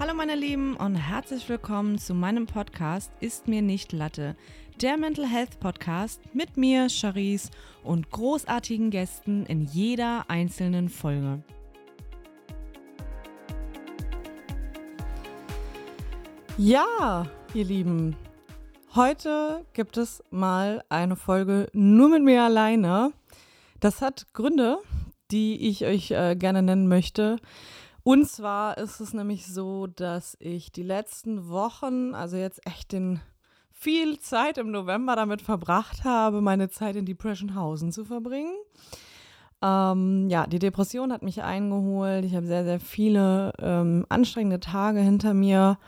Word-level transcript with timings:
Hallo 0.00 0.14
meine 0.14 0.34
Lieben 0.34 0.76
und 0.76 0.94
herzlich 0.94 1.46
willkommen 1.50 1.98
zu 1.98 2.14
meinem 2.14 2.46
Podcast 2.46 3.12
Ist 3.20 3.48
mir 3.48 3.60
nicht 3.60 3.92
Latte, 3.92 4.34
der 4.80 4.96
Mental 4.96 5.26
Health 5.26 5.60
Podcast 5.60 6.22
mit 6.32 6.56
mir, 6.56 6.88
Charisse 6.88 7.50
und 7.84 8.10
großartigen 8.10 8.88
Gästen 8.88 9.44
in 9.44 9.66
jeder 9.66 10.24
einzelnen 10.28 10.88
Folge. 10.88 11.42
Ja, 16.56 17.26
ihr 17.52 17.64
Lieben, 17.66 18.16
heute 18.94 19.66
gibt 19.74 19.98
es 19.98 20.24
mal 20.30 20.82
eine 20.88 21.16
Folge 21.16 21.68
nur 21.74 22.08
mit 22.08 22.22
mir 22.22 22.42
alleine. 22.42 23.12
Das 23.80 24.00
hat 24.00 24.32
Gründe, 24.32 24.78
die 25.30 25.68
ich 25.68 25.84
euch 25.84 26.10
äh, 26.10 26.36
gerne 26.36 26.62
nennen 26.62 26.88
möchte. 26.88 27.36
Und 28.02 28.28
zwar 28.28 28.78
ist 28.78 29.00
es 29.00 29.12
nämlich 29.12 29.46
so, 29.46 29.86
dass 29.86 30.36
ich 30.40 30.72
die 30.72 30.82
letzten 30.82 31.48
Wochen, 31.48 32.14
also 32.14 32.36
jetzt 32.36 32.66
echt 32.66 32.92
den 32.92 33.20
viel 33.70 34.18
Zeit 34.18 34.58
im 34.58 34.70
November 34.70 35.16
damit 35.16 35.42
verbracht 35.42 36.04
habe, 36.04 36.40
meine 36.40 36.68
Zeit 36.68 36.96
in 36.96 37.06
Depressionhausen 37.06 37.92
zu 37.92 38.04
verbringen. 38.04 38.54
Ähm, 39.62 40.28
ja, 40.30 40.46
die 40.46 40.58
Depression 40.58 41.12
hat 41.12 41.22
mich 41.22 41.42
eingeholt. 41.42 42.24
Ich 42.24 42.34
habe 42.34 42.46
sehr, 42.46 42.64
sehr 42.64 42.80
viele 42.80 43.52
ähm, 43.58 44.06
anstrengende 44.08 44.60
Tage 44.60 45.00
hinter 45.00 45.34
mir, 45.34 45.78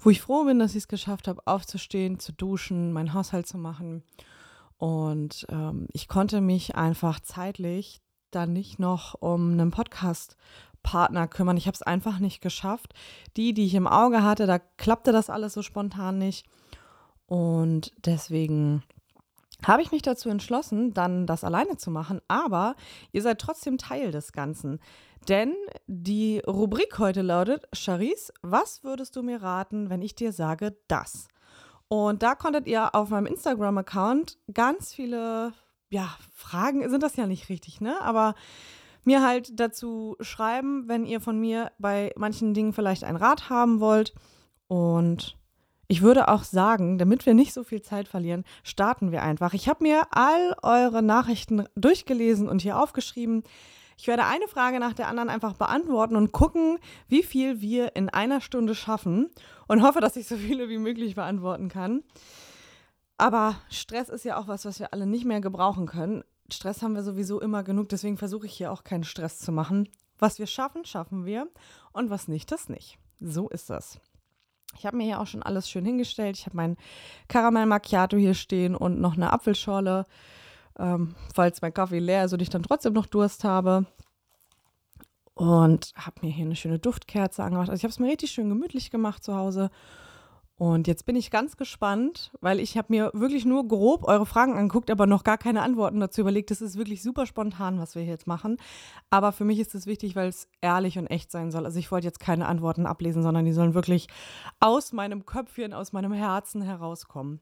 wo 0.00 0.10
ich 0.10 0.20
froh 0.20 0.44
bin, 0.44 0.58
dass 0.58 0.72
ich 0.72 0.84
es 0.84 0.88
geschafft 0.88 1.28
habe, 1.28 1.42
aufzustehen, 1.44 2.18
zu 2.18 2.32
duschen, 2.32 2.92
meinen 2.92 3.14
Haushalt 3.14 3.46
zu 3.46 3.58
machen. 3.58 4.02
Und 4.78 5.46
ähm, 5.50 5.86
ich 5.92 6.08
konnte 6.08 6.40
mich 6.40 6.74
einfach 6.74 7.20
zeitlich 7.20 8.00
dann 8.30 8.52
nicht 8.52 8.78
noch 8.78 9.14
um 9.20 9.52
einen 9.52 9.70
Podcast 9.70 10.36
Partner 10.82 11.28
kümmern. 11.28 11.56
Ich 11.56 11.66
habe 11.66 11.74
es 11.74 11.82
einfach 11.82 12.18
nicht 12.18 12.40
geschafft. 12.40 12.94
Die, 13.36 13.54
die 13.54 13.66
ich 13.66 13.74
im 13.74 13.86
Auge 13.86 14.22
hatte, 14.22 14.46
da 14.46 14.58
klappte 14.58 15.12
das 15.12 15.30
alles 15.30 15.52
so 15.54 15.62
spontan 15.62 16.18
nicht. 16.18 16.46
Und 17.26 17.92
deswegen 18.04 18.82
habe 19.66 19.82
ich 19.82 19.92
mich 19.92 20.02
dazu 20.02 20.28
entschlossen, 20.28 20.94
dann 20.94 21.26
das 21.26 21.44
alleine 21.44 21.76
zu 21.76 21.90
machen. 21.90 22.20
Aber 22.28 22.74
ihr 23.12 23.22
seid 23.22 23.40
trotzdem 23.40 23.78
Teil 23.78 24.10
des 24.10 24.32
Ganzen. 24.32 24.80
Denn 25.28 25.54
die 25.86 26.40
Rubrik 26.46 26.98
heute 26.98 27.22
lautet, 27.22 27.68
Charisse, 27.72 28.32
was 28.42 28.82
würdest 28.84 29.16
du 29.16 29.22
mir 29.22 29.42
raten, 29.42 29.90
wenn 29.90 30.02
ich 30.02 30.14
dir 30.14 30.32
sage 30.32 30.76
das? 30.88 31.28
Und 31.88 32.22
da 32.22 32.34
konntet 32.34 32.66
ihr 32.66 32.94
auf 32.94 33.10
meinem 33.10 33.26
Instagram-Account 33.26 34.38
ganz 34.54 34.94
viele, 34.94 35.52
ja, 35.90 36.08
Fragen 36.32 36.88
sind 36.88 37.02
das 37.02 37.16
ja 37.16 37.26
nicht 37.26 37.48
richtig, 37.48 37.80
ne? 37.80 38.00
Aber 38.00 38.34
mir 39.04 39.22
halt 39.22 39.58
dazu 39.58 40.16
schreiben, 40.20 40.88
wenn 40.88 41.06
ihr 41.06 41.20
von 41.20 41.38
mir 41.38 41.72
bei 41.78 42.12
manchen 42.16 42.54
Dingen 42.54 42.72
vielleicht 42.72 43.04
einen 43.04 43.16
Rat 43.16 43.50
haben 43.50 43.80
wollt. 43.80 44.14
Und 44.68 45.36
ich 45.88 46.02
würde 46.02 46.28
auch 46.28 46.44
sagen, 46.44 46.98
damit 46.98 47.26
wir 47.26 47.34
nicht 47.34 47.52
so 47.52 47.64
viel 47.64 47.82
Zeit 47.82 48.06
verlieren, 48.06 48.44
starten 48.62 49.10
wir 49.10 49.22
einfach. 49.22 49.54
Ich 49.54 49.68
habe 49.68 49.82
mir 49.82 50.02
all 50.12 50.54
eure 50.62 51.02
Nachrichten 51.02 51.64
durchgelesen 51.74 52.48
und 52.48 52.62
hier 52.62 52.78
aufgeschrieben. 52.78 53.42
Ich 53.96 54.06
werde 54.06 54.24
eine 54.24 54.48
Frage 54.48 54.80
nach 54.80 54.94
der 54.94 55.08
anderen 55.08 55.28
einfach 55.28 55.54
beantworten 55.54 56.16
und 56.16 56.32
gucken, 56.32 56.78
wie 57.08 57.22
viel 57.22 57.60
wir 57.60 57.96
in 57.96 58.08
einer 58.08 58.40
Stunde 58.40 58.74
schaffen 58.74 59.30
und 59.66 59.82
hoffe, 59.82 60.00
dass 60.00 60.16
ich 60.16 60.26
so 60.26 60.36
viele 60.36 60.68
wie 60.68 60.78
möglich 60.78 61.16
beantworten 61.16 61.68
kann. 61.68 62.02
Aber 63.18 63.56
Stress 63.68 64.08
ist 64.08 64.24
ja 64.24 64.38
auch 64.38 64.48
was, 64.48 64.64
was 64.64 64.80
wir 64.80 64.94
alle 64.94 65.06
nicht 65.06 65.26
mehr 65.26 65.42
gebrauchen 65.42 65.86
können. 65.86 66.24
Stress 66.50 66.82
haben 66.82 66.94
wir 66.94 67.02
sowieso 67.02 67.40
immer 67.40 67.62
genug, 67.62 67.88
deswegen 67.88 68.16
versuche 68.16 68.46
ich 68.46 68.52
hier 68.52 68.72
auch 68.72 68.84
keinen 68.84 69.04
Stress 69.04 69.38
zu 69.38 69.52
machen. 69.52 69.88
Was 70.18 70.38
wir 70.38 70.46
schaffen, 70.46 70.84
schaffen 70.84 71.24
wir 71.24 71.48
und 71.92 72.10
was 72.10 72.28
nicht, 72.28 72.52
das 72.52 72.68
nicht. 72.68 72.98
So 73.20 73.48
ist 73.48 73.70
das. 73.70 74.00
Ich 74.76 74.86
habe 74.86 74.96
mir 74.96 75.04
hier 75.04 75.20
auch 75.20 75.26
schon 75.26 75.42
alles 75.42 75.68
schön 75.68 75.84
hingestellt. 75.84 76.36
Ich 76.36 76.46
habe 76.46 76.56
mein 76.56 76.76
Karamell 77.28 77.66
Macchiato 77.66 78.16
hier 78.16 78.34
stehen 78.34 78.76
und 78.76 79.00
noch 79.00 79.14
eine 79.14 79.32
Apfelschorle, 79.32 80.06
ähm, 80.78 81.14
falls 81.34 81.60
mein 81.62 81.74
Kaffee 81.74 81.98
leer 81.98 82.24
ist 82.24 82.32
und 82.32 82.42
ich 82.42 82.50
dann 82.50 82.62
trotzdem 82.62 82.92
noch 82.92 83.06
Durst 83.06 83.44
habe. 83.44 83.86
Und 85.34 85.92
habe 85.96 86.20
mir 86.20 86.30
hier 86.30 86.44
eine 86.44 86.56
schöne 86.56 86.78
Duftkerze 86.78 87.42
angemacht. 87.42 87.70
Also 87.70 87.80
ich 87.80 87.84
habe 87.84 87.92
es 87.92 87.98
mir 87.98 88.08
richtig 88.08 88.30
schön 88.30 88.50
gemütlich 88.50 88.90
gemacht 88.90 89.24
zu 89.24 89.34
Hause 89.34 89.70
und 90.60 90.86
jetzt 90.86 91.06
bin 91.06 91.16
ich 91.16 91.30
ganz 91.30 91.56
gespannt, 91.56 92.32
weil 92.42 92.60
ich 92.60 92.76
habe 92.76 92.88
mir 92.90 93.10
wirklich 93.14 93.46
nur 93.46 93.66
grob 93.66 94.06
eure 94.06 94.26
Fragen 94.26 94.52
angeguckt, 94.58 94.90
aber 94.90 95.06
noch 95.06 95.24
gar 95.24 95.38
keine 95.38 95.62
Antworten 95.62 96.00
dazu 96.00 96.20
überlegt. 96.20 96.50
Das 96.50 96.60
ist 96.60 96.76
wirklich 96.76 97.02
super 97.02 97.24
spontan, 97.24 97.78
was 97.78 97.94
wir 97.94 98.02
hier 98.02 98.12
jetzt 98.12 98.26
machen. 98.26 98.58
Aber 99.08 99.32
für 99.32 99.46
mich 99.46 99.58
ist 99.58 99.74
es 99.74 99.86
wichtig, 99.86 100.16
weil 100.16 100.28
es 100.28 100.48
ehrlich 100.60 100.98
und 100.98 101.06
echt 101.06 101.30
sein 101.30 101.50
soll. 101.50 101.64
Also 101.64 101.78
ich 101.78 101.90
wollte 101.90 102.06
jetzt 102.06 102.20
keine 102.20 102.44
Antworten 102.44 102.84
ablesen, 102.84 103.22
sondern 103.22 103.46
die 103.46 103.54
sollen 103.54 103.72
wirklich 103.72 104.08
aus 104.58 104.92
meinem 104.92 105.24
Köpfchen, 105.24 105.72
aus 105.72 105.94
meinem 105.94 106.12
Herzen 106.12 106.60
herauskommen. 106.60 107.40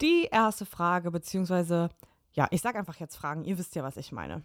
Die 0.00 0.24
erste 0.28 0.66
Frage, 0.66 1.12
beziehungsweise, 1.12 1.88
ja, 2.32 2.48
ich 2.50 2.62
sage 2.62 2.80
einfach 2.80 2.96
jetzt 2.96 3.14
Fragen. 3.14 3.44
Ihr 3.44 3.58
wisst 3.58 3.76
ja, 3.76 3.84
was 3.84 3.96
ich 3.96 4.10
meine. 4.10 4.42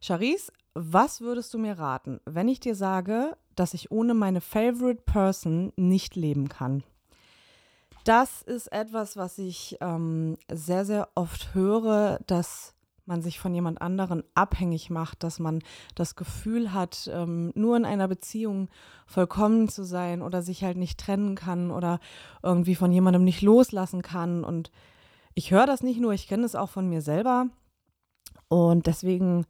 Charisse, 0.00 0.52
was 0.74 1.20
würdest 1.20 1.52
du 1.52 1.58
mir 1.58 1.76
raten, 1.76 2.20
wenn 2.24 2.46
ich 2.46 2.60
dir 2.60 2.76
sage, 2.76 3.36
dass 3.56 3.74
ich 3.74 3.90
ohne 3.90 4.14
meine 4.14 4.40
Favorite 4.40 5.02
Person 5.02 5.72
nicht 5.74 6.14
leben 6.14 6.48
kann? 6.48 6.84
Das 8.06 8.42
ist 8.42 8.72
etwas, 8.72 9.16
was 9.16 9.36
ich 9.38 9.76
ähm, 9.80 10.38
sehr, 10.50 10.84
sehr 10.84 11.08
oft 11.16 11.54
höre, 11.54 12.20
dass 12.26 12.74
man 13.04 13.20
sich 13.20 13.38
von 13.38 13.54
jemand 13.54 13.80
anderen 13.80 14.22
abhängig 14.34 14.90
macht, 14.90 15.22
dass 15.22 15.38
man 15.38 15.60
das 15.94 16.14
Gefühl 16.14 16.72
hat, 16.72 17.10
ähm, 17.12 17.52
nur 17.54 17.76
in 17.76 17.84
einer 17.84 18.08
Beziehung 18.08 18.68
vollkommen 19.06 19.68
zu 19.68 19.84
sein 19.84 20.22
oder 20.22 20.42
sich 20.42 20.62
halt 20.62 20.76
nicht 20.76 20.98
trennen 21.00 21.34
kann 21.34 21.70
oder 21.70 22.00
irgendwie 22.42 22.74
von 22.74 22.92
jemandem 22.92 23.24
nicht 23.24 23.42
loslassen 23.42 24.02
kann. 24.02 24.44
Und 24.44 24.70
ich 25.34 25.50
höre 25.50 25.66
das 25.66 25.82
nicht 25.82 26.00
nur, 26.00 26.12
ich 26.12 26.28
kenne 26.28 26.44
es 26.44 26.54
auch 26.54 26.70
von 26.70 26.88
mir 26.88 27.02
selber. 27.02 27.48
Und 28.48 28.86
deswegen 28.86 29.46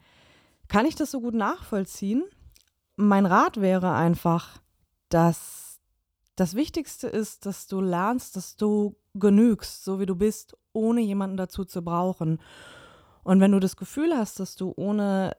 kann 0.69 0.87
ich 0.87 0.97
das 0.97 1.11
so 1.11 1.21
gut 1.21 1.35
nachvollziehen. 1.35 2.25
Mein 2.97 3.27
Rat 3.27 3.61
wäre 3.61 3.93
einfach, 3.93 4.59
dass 5.11 5.66
das 6.37 6.55
Wichtigste 6.55 7.09
ist, 7.09 7.47
dass 7.47 7.67
du 7.67 7.81
lernst, 7.81 8.37
dass 8.37 8.57
du 8.57 8.97
genügst, 9.15 9.85
so 9.85 9.99
wie 9.99 10.07
du 10.07 10.15
bist, 10.15 10.57
ohne 10.73 11.01
jemanden 11.01 11.37
dazu 11.37 11.65
zu 11.65 11.83
brauchen. 11.83 12.39
Und 13.25 13.41
wenn 13.41 13.53
du 13.53 13.61
das 13.61 13.77
Gefühl 13.77 14.17
hast, 14.17 14.39
dass 14.39 14.55
du 14.55 14.73
ohne 14.77 15.37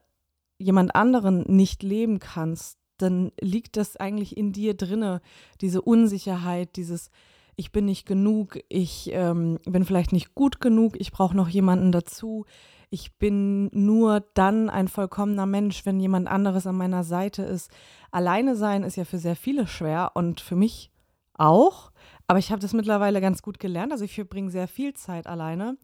jemand 0.58 0.94
anderen 0.94 1.44
nicht 1.48 1.82
leben 1.82 2.18
kannst, 2.18 2.78
dann 2.98 3.30
liegt 3.40 3.76
das 3.76 3.96
eigentlich 3.96 4.36
in 4.36 4.52
dir 4.52 4.74
drinne, 4.74 5.22
diese 5.60 5.80
Unsicherheit, 5.80 6.76
dieses 6.76 7.10
ich 7.54 7.72
bin 7.72 7.86
nicht 7.86 8.06
genug, 8.06 8.60
ich 8.68 9.10
ähm, 9.12 9.58
bin 9.64 9.84
vielleicht 9.84 10.12
nicht 10.12 10.34
gut 10.36 10.60
genug, 10.60 10.94
ich 11.00 11.10
brauche 11.10 11.36
noch 11.36 11.48
jemanden 11.48 11.90
dazu, 11.90 12.44
ich 12.90 13.16
bin 13.18 13.66
nur 13.72 14.20
dann 14.34 14.70
ein 14.70 14.88
vollkommener 14.88 15.46
Mensch, 15.46 15.84
wenn 15.84 16.00
jemand 16.00 16.28
anderes 16.28 16.66
an 16.66 16.76
meiner 16.76 17.04
Seite 17.04 17.42
ist. 17.42 17.70
Alleine 18.10 18.56
sein 18.56 18.82
ist 18.82 18.96
ja 18.96 19.04
für 19.04 19.18
sehr 19.18 19.36
viele 19.36 19.66
schwer 19.66 20.12
und 20.14 20.40
für 20.40 20.56
mich 20.56 20.90
auch. 21.34 21.92
Aber 22.26 22.38
ich 22.38 22.50
habe 22.50 22.60
das 22.60 22.72
mittlerweile 22.72 23.20
ganz 23.20 23.42
gut 23.42 23.58
gelernt. 23.58 23.92
Also 23.92 24.04
ich 24.04 24.14
verbringe 24.14 24.50
sehr 24.50 24.68
viel 24.68 24.94
Zeit 24.94 25.26
alleine. 25.26 25.76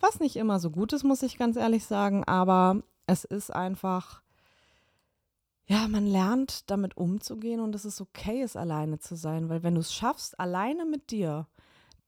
Was 0.00 0.20
nicht 0.20 0.36
immer 0.36 0.58
so 0.58 0.70
gut 0.70 0.92
ist, 0.92 1.04
muss 1.04 1.22
ich 1.22 1.38
ganz 1.38 1.56
ehrlich 1.56 1.84
sagen. 1.84 2.24
Aber 2.24 2.82
es 3.06 3.24
ist 3.24 3.54
einfach, 3.54 4.22
ja, 5.66 5.88
man 5.88 6.06
lernt 6.06 6.70
damit 6.70 6.96
umzugehen 6.96 7.60
und 7.60 7.74
es 7.74 7.84
ist 7.84 8.00
okay, 8.00 8.42
es 8.42 8.56
alleine 8.56 8.98
zu 8.98 9.16
sein. 9.16 9.48
Weil 9.48 9.62
wenn 9.62 9.74
du 9.74 9.80
es 9.80 9.92
schaffst, 9.92 10.38
alleine 10.38 10.84
mit 10.84 11.10
dir 11.10 11.46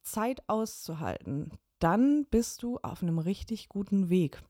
Zeit 0.02 0.48
auszuhalten, 0.48 1.52
dann 1.78 2.26
bist 2.30 2.62
du 2.62 2.78
auf 2.82 3.02
einem 3.02 3.18
richtig 3.18 3.68
guten 3.68 4.08
Weg. 4.08 4.42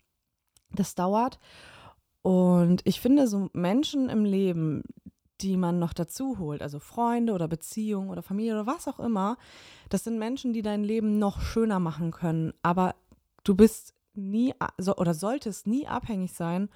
Das 0.72 0.94
dauert. 0.94 1.38
Und 2.22 2.82
ich 2.84 3.00
finde, 3.00 3.26
so 3.26 3.48
Menschen 3.52 4.08
im 4.08 4.24
Leben, 4.24 4.82
die 5.40 5.56
man 5.56 5.78
noch 5.78 5.92
dazu 5.92 6.38
holt, 6.38 6.62
also 6.62 6.78
Freunde 6.78 7.32
oder 7.32 7.48
Beziehungen 7.48 8.10
oder 8.10 8.22
Familie 8.22 8.54
oder 8.54 8.66
was 8.66 8.88
auch 8.88 8.98
immer, 8.98 9.36
das 9.88 10.04
sind 10.04 10.18
Menschen, 10.18 10.52
die 10.52 10.62
dein 10.62 10.82
Leben 10.82 11.18
noch 11.18 11.40
schöner 11.40 11.78
machen 11.78 12.10
können. 12.10 12.52
Aber 12.62 12.94
du 13.44 13.54
bist 13.54 13.94
nie 14.14 14.52
oder 14.96 15.14
solltest 15.14 15.66
nie 15.66 15.86
abhängig 15.86 16.32
sein 16.32 16.68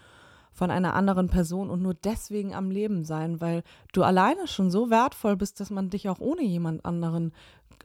von 0.53 0.71
einer 0.71 0.95
anderen 0.95 1.29
Person 1.29 1.71
und 1.71 1.83
nur 1.83 1.95
deswegen 1.95 2.55
am 2.55 2.71
Leben 2.71 3.05
sein, 3.05 3.41
weil 3.41 3.63
du 3.93 4.03
alleine 4.03 4.47
schon 4.47 4.71
so 4.71 4.91
wertvoll 4.91 5.37
bist, 5.37 5.61
dass 5.61 5.71
man 5.71 5.91
dich 5.91 6.09
auch 6.09 6.21
ohne 6.21 6.43
jemand 6.43 6.85
anderen 6.85 7.33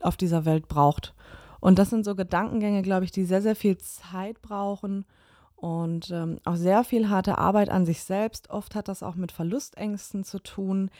auf 0.02 0.16
dieser 0.16 0.44
Welt 0.44 0.68
braucht. 0.68 1.14
Und 1.60 1.78
das 1.78 1.90
sind 1.90 2.04
so 2.04 2.14
Gedankengänge, 2.14 2.82
glaube 2.82 3.04
ich, 3.04 3.12
die 3.12 3.24
sehr, 3.24 3.42
sehr 3.42 3.56
viel 3.56 3.78
Zeit 3.78 4.40
brauchen 4.42 5.04
und 5.56 6.10
ähm, 6.10 6.38
auch 6.44 6.56
sehr 6.56 6.84
viel 6.84 7.08
harte 7.08 7.38
Arbeit 7.38 7.68
an 7.68 7.84
sich 7.84 8.02
selbst. 8.02 8.50
Oft 8.50 8.74
hat 8.74 8.88
das 8.88 9.02
auch 9.02 9.16
mit 9.16 9.32
Verlustängsten 9.32 10.24
zu 10.24 10.38
tun. 10.38 10.90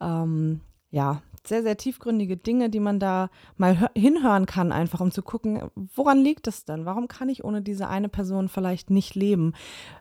Ähm, 0.00 0.60
ja, 0.90 1.22
sehr, 1.46 1.62
sehr 1.62 1.76
tiefgründige 1.76 2.36
Dinge, 2.36 2.68
die 2.68 2.80
man 2.80 3.00
da 3.00 3.30
mal 3.56 3.88
hinhören 3.96 4.44
kann, 4.46 4.72
einfach 4.72 5.00
um 5.00 5.10
zu 5.10 5.22
gucken, 5.22 5.70
woran 5.94 6.18
liegt 6.18 6.46
es 6.46 6.64
denn? 6.64 6.84
Warum 6.84 7.08
kann 7.08 7.28
ich 7.28 7.44
ohne 7.44 7.62
diese 7.62 7.88
eine 7.88 8.08
Person 8.08 8.48
vielleicht 8.48 8.90
nicht 8.90 9.14
leben? 9.14 9.54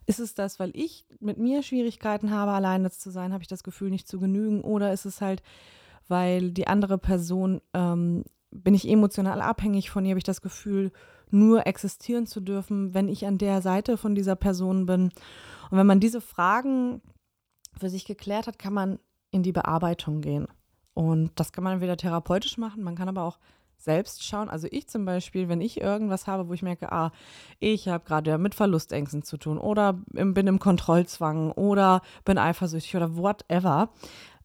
Ist 0.06 0.20
es 0.20 0.34
das, 0.34 0.60
weil 0.60 0.72
ich 0.74 1.06
mit 1.20 1.38
mir 1.38 1.64
Schwierigkeiten 1.64 2.32
habe, 2.32 2.52
alleine 2.52 2.92
zu 2.92 3.10
sein? 3.10 3.32
Habe 3.32 3.44
ich 3.44 3.48
das 3.48 3.64
Gefühl, 3.64 3.90
nicht 3.90 4.08
zu 4.08 4.20
genügen? 4.20 4.62
Oder 4.62 4.92
ist 4.92 5.06
es 5.06 5.22
halt 5.22 5.42
weil 6.12 6.52
die 6.52 6.68
andere 6.68 6.98
Person, 6.98 7.62
ähm, 7.74 8.26
bin 8.52 8.74
ich 8.74 8.88
emotional 8.88 9.42
abhängig 9.42 9.90
von 9.90 10.06
ihr, 10.06 10.12
habe 10.12 10.20
ich 10.20 10.24
das 10.24 10.42
Gefühl, 10.42 10.92
nur 11.30 11.66
existieren 11.66 12.28
zu 12.28 12.42
dürfen, 12.42 12.94
wenn 12.94 13.08
ich 13.08 13.26
an 13.26 13.38
der 13.38 13.62
Seite 13.62 13.98
von 13.98 14.16
dieser 14.16 14.36
Person 14.36 14.86
bin. 14.86 15.04
Und 15.70 15.78
wenn 15.78 15.88
man 15.88 16.00
diese 16.00 16.22
Fragen 16.22 17.02
für 17.78 17.90
sich 17.90 18.06
geklärt 18.06 18.48
hat, 18.48 18.60
kann 18.60 18.74
man 18.74 19.00
in 19.32 19.44
die 19.44 19.54
Bearbeitung 19.54 20.22
gehen. 20.22 20.48
Und 20.94 21.32
das 21.36 21.54
kann 21.54 21.64
man 21.64 21.74
entweder 21.74 21.96
therapeutisch 21.96 22.58
machen, 22.58 22.84
man 22.84 22.96
kann 22.96 23.08
aber 23.08 23.24
auch 23.24 23.40
selbst 23.78 24.24
schauen. 24.24 24.50
Also 24.50 24.68
ich 24.70 24.88
zum 24.88 25.06
Beispiel, 25.06 25.50
wenn 25.50 25.62
ich 25.62 25.82
irgendwas 25.82 26.28
habe, 26.28 26.48
wo 26.48 26.54
ich 26.54 26.62
merke, 26.62 26.92
ah, 26.92 27.12
ich 27.60 27.88
habe 27.88 28.04
gerade 28.06 28.38
mit 28.38 28.56
Verlustängsten 28.56 29.24
zu 29.24 29.38
tun 29.38 29.58
oder 29.58 29.94
bin 30.12 30.48
im 30.48 30.60
Kontrollzwang 30.60 31.52
oder 31.52 32.02
bin 32.24 32.38
eifersüchtig 32.38 32.96
oder 32.96 33.18
whatever. 33.18 33.90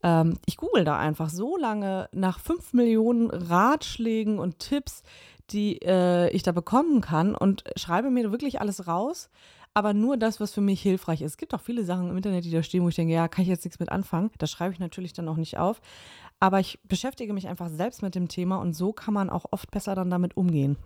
Ähm, 0.06 0.38
ich 0.46 0.56
google 0.56 0.84
da 0.84 0.96
einfach 0.96 1.28
so 1.28 1.56
lange 1.56 2.08
nach 2.12 2.38
fünf 2.38 2.72
Millionen 2.72 3.28
Ratschlägen 3.28 4.38
und 4.38 4.60
Tipps, 4.60 5.02
die 5.50 5.82
äh, 5.82 6.30
ich 6.30 6.44
da 6.44 6.52
bekommen 6.52 7.00
kann 7.00 7.34
und 7.34 7.64
schreibe 7.74 8.10
mir 8.10 8.30
wirklich 8.30 8.60
alles 8.60 8.86
raus, 8.86 9.28
aber 9.74 9.94
nur 9.94 10.16
das, 10.16 10.38
was 10.38 10.54
für 10.54 10.60
mich 10.60 10.80
hilfreich 10.80 11.22
ist. 11.22 11.32
Es 11.32 11.36
gibt 11.36 11.54
auch 11.54 11.60
viele 11.60 11.84
Sachen 11.84 12.08
im 12.08 12.16
Internet, 12.16 12.44
die 12.44 12.52
da 12.52 12.62
stehen, 12.62 12.84
wo 12.84 12.88
ich 12.88 12.94
denke, 12.94 13.14
ja, 13.14 13.26
kann 13.26 13.42
ich 13.42 13.48
jetzt 13.48 13.64
nichts 13.64 13.80
mit 13.80 13.90
anfangen. 13.90 14.30
Das 14.38 14.50
schreibe 14.50 14.72
ich 14.72 14.78
natürlich 14.78 15.12
dann 15.12 15.28
auch 15.28 15.36
nicht 15.36 15.58
auf. 15.58 15.80
Aber 16.38 16.60
ich 16.60 16.78
beschäftige 16.84 17.32
mich 17.32 17.48
einfach 17.48 17.68
selbst 17.68 18.02
mit 18.02 18.14
dem 18.14 18.28
Thema 18.28 18.56
und 18.56 18.74
so 18.74 18.92
kann 18.92 19.12
man 19.12 19.28
auch 19.28 19.46
oft 19.50 19.70
besser 19.72 19.94
dann 19.94 20.10
damit 20.10 20.36
umgehen. 20.36 20.76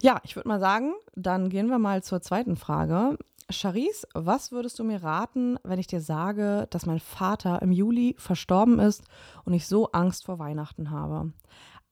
Ja, 0.00 0.20
ich 0.24 0.34
würde 0.34 0.48
mal 0.48 0.58
sagen, 0.58 0.94
dann 1.14 1.48
gehen 1.48 1.68
wir 1.68 1.78
mal 1.78 2.02
zur 2.02 2.22
zweiten 2.22 2.56
Frage. 2.56 3.18
Charisse, 3.52 4.06
was 4.14 4.52
würdest 4.52 4.78
du 4.78 4.84
mir 4.84 5.02
raten, 5.02 5.58
wenn 5.62 5.78
ich 5.78 5.86
dir 5.86 6.00
sage, 6.00 6.66
dass 6.70 6.86
mein 6.86 7.00
Vater 7.00 7.62
im 7.62 7.72
Juli 7.72 8.14
verstorben 8.18 8.78
ist 8.78 9.04
und 9.44 9.54
ich 9.54 9.66
so 9.66 9.92
Angst 9.92 10.24
vor 10.24 10.38
Weihnachten 10.38 10.90
habe? 10.90 11.32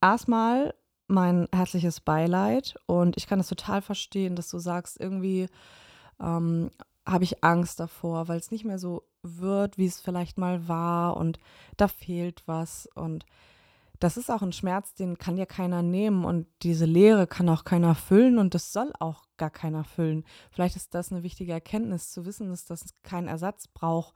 Erstmal 0.01 0.75
mein 1.09 1.49
herzliches 1.53 2.01
Beileid 2.01 2.77
und 2.87 3.17
ich 3.17 3.27
kann 3.27 3.41
es 3.41 3.49
total 3.49 3.83
verstehen, 3.83 4.37
dass 4.37 4.49
du 4.49 4.59
sagst, 4.59 4.99
irgendwie 5.01 5.49
ähm, 6.21 6.71
habe 7.07 7.25
ich 7.25 7.43
Angst 7.43 7.81
davor, 7.81 8.29
weil 8.29 8.39
es 8.39 8.51
nicht 8.51 8.65
mehr 8.65 8.79
so 8.79 9.05
wird, 9.23 9.77
wie 9.77 9.87
es 9.87 10.01
vielleicht 10.01 10.39
mal 10.39 10.69
war 10.69 11.17
und 11.17 11.39
da 11.77 11.89
fehlt 11.89 12.43
was 12.47 12.89
und 12.95 13.27
das 14.01 14.17
ist 14.17 14.31
auch 14.31 14.43
ein 14.43 14.53
Schmerz, 14.53 14.95
den 14.95 15.19
kann 15.19 15.37
ja 15.37 15.47
keiner 15.47 15.83
nehmen 15.83 16.25
und 16.25 16.47
diese 16.63 16.87
Leere 16.87 17.27
kann 17.27 17.49
auch 17.49 17.65
keiner 17.65 17.95
füllen 17.95 18.39
und 18.39 18.55
das 18.55 18.73
soll 18.73 18.93
auch 18.99 19.25
gar 19.37 19.51
keiner 19.51 19.85
füllen. 19.85 20.25
Vielleicht 20.51 20.75
ist 20.77 20.95
das 20.95 21.13
eine 21.13 21.23
wichtige 21.23 21.53
Erkenntnis 21.53 22.11
zu 22.11 22.25
wissen, 22.25 22.49
dass 22.49 22.65
das 22.65 22.95
keinen 23.03 23.29
Ersatz 23.29 23.69
braucht, 23.69 24.15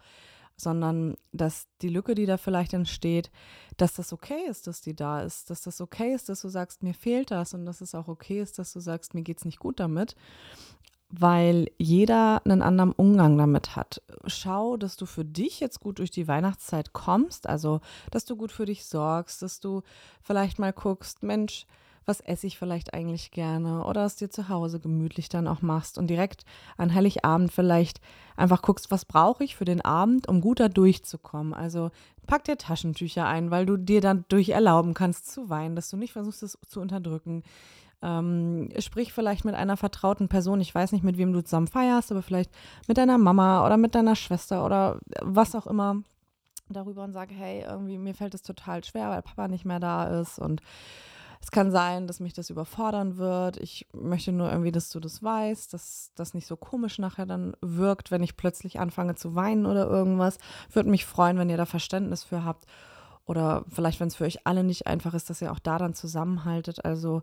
sondern 0.56 1.16
dass 1.32 1.66
die 1.82 1.90
Lücke, 1.90 2.14
die 2.14 2.26
da 2.26 2.38
vielleicht 2.38 2.72
entsteht, 2.72 3.31
dass 3.76 3.92
das 3.92 4.12
okay 4.12 4.46
ist, 4.48 4.66
dass 4.66 4.81
die 4.81 4.96
da 4.96 5.20
ist, 5.20 5.50
dass 5.50 5.62
das 5.62 5.81
okay 5.81 6.14
ist, 6.14 6.28
dass 6.28 6.40
du 6.40 6.48
sagst, 6.48 6.82
mir 6.82 6.94
fehlt 6.94 7.31
das 7.31 7.52
und 7.52 7.66
dass 7.66 7.81
es 7.81 7.94
auch 7.94 8.08
okay 8.08 8.40
ist, 8.40 8.58
dass 8.58 8.72
du 8.72 8.81
sagst, 8.81 9.14
mir 9.14 9.22
geht 9.22 9.38
es 9.38 9.44
nicht 9.44 9.58
gut 9.58 9.81
damit 9.81 10.16
weil 11.20 11.66
jeder 11.78 12.43
einen 12.44 12.62
anderen 12.62 12.93
Umgang 12.93 13.38
damit 13.38 13.76
hat. 13.76 14.02
Schau, 14.26 14.76
dass 14.76 14.96
du 14.96 15.06
für 15.06 15.25
dich 15.25 15.61
jetzt 15.61 15.81
gut 15.81 15.99
durch 15.99 16.11
die 16.11 16.28
Weihnachtszeit 16.28 16.93
kommst, 16.93 17.49
also 17.49 17.81
dass 18.11 18.25
du 18.25 18.37
gut 18.37 18.52
für 18.52 18.66
dich 18.66 18.84
sorgst, 18.84 19.43
dass 19.43 19.61
du 19.61 19.82
vielleicht 20.22 20.58
mal 20.58 20.72
guckst, 20.72 21.22
Mensch, 21.22 21.66
was 22.06 22.20
esse 22.20 22.46
ich 22.46 22.58
vielleicht 22.58 22.93
eigentlich 22.93 23.31
gerne 23.31 23.84
oder 23.84 24.05
es 24.05 24.16
dir 24.16 24.31
zu 24.31 24.49
Hause 24.49 24.81
gemütlich 24.81 25.28
dann 25.28 25.49
auch 25.49 25.62
machst 25.62 25.99
und 25.99 26.08
direkt 26.08 26.44
an 26.76 26.93
Heiligabend 26.93 27.52
vielleicht 27.52 28.00
einfach 28.37 28.62
guckst, 28.62 28.90
was 28.90 29.05
brauche 29.05 29.44
ich 29.44 29.56
für 29.56 29.64
den 29.64 29.81
Abend, 29.81 30.28
um 30.28 30.40
gut 30.40 30.60
da 30.60 30.69
durchzukommen. 30.69 31.55
Also 31.55 31.90
pack 32.26 32.44
dir 32.44 32.58
Taschentücher 32.58 33.26
ein, 33.26 33.50
weil 33.50 33.67
du 33.67 33.76
dir 33.76 34.00
dann 34.00 34.25
durch 34.28 34.50
erlauben 34.50 34.94
kannst 34.94 35.31
zu 35.31 35.49
weinen, 35.49 35.76
dass 35.76 35.90
du 35.90 35.96
nicht 35.96 36.12
versuchst, 36.12 36.43
es 36.43 36.58
zu 36.67 36.81
unterdrücken. 36.81 37.43
Ähm, 38.04 38.68
sprich 38.80 39.14
vielleicht 39.14 39.46
mit 39.46 39.54
einer 39.54 39.78
vertrauten 39.78 40.28
Person. 40.28 40.60
Ich 40.60 40.74
weiß 40.74 40.92
nicht, 40.92 41.04
mit 41.04 41.16
wem 41.16 41.32
du 41.32 41.42
zusammen 41.42 41.68
feierst, 41.68 42.12
aber 42.12 42.20
vielleicht 42.20 42.50
mit 42.86 42.98
deiner 42.98 43.16
Mama 43.16 43.64
oder 43.64 43.78
mit 43.78 43.94
deiner 43.94 44.14
Schwester 44.14 44.66
oder 44.66 44.98
was 45.22 45.54
auch 45.54 45.66
immer 45.66 46.02
darüber 46.68 47.02
und 47.04 47.14
sage, 47.14 47.34
hey, 47.34 47.64
irgendwie 47.66 47.96
mir 47.96 48.14
fällt 48.14 48.34
es 48.34 48.42
total 48.42 48.84
schwer, 48.84 49.08
weil 49.08 49.22
Papa 49.22 49.48
nicht 49.48 49.64
mehr 49.64 49.80
da 49.80 50.20
ist 50.20 50.38
und 50.38 50.60
es 51.40 51.50
kann 51.50 51.70
sein, 51.70 52.06
dass 52.06 52.20
mich 52.20 52.32
das 52.32 52.48
überfordern 52.48 53.18
wird. 53.18 53.58
Ich 53.58 53.86
möchte 53.92 54.32
nur 54.32 54.50
irgendwie, 54.50 54.72
dass 54.72 54.88
du 54.88 54.98
das 54.98 55.22
weißt, 55.22 55.74
dass 55.74 56.10
das 56.14 56.32
nicht 56.32 56.46
so 56.46 56.56
komisch 56.56 56.98
nachher 56.98 57.26
dann 57.26 57.54
wirkt, 57.60 58.10
wenn 58.10 58.22
ich 58.22 58.38
plötzlich 58.38 58.80
anfange 58.80 59.14
zu 59.14 59.34
weinen 59.34 59.66
oder 59.66 59.86
irgendwas. 59.86 60.38
Würde 60.72 60.88
mich 60.88 61.04
freuen, 61.04 61.36
wenn 61.36 61.50
ihr 61.50 61.58
da 61.58 61.66
Verständnis 61.66 62.24
für 62.24 62.44
habt. 62.44 62.64
Oder 63.26 63.64
vielleicht, 63.68 64.00
wenn 64.00 64.08
es 64.08 64.16
für 64.16 64.24
euch 64.24 64.46
alle 64.46 64.64
nicht 64.64 64.86
einfach 64.86 65.12
ist, 65.12 65.28
dass 65.28 65.42
ihr 65.42 65.52
auch 65.52 65.58
da 65.58 65.76
dann 65.76 65.92
zusammenhaltet. 65.92 66.82
Also 66.86 67.22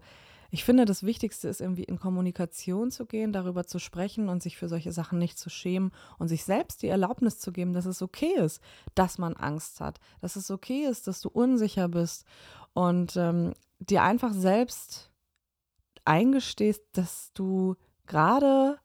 ich 0.54 0.66
finde, 0.66 0.84
das 0.84 1.04
Wichtigste 1.04 1.48
ist 1.48 1.62
irgendwie 1.62 1.86
in 1.86 1.98
Kommunikation 1.98 2.92
zu 2.92 3.06
gehen, 3.06 3.32
darüber 3.32 3.66
zu 3.66 3.80
sprechen 3.80 4.28
und 4.28 4.44
sich 4.44 4.58
für 4.58 4.68
solche 4.68 4.92
Sachen 4.92 5.18
nicht 5.18 5.40
zu 5.40 5.50
schämen 5.50 5.92
und 6.20 6.28
sich 6.28 6.44
selbst 6.44 6.84
die 6.84 6.90
Erlaubnis 6.90 7.40
zu 7.40 7.54
geben, 7.54 7.72
dass 7.72 7.86
es 7.86 8.02
okay 8.02 8.34
ist, 8.36 8.62
dass 8.94 9.18
man 9.18 9.38
Angst 9.38 9.80
hat, 9.80 10.02
dass 10.20 10.36
es 10.36 10.52
okay 10.52 10.86
ist, 10.86 11.08
dass 11.08 11.22
du 11.22 11.30
unsicher 11.30 11.88
bist 11.88 12.26
und 12.74 13.16
ähm, 13.16 13.54
dir 13.80 14.04
einfach 14.04 14.34
selbst 14.34 15.10
eingestehst, 16.04 16.84
dass 16.92 17.32
du 17.34 17.78
gerade 18.06 18.78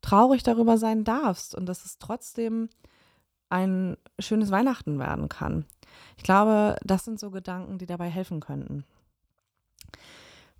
traurig 0.00 0.42
darüber 0.42 0.76
sein 0.76 1.04
darfst 1.04 1.54
und 1.54 1.66
dass 1.66 1.84
es 1.84 1.98
trotzdem 1.98 2.68
ein 3.48 3.96
schönes 4.18 4.50
Weihnachten 4.50 4.98
werden 4.98 5.28
kann. 5.28 5.66
Ich 6.16 6.24
glaube, 6.24 6.76
das 6.82 7.04
sind 7.04 7.20
so 7.20 7.30
Gedanken, 7.30 7.78
die 7.78 7.86
dabei 7.86 8.08
helfen 8.08 8.40
könnten. 8.40 8.84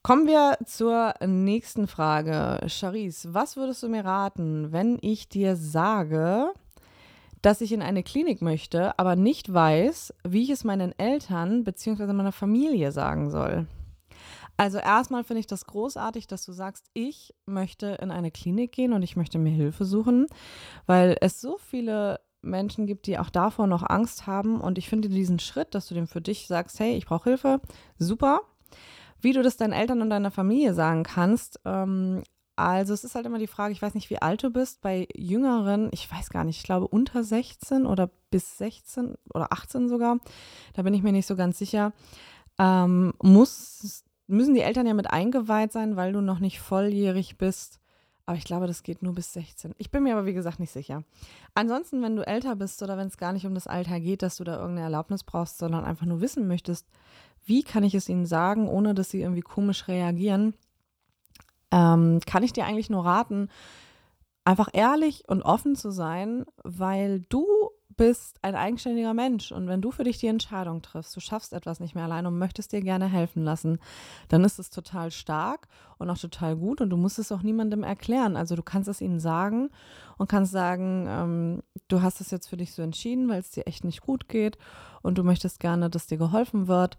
Kommen 0.05 0.27
wir 0.27 0.59
zur 0.67 1.15
nächsten 1.25 1.87
Frage. 1.87 2.59
Charisse, 2.67 3.35
was 3.35 3.57
würdest 3.57 3.85
du 3.85 3.89
mir 3.89 4.05
raten, 4.05 4.73
wenn 4.73 4.99
ich 5.01 5.29
dir 5.29 5.55
sage, 5.55 6.53
dass 7.41 7.61
ich 7.61 7.71
in 7.71 7.83
eine 7.83 8.03
Klinik 8.03 8.43
möchte, 8.43 8.99
aber 8.99 9.15
nicht 9.15 9.55
weiß, 9.55 10.13
wie 10.27 10.43
ich 10.43 10.51
es 10.51 10.65
meinen 10.65 10.93
Eltern 10.99 11.63
bzw. 11.63 12.13
meiner 12.15 12.33
Familie 12.33 12.91
sagen 12.91 13.31
soll? 13.31 13.69
Also 14.57 14.79
erstmal 14.79 15.23
finde 15.23 15.39
ich 15.39 15.47
das 15.47 15.67
großartig, 15.67 16.27
dass 16.27 16.45
du 16.45 16.53
sagst, 16.53 16.91
ich 16.95 17.33
möchte 17.47 17.97
in 18.03 18.11
eine 18.11 18.33
Klinik 18.33 18.73
gehen 18.73 18.95
und 18.95 19.03
ich 19.03 19.15
möchte 19.15 19.39
mir 19.39 19.53
Hilfe 19.53 19.85
suchen, 19.85 20.27
weil 20.85 21.17
es 21.21 21.41
so 21.41 21.59
viele 21.59 22.19
Menschen 22.43 22.89
gibt, 22.89 23.07
die 23.07 23.21
auch 23.21 23.31
davor 23.31 23.69
noch 23.69 23.89
Angst 23.89 24.27
haben. 24.27 24.61
Und 24.61 24.79
ich 24.79 24.89
finde 24.89 25.09
diesen 25.09 25.39
Schritt, 25.39 25.77
dass 25.77 25.87
du 25.87 25.95
dem 25.95 26.09
für 26.09 26.21
dich 26.21 26.49
sagst, 26.49 26.81
hey, 26.81 26.97
ich 26.97 27.07
brauche 27.07 27.31
Hilfe, 27.31 27.61
super. 27.99 28.41
Wie 29.23 29.33
du 29.33 29.43
das 29.43 29.57
deinen 29.57 29.73
Eltern 29.73 30.03
und 30.03 30.11
deiner 30.11 30.31
Familie 30.31 30.75
sagen 30.75 31.05
kannst, 31.05 31.61
ähm, 31.65 32.23
also 32.57 32.93
es 32.93 33.03
ist 33.03 33.15
halt 33.15 33.25
immer 33.25 33.39
die 33.39 33.47
Frage, 33.47 33.73
ich 33.73 33.81
weiß 33.81 33.95
nicht, 33.95 34.11
wie 34.11 34.21
alt 34.21 34.43
du 34.43 34.51
bist. 34.51 34.83
Bei 34.83 35.09
Jüngeren, 35.17 35.89
ich 35.93 36.11
weiß 36.11 36.29
gar 36.31 36.45
nicht, 36.45 36.59
ich 36.59 36.63
glaube 36.65 36.87
unter 36.87 37.25
16 37.25 37.87
oder 37.87 38.11
bis 38.31 38.59
16 38.59 39.15
oder 39.33 39.53
18 39.53 39.89
sogar, 39.89 40.19
da 40.75 40.83
bin 40.83 40.93
ich 40.93 41.03
mir 41.03 41.13
nicht 41.13 41.27
so 41.27 41.35
ganz 41.35 41.59
sicher, 41.59 41.93
ähm, 42.59 43.15
muss, 43.23 44.05
müssen 44.27 44.55
die 44.55 44.61
Eltern 44.61 44.87
ja 44.87 44.95
mit 44.95 45.11
eingeweiht 45.11 45.73
sein, 45.73 45.97
weil 45.97 46.13
du 46.13 46.21
noch 46.21 46.41
nicht 46.41 46.61
volljährig 46.61 47.39
bist. 47.39 47.79
Aber 48.25 48.39
ich 48.39 48.45
glaube, 48.45 48.69
das 48.69 48.85
geht 48.85 49.03
nur 49.03 49.15
bis 49.15 49.33
16. 49.33 49.75
Ich 49.79 49.91
bin 49.91 50.05
mir 50.05 50.13
aber, 50.13 50.27
wie 50.27 50.33
gesagt, 50.33 50.61
nicht 50.61 50.71
sicher. 50.71 51.03
Ansonsten, 51.55 52.03
wenn 52.03 52.15
du 52.15 52.25
älter 52.25 52.55
bist 52.55 52.81
oder 52.83 52.97
wenn 52.97 53.09
es 53.09 53.17
gar 53.17 53.33
nicht 53.33 53.47
um 53.47 53.55
das 53.55 53.67
Alter 53.67 53.99
geht, 53.99 54.23
dass 54.23 54.37
du 54.37 54.45
da 54.45 54.55
irgendeine 54.55 54.83
Erlaubnis 54.83 55.25
brauchst, 55.25 55.59
sondern 55.59 55.85
einfach 55.85 56.07
nur 56.07 56.21
wissen 56.21 56.47
möchtest, 56.47 56.87
wie 57.45 57.63
kann 57.63 57.85
ich 57.85 57.95
es 57.95 58.09
ihnen 58.09 58.27
sagen, 58.27 58.69
ohne 58.69 58.95
dass 58.95 59.11
sie 59.11 59.21
irgendwie 59.21 59.43
komisch 59.43 59.89
reagieren, 59.89 60.55
ähm, 61.71 62.21
kann 62.27 62.43
ich 62.43 62.53
dir 62.53 62.67
eigentlich 62.67 62.91
nur 62.91 63.05
raten, 63.05 63.49
einfach 64.45 64.69
ehrlich 64.73 65.25
und 65.29 65.43
offen 65.43 65.77
zu 65.77 65.91
sein, 65.91 66.45
weil 66.63 67.21
du 67.29 67.47
bist 67.97 68.39
ein 68.43 68.55
eigenständiger 68.55 69.15
Mensch 69.15 69.53
und 69.53 69.69
wenn 69.69 69.81
du 69.81 69.91
für 69.91 70.05
dich 70.05 70.19
die 70.19 70.27
Entscheidung 70.27 70.83
triffst, 70.83 71.15
du 71.15 71.21
schaffst 71.21 71.53
etwas 71.53 71.81
nicht 71.81 71.95
mehr 71.95 72.05
allein 72.05 72.27
und 72.27 72.39
möchtest 72.39 72.73
dir 72.73 72.81
gerne 72.81 73.07
helfen 73.07 73.45
lassen, 73.45 73.79
dann 74.29 74.45
ist 74.45 74.59
es 74.59 74.71
total 74.71 75.11
stark 75.11 75.69
und 75.99 76.09
auch 76.11 76.19
total 76.19 76.57
gut 76.57 76.81
und 76.81 76.91
du 76.91 76.97
musst 76.97 77.19
es 77.19 77.33
auch 77.33 77.43
niemandem 77.43 77.83
erklären. 77.83 78.37
Also 78.37 78.57
du 78.57 78.63
kannst 78.63 78.89
es 78.89 79.01
ihnen 79.01 79.21
sagen 79.21 79.71
und 80.17 80.29
kannst 80.29 80.53
sagen, 80.53 81.07
ähm, 81.09 81.63
du 81.89 82.03
hast 82.03 82.21
es 82.21 82.31
jetzt 82.31 82.49
für 82.49 82.57
dich 82.57 82.73
so 82.73 82.83
entschieden, 82.83 83.29
weil 83.29 83.41
es 83.41 83.51
dir 83.51 83.67
echt 83.67 83.85
nicht 83.85 84.01
gut 84.01 84.29
geht 84.29 84.59
und 85.03 85.19
du 85.19 85.23
möchtest 85.25 85.61
gerne, 85.61 85.91
dass 85.91 86.07
dir 86.07 86.19
geholfen 86.19 86.69
wird 86.69 86.99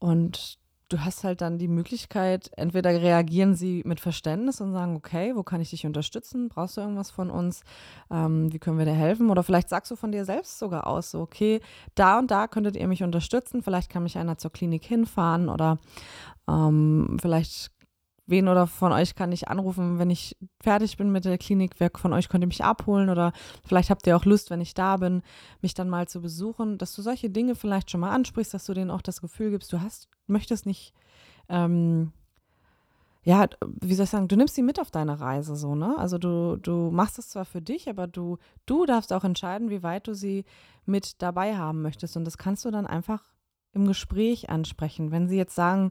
und 0.00 0.58
du 0.90 1.04
hast 1.04 1.24
halt 1.24 1.40
dann 1.40 1.58
die 1.58 1.68
Möglichkeit, 1.68 2.50
entweder 2.56 2.90
reagieren 2.90 3.54
sie 3.54 3.82
mit 3.86 4.00
Verständnis 4.00 4.60
und 4.60 4.72
sagen, 4.72 4.96
okay, 4.96 5.36
wo 5.36 5.42
kann 5.42 5.60
ich 5.60 5.70
dich 5.70 5.86
unterstützen? 5.86 6.48
Brauchst 6.48 6.76
du 6.76 6.80
irgendwas 6.80 7.10
von 7.10 7.30
uns? 7.30 7.62
Ähm, 8.10 8.52
wie 8.52 8.58
können 8.58 8.78
wir 8.78 8.84
dir 8.84 8.92
helfen? 8.92 9.30
Oder 9.30 9.42
vielleicht 9.42 9.68
sagst 9.68 9.90
du 9.90 9.96
von 9.96 10.10
dir 10.10 10.24
selbst 10.24 10.58
sogar 10.58 10.86
aus, 10.86 11.12
so, 11.12 11.20
okay, 11.20 11.60
da 11.94 12.18
und 12.18 12.30
da 12.30 12.48
könntet 12.48 12.76
ihr 12.76 12.88
mich 12.88 13.04
unterstützen. 13.04 13.62
Vielleicht 13.62 13.88
kann 13.88 14.02
mich 14.02 14.18
einer 14.18 14.36
zur 14.36 14.52
Klinik 14.52 14.84
hinfahren 14.84 15.48
oder 15.48 15.78
ähm, 16.48 17.16
vielleicht 17.20 17.70
wen 18.30 18.48
oder 18.48 18.66
von 18.66 18.92
euch 18.92 19.14
kann 19.14 19.32
ich 19.32 19.48
anrufen, 19.48 19.98
wenn 19.98 20.10
ich 20.10 20.36
fertig 20.62 20.96
bin 20.96 21.12
mit 21.12 21.24
der 21.24 21.38
Klinik? 21.38 21.74
Wer 21.78 21.90
von 21.94 22.12
euch 22.12 22.28
könnte 22.28 22.46
mich 22.46 22.64
abholen? 22.64 23.10
Oder 23.10 23.32
vielleicht 23.64 23.90
habt 23.90 24.06
ihr 24.06 24.16
auch 24.16 24.24
Lust, 24.24 24.50
wenn 24.50 24.60
ich 24.60 24.74
da 24.74 24.96
bin, 24.96 25.22
mich 25.60 25.74
dann 25.74 25.90
mal 25.90 26.08
zu 26.08 26.20
besuchen, 26.20 26.78
dass 26.78 26.94
du 26.94 27.02
solche 27.02 27.30
Dinge 27.30 27.54
vielleicht 27.54 27.90
schon 27.90 28.00
mal 28.00 28.10
ansprichst, 28.10 28.54
dass 28.54 28.64
du 28.64 28.74
denen 28.74 28.90
auch 28.90 29.02
das 29.02 29.20
Gefühl 29.20 29.50
gibst, 29.50 29.72
du 29.72 29.80
hast, 29.80 30.08
möchtest 30.26 30.66
nicht, 30.66 30.94
ähm, 31.48 32.12
ja, 33.22 33.46
wie 33.80 33.94
soll 33.94 34.04
ich 34.04 34.10
sagen, 34.10 34.28
du 34.28 34.36
nimmst 34.36 34.54
sie 34.54 34.62
mit 34.62 34.80
auf 34.80 34.90
deine 34.90 35.20
Reise 35.20 35.54
so, 35.54 35.74
ne? 35.74 35.94
Also 35.98 36.16
du, 36.16 36.56
du 36.56 36.90
machst 36.90 37.18
es 37.18 37.28
zwar 37.28 37.44
für 37.44 37.60
dich, 37.60 37.88
aber 37.90 38.06
du, 38.06 38.38
du 38.64 38.86
darfst 38.86 39.12
auch 39.12 39.24
entscheiden, 39.24 39.68
wie 39.68 39.82
weit 39.82 40.08
du 40.08 40.14
sie 40.14 40.44
mit 40.86 41.20
dabei 41.20 41.56
haben 41.56 41.82
möchtest. 41.82 42.16
Und 42.16 42.24
das 42.24 42.38
kannst 42.38 42.64
du 42.64 42.70
dann 42.70 42.86
einfach 42.86 43.22
im 43.72 43.86
Gespräch 43.86 44.50
ansprechen. 44.50 45.10
Wenn 45.10 45.28
sie 45.28 45.36
jetzt 45.36 45.54
sagen, 45.54 45.90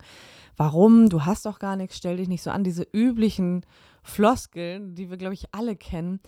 warum, 0.57 1.09
du 1.09 1.25
hast 1.25 1.45
doch 1.45 1.59
gar 1.59 1.75
nichts, 1.75 1.97
stell 1.97 2.17
dich 2.17 2.27
nicht 2.27 2.43
so 2.43 2.51
an, 2.51 2.63
diese 2.63 2.85
üblichen 2.91 3.65
Floskeln, 4.03 4.95
die 4.95 5.09
wir, 5.09 5.17
glaube 5.17 5.33
ich, 5.33 5.53
alle 5.53 5.75
kennen, 5.75 6.19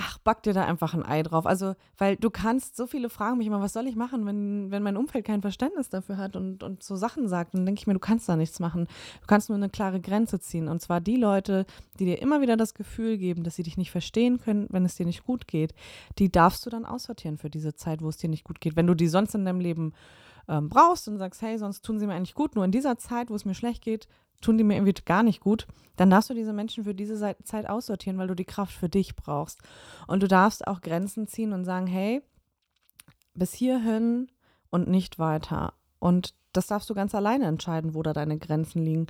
ach, 0.00 0.18
back 0.18 0.42
dir 0.42 0.54
da 0.54 0.64
einfach 0.64 0.94
ein 0.94 1.04
Ei 1.04 1.22
drauf. 1.22 1.46
Also, 1.46 1.74
weil 1.98 2.16
du 2.16 2.30
kannst, 2.30 2.76
so 2.76 2.86
viele 2.86 3.10
fragen 3.10 3.38
mich 3.38 3.46
immer, 3.46 3.60
was 3.60 3.74
soll 3.74 3.86
ich 3.86 3.96
machen, 3.96 4.24
wenn, 4.24 4.70
wenn 4.70 4.82
mein 4.82 4.96
Umfeld 4.96 5.26
kein 5.26 5.42
Verständnis 5.42 5.90
dafür 5.90 6.16
hat 6.16 6.36
und, 6.36 6.62
und 6.62 6.82
so 6.82 6.96
Sachen 6.96 7.28
sagt. 7.28 7.54
Dann 7.54 7.66
denke 7.66 7.80
ich 7.80 7.86
mir, 7.86 7.92
du 7.92 8.00
kannst 8.00 8.28
da 8.28 8.36
nichts 8.36 8.60
machen. 8.60 8.86
Du 9.20 9.26
kannst 9.26 9.50
nur 9.50 9.56
eine 9.56 9.68
klare 9.68 10.00
Grenze 10.00 10.40
ziehen. 10.40 10.68
Und 10.68 10.80
zwar 10.80 11.00
die 11.00 11.16
Leute, 11.16 11.66
die 11.98 12.06
dir 12.06 12.22
immer 12.22 12.40
wieder 12.40 12.56
das 12.56 12.74
Gefühl 12.74 13.18
geben, 13.18 13.44
dass 13.44 13.56
sie 13.56 13.62
dich 13.62 13.76
nicht 13.76 13.90
verstehen 13.90 14.40
können, 14.40 14.66
wenn 14.70 14.84
es 14.84 14.96
dir 14.96 15.06
nicht 15.06 15.24
gut 15.24 15.46
geht, 15.46 15.74
die 16.18 16.32
darfst 16.32 16.64
du 16.64 16.70
dann 16.70 16.86
aussortieren 16.86 17.36
für 17.36 17.50
diese 17.50 17.74
Zeit, 17.74 18.00
wo 18.02 18.08
es 18.08 18.16
dir 18.16 18.30
nicht 18.30 18.44
gut 18.44 18.60
geht. 18.60 18.76
Wenn 18.76 18.86
du 18.86 18.94
die 18.94 19.08
sonst 19.08 19.34
in 19.34 19.44
deinem 19.44 19.60
Leben 19.60 19.92
ähm, 20.48 20.68
brauchst 20.68 21.08
und 21.08 21.18
sagst, 21.18 21.42
hey, 21.42 21.58
sonst 21.58 21.84
tun 21.84 21.98
sie 21.98 22.06
mir 22.06 22.14
eigentlich 22.14 22.34
gut, 22.34 22.54
nur 22.54 22.64
in 22.64 22.72
dieser 22.72 22.98
Zeit, 22.98 23.30
wo 23.30 23.34
es 23.34 23.44
mir 23.44 23.54
schlecht 23.54 23.82
geht, 23.82 24.08
tun 24.40 24.58
die 24.58 24.64
mir 24.64 24.74
irgendwie 24.74 24.94
gar 25.04 25.22
nicht 25.22 25.40
gut, 25.40 25.66
dann 25.96 26.10
darfst 26.10 26.30
du 26.30 26.34
diese 26.34 26.52
Menschen 26.52 26.84
für 26.84 26.94
diese 26.94 27.36
Zeit 27.44 27.68
aussortieren, 27.68 28.18
weil 28.18 28.28
du 28.28 28.34
die 28.34 28.44
Kraft 28.44 28.72
für 28.72 28.88
dich 28.88 29.16
brauchst. 29.16 29.60
Und 30.06 30.22
du 30.22 30.28
darfst 30.28 30.66
auch 30.66 30.80
Grenzen 30.80 31.26
ziehen 31.26 31.52
und 31.52 31.64
sagen, 31.64 31.86
hey, 31.86 32.22
bis 33.34 33.52
hierhin 33.52 34.30
und 34.70 34.88
nicht 34.88 35.18
weiter. 35.18 35.74
Und 35.98 36.34
das 36.52 36.66
darfst 36.66 36.88
du 36.88 36.94
ganz 36.94 37.14
alleine 37.14 37.46
entscheiden, 37.46 37.94
wo 37.94 38.02
da 38.02 38.12
deine 38.12 38.38
Grenzen 38.38 38.82
liegen. 38.82 39.06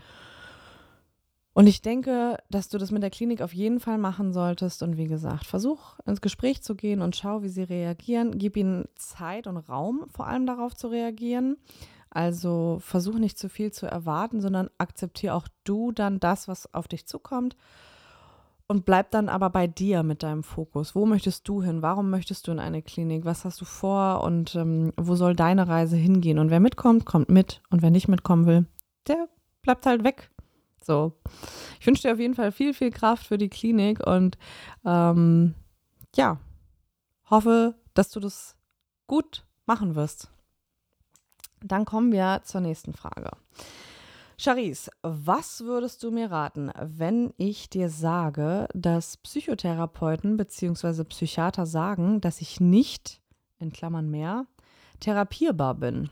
Und 1.52 1.66
ich 1.66 1.83
denke, 1.83 2.38
dass 2.49 2.69
du 2.69 2.78
das 2.78 2.92
mit 2.92 3.02
der 3.02 3.11
Klinik 3.11 3.42
auf 3.42 3.52
jeden 3.52 3.80
Fall 3.80 3.99
machen 3.99 4.33
solltest. 4.33 4.83
Und 4.83 4.97
wie 4.97 5.09
gesagt, 5.09 5.47
versuch 5.47 5.99
ins 6.07 6.21
Gespräch 6.21 6.62
zu 6.62 6.76
gehen 6.76 7.02
und 7.02 7.16
schau, 7.16 7.42
wie 7.42 7.49
sie 7.49 7.64
reagieren. 7.64 8.38
Gib 8.38 8.57
ihnen 8.57 8.87
Zeit 8.95 9.47
und 9.47 9.57
Raum, 9.57 10.07
vor 10.09 10.28
allem 10.28 10.47
darauf 10.47 10.75
zu 10.76 10.88
reagieren. 10.88 11.57
Also 12.09 12.78
versuch 12.80 13.19
nicht 13.19 13.38
zu 13.38 13.49
viel 13.49 13.73
zu 13.73 13.87
erwarten, 13.87 14.40
sondern 14.40 14.71
akzeptiere 14.78 15.35
auch 15.35 15.49
du 15.64 15.92
dann 15.92 16.21
das, 16.21 16.49
was 16.49 16.73
auf 16.73 16.87
dich 16.87 17.07
zukommt. 17.07 17.57
Und 18.66 18.85
bleib 18.85 19.11
dann 19.11 19.28
aber 19.28 19.50
bei 19.50 19.66
dir 19.66 20.04
mit 20.04 20.23
deinem 20.23 20.45
Fokus. 20.45 20.95
Wo 20.95 21.04
möchtest 21.04 21.49
du 21.49 21.61
hin? 21.61 21.83
Warum 21.83 22.11
möchtest 22.11 22.47
du 22.47 22.52
in 22.52 22.61
eine 22.61 22.83
Klinik? 22.83 23.25
Was 23.25 23.45
hast 23.45 23.61
du 23.61 23.64
vor? 23.64 24.23
Und 24.23 24.54
ähm, 24.54 24.92
wo 24.97 25.16
soll 25.16 25.35
deine 25.35 25.66
Reise 25.66 25.97
hingehen? 25.97 26.38
Und 26.38 26.50
wer 26.50 26.61
mitkommt, 26.61 27.04
kommt 27.04 27.28
mit. 27.30 27.62
Und 27.71 27.83
wer 27.83 27.90
nicht 27.90 28.07
mitkommen 28.07 28.47
will, 28.47 28.66
der 29.09 29.28
bleibt 29.62 29.87
halt 29.87 30.04
weg. 30.04 30.30
So. 30.83 31.13
Ich 31.79 31.87
wünsche 31.87 32.03
dir 32.03 32.13
auf 32.13 32.19
jeden 32.19 32.35
Fall 32.35 32.53
viel, 32.53 32.75
viel 32.75 32.91
Kraft 32.91 33.27
für 33.27 33.39
die 33.39 33.49
Klinik 33.49 34.07
und 34.07 34.39
ähm, 34.85 35.55
ja, 36.15 36.39
hoffe, 37.29 37.75
dass 37.95 38.11
du 38.11 38.21
das 38.21 38.57
gut 39.07 39.45
machen 39.67 39.95
wirst. 39.95 40.31
Dann 41.63 41.85
kommen 41.85 42.13
wir 42.13 42.41
zur 42.45 42.61
nächsten 42.61 42.93
Frage. 42.93 43.31
Charisse, 44.39 44.91
was 45.03 45.61
würdest 45.65 46.03
du 46.03 46.11
mir 46.11 46.31
raten, 46.31 46.71
wenn 46.81 47.35
ich 47.37 47.69
dir 47.69 47.91
sage, 47.91 48.69
dass 48.73 49.19
Psychotherapeuten 49.19 50.39
bzw. 50.39 51.05
Psychiater 51.05 51.67
sagen, 51.67 52.23
dass 52.23 52.41
ich 52.41 52.59
nicht, 52.59 53.21
in 53.59 53.71
Klammern 53.71 54.11
mehr, 54.11 54.47
therapierbar 55.01 55.75
bin? 55.75 56.09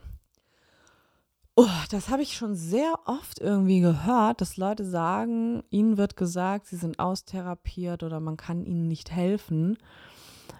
Oh, 1.60 1.66
das 1.90 2.08
habe 2.08 2.22
ich 2.22 2.36
schon 2.36 2.54
sehr 2.54 2.94
oft 3.04 3.40
irgendwie 3.40 3.80
gehört, 3.80 4.40
dass 4.40 4.58
Leute 4.58 4.84
sagen, 4.84 5.64
ihnen 5.70 5.96
wird 5.96 6.16
gesagt, 6.16 6.66
sie 6.68 6.76
sind 6.76 7.00
austherapiert 7.00 8.04
oder 8.04 8.20
man 8.20 8.36
kann 8.36 8.64
ihnen 8.64 8.86
nicht 8.86 9.10
helfen. 9.10 9.76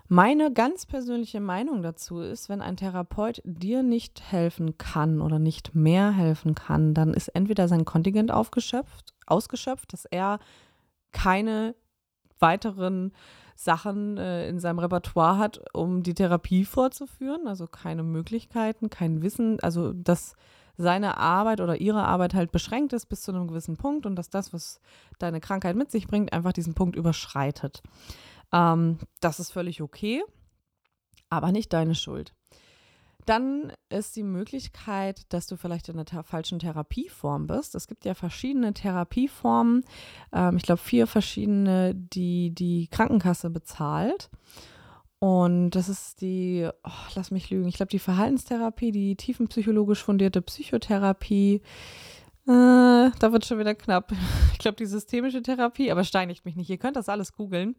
Meine 0.09 0.53
ganz 0.53 0.87
persönliche 0.87 1.39
Meinung 1.39 1.83
dazu 1.83 2.19
ist, 2.19 2.49
wenn 2.49 2.61
ein 2.61 2.77
Therapeut 2.77 3.41
dir 3.45 3.85
nicht 3.85 4.33
helfen 4.33 4.77
kann 4.77 5.21
oder 5.21 5.39
nicht 5.39 5.73
mehr 5.73 6.11
helfen 6.11 6.57
kann, 6.57 6.95
dann 6.95 7.15
ist 7.15 7.29
entweder 7.29 7.69
sein 7.69 7.85
Kontingent 7.85 8.33
aufgeschöpft, 8.33 9.15
ausgeschöpft, 9.25 9.93
dass 9.93 10.05
er 10.05 10.41
keine 11.13 11.77
weiteren 12.41 13.13
Sachen 13.55 14.19
äh, 14.19 14.49
in 14.49 14.59
seinem 14.59 14.81
Repertoire 14.81 15.39
hat, 15.39 15.61
um 15.73 16.03
die 16.03 16.15
Therapie 16.15 16.65
fortzuführen, 16.65 17.47
also 17.47 17.69
keine 17.69 18.03
Möglichkeiten, 18.03 18.91
kein 18.91 19.23
Wissen, 19.23 19.61
also 19.61 19.93
dass 19.93 20.35
seine 20.79 21.19
Arbeit 21.19 21.61
oder 21.61 21.81
ihre 21.81 22.05
Arbeit 22.05 22.35
halt 22.35 22.53
beschränkt 22.53 22.93
ist 22.93 23.07
bis 23.07 23.23
zu 23.23 23.33
einem 23.33 23.49
gewissen 23.49 23.77
Punkt 23.77 24.07
und 24.07 24.17
dass 24.17 24.31
das, 24.31 24.53
was 24.53 24.81
deine 25.19 25.41
Krankheit 25.41 25.77
mit 25.77 25.91
sich 25.91 26.07
bringt, 26.07 26.33
einfach 26.33 26.53
diesen 26.53 26.75
Punkt 26.75 26.97
überschreitet. 26.97 27.83
Ähm, 28.53 28.99
das 29.21 29.41
ist 29.41 29.51
völlig 29.51 29.83
okay, 29.83 30.23
aber 31.29 31.53
nicht 31.53 31.73
deine 31.73 31.97
Schuld. 31.97 32.33
Dann 33.27 33.73
ist 33.91 34.17
die 34.17 34.23
Möglichkeit, 34.23 35.31
dass 35.35 35.49
du 35.49 35.57
vielleicht 35.57 35.91
in 35.91 35.99
einer 35.99 36.25
falschen 36.25 36.61
Therapieform 36.61 37.47
bist. 37.47 37.75
Es 37.75 37.87
gibt 37.87 38.07
ja 38.07 38.15
verschiedene 38.15 38.73
Therapieformen. 38.73 39.85
Ähm, 40.33 40.57
ich 40.57 40.63
glaube, 40.63 40.81
vier 40.81 41.07
verschiedene, 41.07 41.95
die 41.95 42.55
die 42.55 42.87
Krankenkasse 42.87 43.51
bezahlt. 43.51 44.31
Und 45.21 45.71
das 45.71 45.89
ist 45.89 46.21
die, 46.21 46.69
oh, 46.85 46.91
lass 47.15 47.31
mich 47.31 47.51
lügen, 47.51 47.69
ich 47.69 47.77
glaube, 47.77 47.91
die 47.91 47.99
Verhaltenstherapie, 47.99 48.93
die 48.93 49.17
tiefenpsychologisch 49.17 50.03
fundierte 50.03 50.43
Psychotherapie. 50.43 51.61
Äh, 52.47 53.11
da 53.19 53.33
wird 53.33 53.45
schon 53.45 53.59
wieder 53.59 53.75
knapp. 53.75 54.13
Ich 54.53 54.63
glaube, 54.63 54.77
die 54.77 54.87
systemische 54.87 55.41
Therapie, 55.41 55.93
aber 55.93 56.03
steinigt 56.03 56.45
mich 56.45 56.57
nicht. 56.57 56.69
Ihr 56.69 56.79
könnt 56.79 56.97
das 56.97 57.09
alles 57.09 57.33
googeln. 57.33 57.77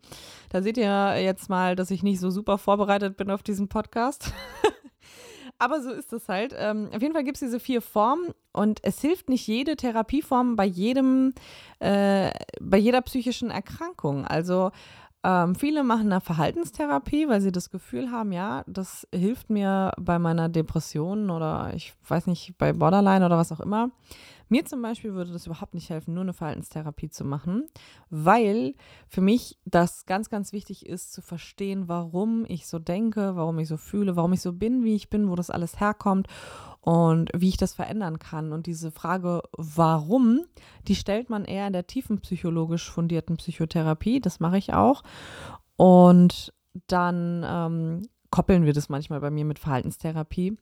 Da 0.47 0.61
seht 0.61 0.77
ihr 0.77 1.21
jetzt 1.21 1.49
mal, 1.49 1.75
dass 1.75 1.91
ich 1.91 2.03
nicht 2.03 2.21
so 2.21 2.29
super 2.29 2.57
vorbereitet 2.57 3.17
bin 3.17 3.29
auf 3.29 3.43
diesen 3.43 3.67
Podcast. 3.67 4.31
aber 5.59 5.81
so 5.81 5.91
ist 5.91 6.13
es 6.13 6.29
halt. 6.29 6.55
Ähm, 6.57 6.89
auf 6.95 7.01
jeden 7.01 7.13
Fall 7.13 7.25
gibt 7.25 7.35
es 7.35 7.41
diese 7.41 7.59
vier 7.59 7.81
Formen 7.81 8.33
und 8.53 8.79
es 8.83 9.01
hilft 9.01 9.27
nicht 9.27 9.45
jede 9.45 9.75
Therapieform 9.75 10.55
bei 10.55 10.63
jedem, 10.63 11.33
äh, 11.79 12.31
bei 12.61 12.77
jeder 12.77 13.01
psychischen 13.01 13.51
Erkrankung. 13.51 14.25
Also 14.25 14.71
ähm, 15.23 15.55
viele 15.55 15.83
machen 15.83 16.11
eine 16.11 16.21
Verhaltenstherapie, 16.21 17.27
weil 17.27 17.41
sie 17.41 17.51
das 17.51 17.69
Gefühl 17.69 18.11
haben, 18.11 18.31
ja, 18.31 18.63
das 18.67 19.07
hilft 19.13 19.49
mir 19.49 19.91
bei 19.97 20.17
meiner 20.17 20.47
Depression 20.47 21.29
oder 21.29 21.71
ich 21.75 21.93
weiß 22.07 22.27
nicht, 22.27 22.57
bei 22.57 22.71
Borderline 22.73 23.25
oder 23.25 23.37
was 23.37 23.51
auch 23.51 23.59
immer. 23.59 23.91
Mir 24.49 24.65
zum 24.65 24.81
Beispiel 24.81 25.13
würde 25.13 25.31
das 25.31 25.45
überhaupt 25.45 25.75
nicht 25.75 25.89
helfen, 25.89 26.15
nur 26.15 26.23
eine 26.23 26.33
Verhaltenstherapie 26.33 27.09
zu 27.09 27.23
machen, 27.23 27.67
weil 28.09 28.73
für 29.07 29.21
mich 29.21 29.59
das 29.65 30.05
ganz, 30.07 30.29
ganz 30.29 30.53
wichtig 30.53 30.87
ist 30.87 31.13
zu 31.13 31.21
verstehen, 31.21 31.87
warum 31.87 32.45
ich 32.47 32.67
so 32.67 32.79
denke, 32.79 33.35
warum 33.35 33.59
ich 33.59 33.67
so 33.67 33.77
fühle, 33.77 34.15
warum 34.15 34.33
ich 34.33 34.41
so 34.41 34.51
bin, 34.51 34.83
wie 34.83 34.95
ich 34.95 35.09
bin, 35.09 35.29
wo 35.29 35.35
das 35.35 35.51
alles 35.51 35.79
herkommt 35.79 36.27
und 36.81 37.29
wie 37.35 37.49
ich 37.49 37.57
das 37.57 37.73
verändern 37.73 38.17
kann. 38.17 38.51
Und 38.51 38.65
diese 38.65 38.89
Frage, 38.89 39.43
warum, 39.55 40.41
die 40.87 40.95
stellt 40.95 41.29
man 41.29 41.45
eher 41.45 41.67
in 41.67 41.73
der 41.73 41.87
tiefenpsychologisch 41.87 42.89
fundierten 42.89 43.37
Psychotherapie. 43.37 44.19
Das 44.19 44.39
mache 44.39 44.57
ich 44.57 44.73
auch. 44.73 45.03
Und 45.75 46.53
dann 46.87 47.45
ähm, 47.45 48.09
koppeln 48.31 48.65
wir 48.65 48.73
das 48.73 48.89
manchmal 48.89 49.19
bei 49.19 49.31
mir 49.31 49.45
mit 49.45 49.59
Verhaltenstherapie. 49.59 50.57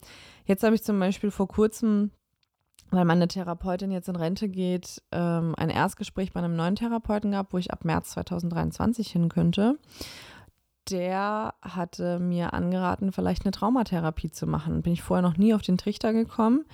Jetzt 0.45 0.63
habe 0.63 0.75
ich 0.75 0.83
zum 0.83 0.99
Beispiel 0.99 1.31
vor 1.31 1.47
kurzem 1.47 2.11
weil 2.89 3.05
meine 3.05 3.27
Therapeutin 3.27 3.91
jetzt 3.91 4.09
in 4.09 4.15
Rente 4.15 4.49
geht, 4.49 5.01
ähm, 5.11 5.55
ein 5.57 5.69
Erstgespräch 5.69 6.33
bei 6.33 6.39
einem 6.39 6.55
neuen 6.55 6.75
Therapeuten 6.75 7.31
gehabt, 7.31 7.53
wo 7.53 7.57
ich 7.57 7.71
ab 7.71 7.85
März 7.85 8.11
2023 8.11 9.11
hin 9.11 9.29
könnte. 9.29 9.77
Der 10.89 11.53
hatte 11.61 12.19
mir 12.19 12.53
angeraten, 12.53 13.11
vielleicht 13.11 13.43
eine 13.43 13.51
Traumatherapie 13.51 14.31
zu 14.31 14.47
machen. 14.47 14.81
Bin 14.83 14.93
ich 14.93 15.03
vorher 15.03 15.21
noch 15.21 15.37
nie 15.37 15.53
auf 15.53 15.61
den 15.61 15.77
Trichter 15.77 16.13
gekommen. 16.13 16.65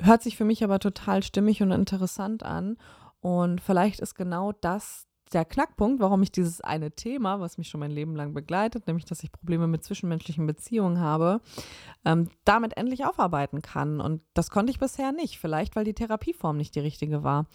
Hört 0.00 0.22
sich 0.22 0.36
für 0.36 0.44
mich 0.44 0.62
aber 0.62 0.78
total 0.78 1.22
stimmig 1.22 1.62
und 1.62 1.72
interessant 1.72 2.44
an. 2.44 2.76
Und 3.20 3.60
vielleicht 3.60 3.98
ist 3.98 4.14
genau 4.14 4.52
das 4.52 5.05
der 5.32 5.44
Knackpunkt, 5.44 6.00
warum 6.00 6.22
ich 6.22 6.30
dieses 6.30 6.60
eine 6.60 6.92
Thema, 6.92 7.40
was 7.40 7.58
mich 7.58 7.68
schon 7.68 7.80
mein 7.80 7.90
Leben 7.90 8.14
lang 8.14 8.32
begleitet, 8.32 8.86
nämlich 8.86 9.04
dass 9.04 9.22
ich 9.22 9.32
Probleme 9.32 9.66
mit 9.66 9.84
zwischenmenschlichen 9.84 10.46
Beziehungen 10.46 11.00
habe, 11.00 11.40
ähm, 12.04 12.28
damit 12.44 12.76
endlich 12.76 13.04
aufarbeiten 13.04 13.62
kann. 13.62 14.00
Und 14.00 14.22
das 14.34 14.50
konnte 14.50 14.70
ich 14.70 14.78
bisher 14.78 15.12
nicht, 15.12 15.38
vielleicht 15.38 15.74
weil 15.76 15.84
die 15.84 15.94
Therapieform 15.94 16.56
nicht 16.56 16.74
die 16.74 16.80
richtige 16.80 17.24
war. 17.24 17.46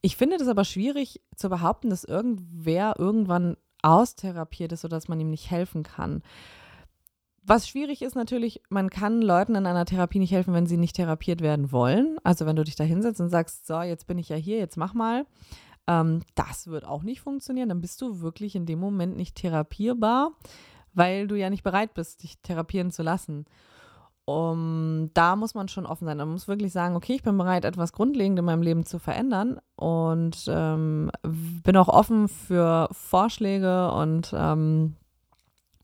Ich 0.00 0.16
finde 0.16 0.38
das 0.38 0.48
aber 0.48 0.64
schwierig 0.64 1.20
zu 1.36 1.48
behaupten, 1.48 1.90
dass 1.90 2.04
irgendwer 2.04 2.94
irgendwann 2.98 3.56
austherapiert 3.82 4.72
ist 4.72 4.84
oder 4.84 4.96
dass 4.96 5.08
man 5.08 5.20
ihm 5.20 5.30
nicht 5.30 5.50
helfen 5.50 5.84
kann 5.84 6.22
Was 7.44 7.68
schwierig 7.68 8.02
ist 8.02 8.16
natürlich, 8.16 8.60
man 8.68 8.90
kann 8.90 9.22
Leuten 9.22 9.54
in 9.54 9.66
einer 9.66 9.84
Therapie 9.86 10.18
nicht 10.18 10.32
helfen, 10.32 10.52
wenn 10.52 10.66
sie 10.66 10.76
nicht 10.76 10.96
therapiert 10.96 11.40
werden 11.40 11.72
wollen. 11.72 12.18
Also 12.24 12.44
wenn 12.44 12.56
du 12.56 12.64
dich 12.64 12.76
da 12.76 12.84
hinsetzt 12.84 13.20
und 13.20 13.30
sagst, 13.30 13.66
so, 13.66 13.80
jetzt 13.82 14.06
bin 14.06 14.18
ich 14.18 14.28
ja 14.28 14.36
hier, 14.36 14.58
jetzt 14.58 14.76
mach 14.76 14.94
mal. 14.94 15.26
Ähm, 15.88 16.20
das 16.34 16.68
wird 16.68 16.84
auch 16.84 17.02
nicht 17.02 17.22
funktionieren. 17.22 17.70
Dann 17.70 17.80
bist 17.80 18.00
du 18.02 18.20
wirklich 18.20 18.54
in 18.54 18.66
dem 18.66 18.78
Moment 18.78 19.16
nicht 19.16 19.34
therapierbar, 19.34 20.32
weil 20.92 21.26
du 21.26 21.34
ja 21.34 21.50
nicht 21.50 21.64
bereit 21.64 21.94
bist, 21.94 22.22
dich 22.22 22.38
therapieren 22.42 22.92
zu 22.92 23.02
lassen. 23.02 23.46
Um, 24.26 25.10
da 25.14 25.36
muss 25.36 25.54
man 25.54 25.68
schon 25.68 25.86
offen 25.86 26.04
sein. 26.04 26.18
Man 26.18 26.28
muss 26.28 26.48
wirklich 26.48 26.70
sagen, 26.70 26.96
okay, 26.96 27.14
ich 27.14 27.22
bin 27.22 27.38
bereit, 27.38 27.64
etwas 27.64 27.94
grundlegend 27.94 28.38
in 28.38 28.44
meinem 28.44 28.60
Leben 28.60 28.84
zu 28.84 28.98
verändern 28.98 29.58
und 29.74 30.44
ähm, 30.48 31.10
bin 31.22 31.78
auch 31.78 31.88
offen 31.88 32.28
für 32.28 32.90
Vorschläge 32.92 33.90
und 33.90 34.34
ähm, 34.36 34.96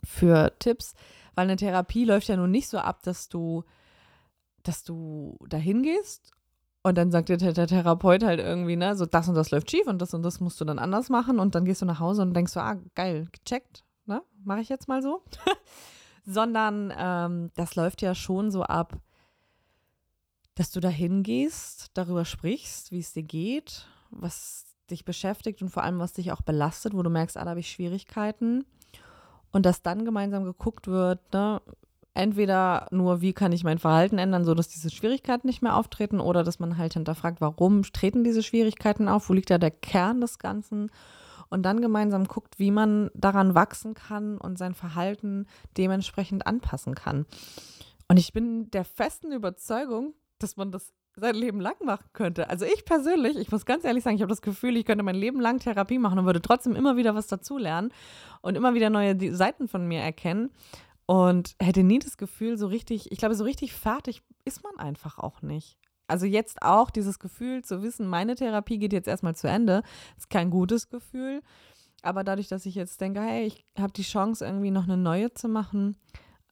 für 0.04 0.52
Tipps, 0.58 0.92
weil 1.34 1.44
eine 1.44 1.56
Therapie 1.56 2.04
läuft 2.04 2.28
ja 2.28 2.36
nun 2.36 2.50
nicht 2.50 2.68
so 2.68 2.76
ab, 2.76 3.02
dass 3.02 3.30
du, 3.30 3.64
dass 4.62 4.84
du 4.84 5.38
dahin 5.48 5.82
gehst 5.82 6.34
und 6.84 6.98
dann 6.98 7.10
sagt 7.10 7.30
dir 7.30 7.38
der, 7.38 7.66
Therapeut 7.66 8.22
halt 8.22 8.40
irgendwie, 8.40 8.76
ne, 8.76 8.94
so 8.94 9.06
das 9.06 9.26
und 9.26 9.34
das 9.34 9.50
läuft 9.50 9.70
schief 9.70 9.86
und 9.86 10.00
das 10.02 10.12
und 10.12 10.22
das 10.22 10.38
musst 10.40 10.60
du 10.60 10.66
dann 10.66 10.78
anders 10.78 11.08
machen 11.08 11.40
und 11.40 11.54
dann 11.54 11.64
gehst 11.64 11.80
du 11.80 11.86
nach 11.86 11.98
Hause 11.98 12.22
und 12.22 12.34
denkst 12.34 12.52
so, 12.52 12.60
ah, 12.60 12.76
geil, 12.94 13.26
gecheckt, 13.32 13.84
ne, 14.04 14.22
mache 14.44 14.60
ich 14.60 14.68
jetzt 14.68 14.86
mal 14.86 15.02
so. 15.02 15.22
Sondern 16.26 16.92
ähm, 16.96 17.50
das 17.56 17.74
läuft 17.74 18.02
ja 18.02 18.14
schon 18.14 18.50
so 18.50 18.62
ab, 18.62 18.98
dass 20.54 20.70
du 20.70 20.80
dahin 20.80 21.22
gehst, 21.22 21.90
darüber 21.94 22.26
sprichst, 22.26 22.92
wie 22.92 23.00
es 23.00 23.14
dir 23.14 23.22
geht, 23.22 23.86
was 24.10 24.66
dich 24.90 25.06
beschäftigt 25.06 25.62
und 25.62 25.70
vor 25.70 25.84
allem, 25.84 25.98
was 25.98 26.12
dich 26.12 26.32
auch 26.32 26.42
belastet, 26.42 26.94
wo 26.94 27.02
du 27.02 27.08
merkst, 27.08 27.38
ah, 27.38 27.44
da 27.44 27.50
habe 27.50 27.60
ich 27.60 27.70
Schwierigkeiten 27.70 28.66
und 29.52 29.64
dass 29.64 29.80
dann 29.80 30.04
gemeinsam 30.04 30.44
geguckt 30.44 30.86
wird, 30.86 31.32
ne, 31.32 31.62
entweder 32.14 32.86
nur, 32.90 33.20
wie 33.20 33.32
kann 33.32 33.52
ich 33.52 33.64
mein 33.64 33.78
Verhalten 33.78 34.18
ändern, 34.18 34.44
sodass 34.44 34.68
diese 34.68 34.90
Schwierigkeiten 34.90 35.46
nicht 35.46 35.62
mehr 35.62 35.76
auftreten, 35.76 36.20
oder 36.20 36.44
dass 36.44 36.60
man 36.60 36.78
halt 36.78 36.94
hinterfragt, 36.94 37.40
warum 37.40 37.82
treten 37.82 38.24
diese 38.24 38.42
Schwierigkeiten 38.42 39.08
auf, 39.08 39.28
wo 39.28 39.32
liegt 39.32 39.50
da 39.50 39.58
der 39.58 39.72
Kern 39.72 40.20
des 40.20 40.38
Ganzen 40.38 40.90
und 41.50 41.62
dann 41.62 41.80
gemeinsam 41.80 42.26
guckt, 42.26 42.58
wie 42.58 42.70
man 42.70 43.10
daran 43.14 43.54
wachsen 43.54 43.94
kann 43.94 44.38
und 44.38 44.58
sein 44.58 44.74
Verhalten 44.74 45.46
dementsprechend 45.76 46.46
anpassen 46.46 46.94
kann. 46.94 47.26
Und 48.08 48.18
ich 48.18 48.32
bin 48.32 48.70
der 48.70 48.84
festen 48.84 49.32
Überzeugung, 49.32 50.14
dass 50.38 50.56
man 50.56 50.70
das 50.70 50.92
sein 51.16 51.34
Leben 51.34 51.60
lang 51.60 51.76
machen 51.84 52.06
könnte. 52.12 52.50
Also 52.50 52.64
ich 52.64 52.84
persönlich, 52.84 53.38
ich 53.38 53.50
muss 53.52 53.66
ganz 53.66 53.84
ehrlich 53.84 54.02
sagen, 54.02 54.16
ich 54.16 54.22
habe 54.22 54.30
das 54.30 54.42
Gefühl, 54.42 54.76
ich 54.76 54.84
könnte 54.84 55.04
mein 55.04 55.14
Leben 55.14 55.40
lang 55.40 55.60
Therapie 55.60 55.98
machen 55.98 56.18
und 56.18 56.26
würde 56.26 56.42
trotzdem 56.42 56.74
immer 56.74 56.96
wieder 56.96 57.14
was 57.14 57.28
dazulernen 57.28 57.92
und 58.40 58.56
immer 58.56 58.74
wieder 58.74 58.90
neue 58.90 59.32
Seiten 59.32 59.68
von 59.68 59.86
mir 59.86 60.00
erkennen 60.00 60.50
und 61.06 61.54
hätte 61.60 61.82
nie 61.82 61.98
das 61.98 62.16
Gefühl, 62.16 62.56
so 62.56 62.66
richtig, 62.66 63.12
ich 63.12 63.18
glaube, 63.18 63.34
so 63.34 63.44
richtig 63.44 63.72
fertig 63.74 64.22
ist 64.44 64.62
man 64.62 64.78
einfach 64.78 65.18
auch 65.18 65.42
nicht. 65.42 65.76
Also 66.06 66.26
jetzt 66.26 66.62
auch 66.62 66.90
dieses 66.90 67.18
Gefühl 67.18 67.62
zu 67.64 67.82
wissen, 67.82 68.06
meine 68.06 68.34
Therapie 68.34 68.78
geht 68.78 68.92
jetzt 68.92 69.08
erstmal 69.08 69.34
zu 69.34 69.48
Ende, 69.48 69.82
ist 70.16 70.30
kein 70.30 70.50
gutes 70.50 70.88
Gefühl. 70.88 71.42
Aber 72.02 72.24
dadurch, 72.24 72.48
dass 72.48 72.66
ich 72.66 72.74
jetzt 72.74 73.00
denke, 73.00 73.20
hey, 73.20 73.46
ich 73.46 73.64
habe 73.78 73.92
die 73.92 74.02
Chance, 74.02 74.44
irgendwie 74.44 74.70
noch 74.70 74.84
eine 74.84 74.98
neue 74.98 75.32
zu 75.32 75.48
machen, 75.48 75.96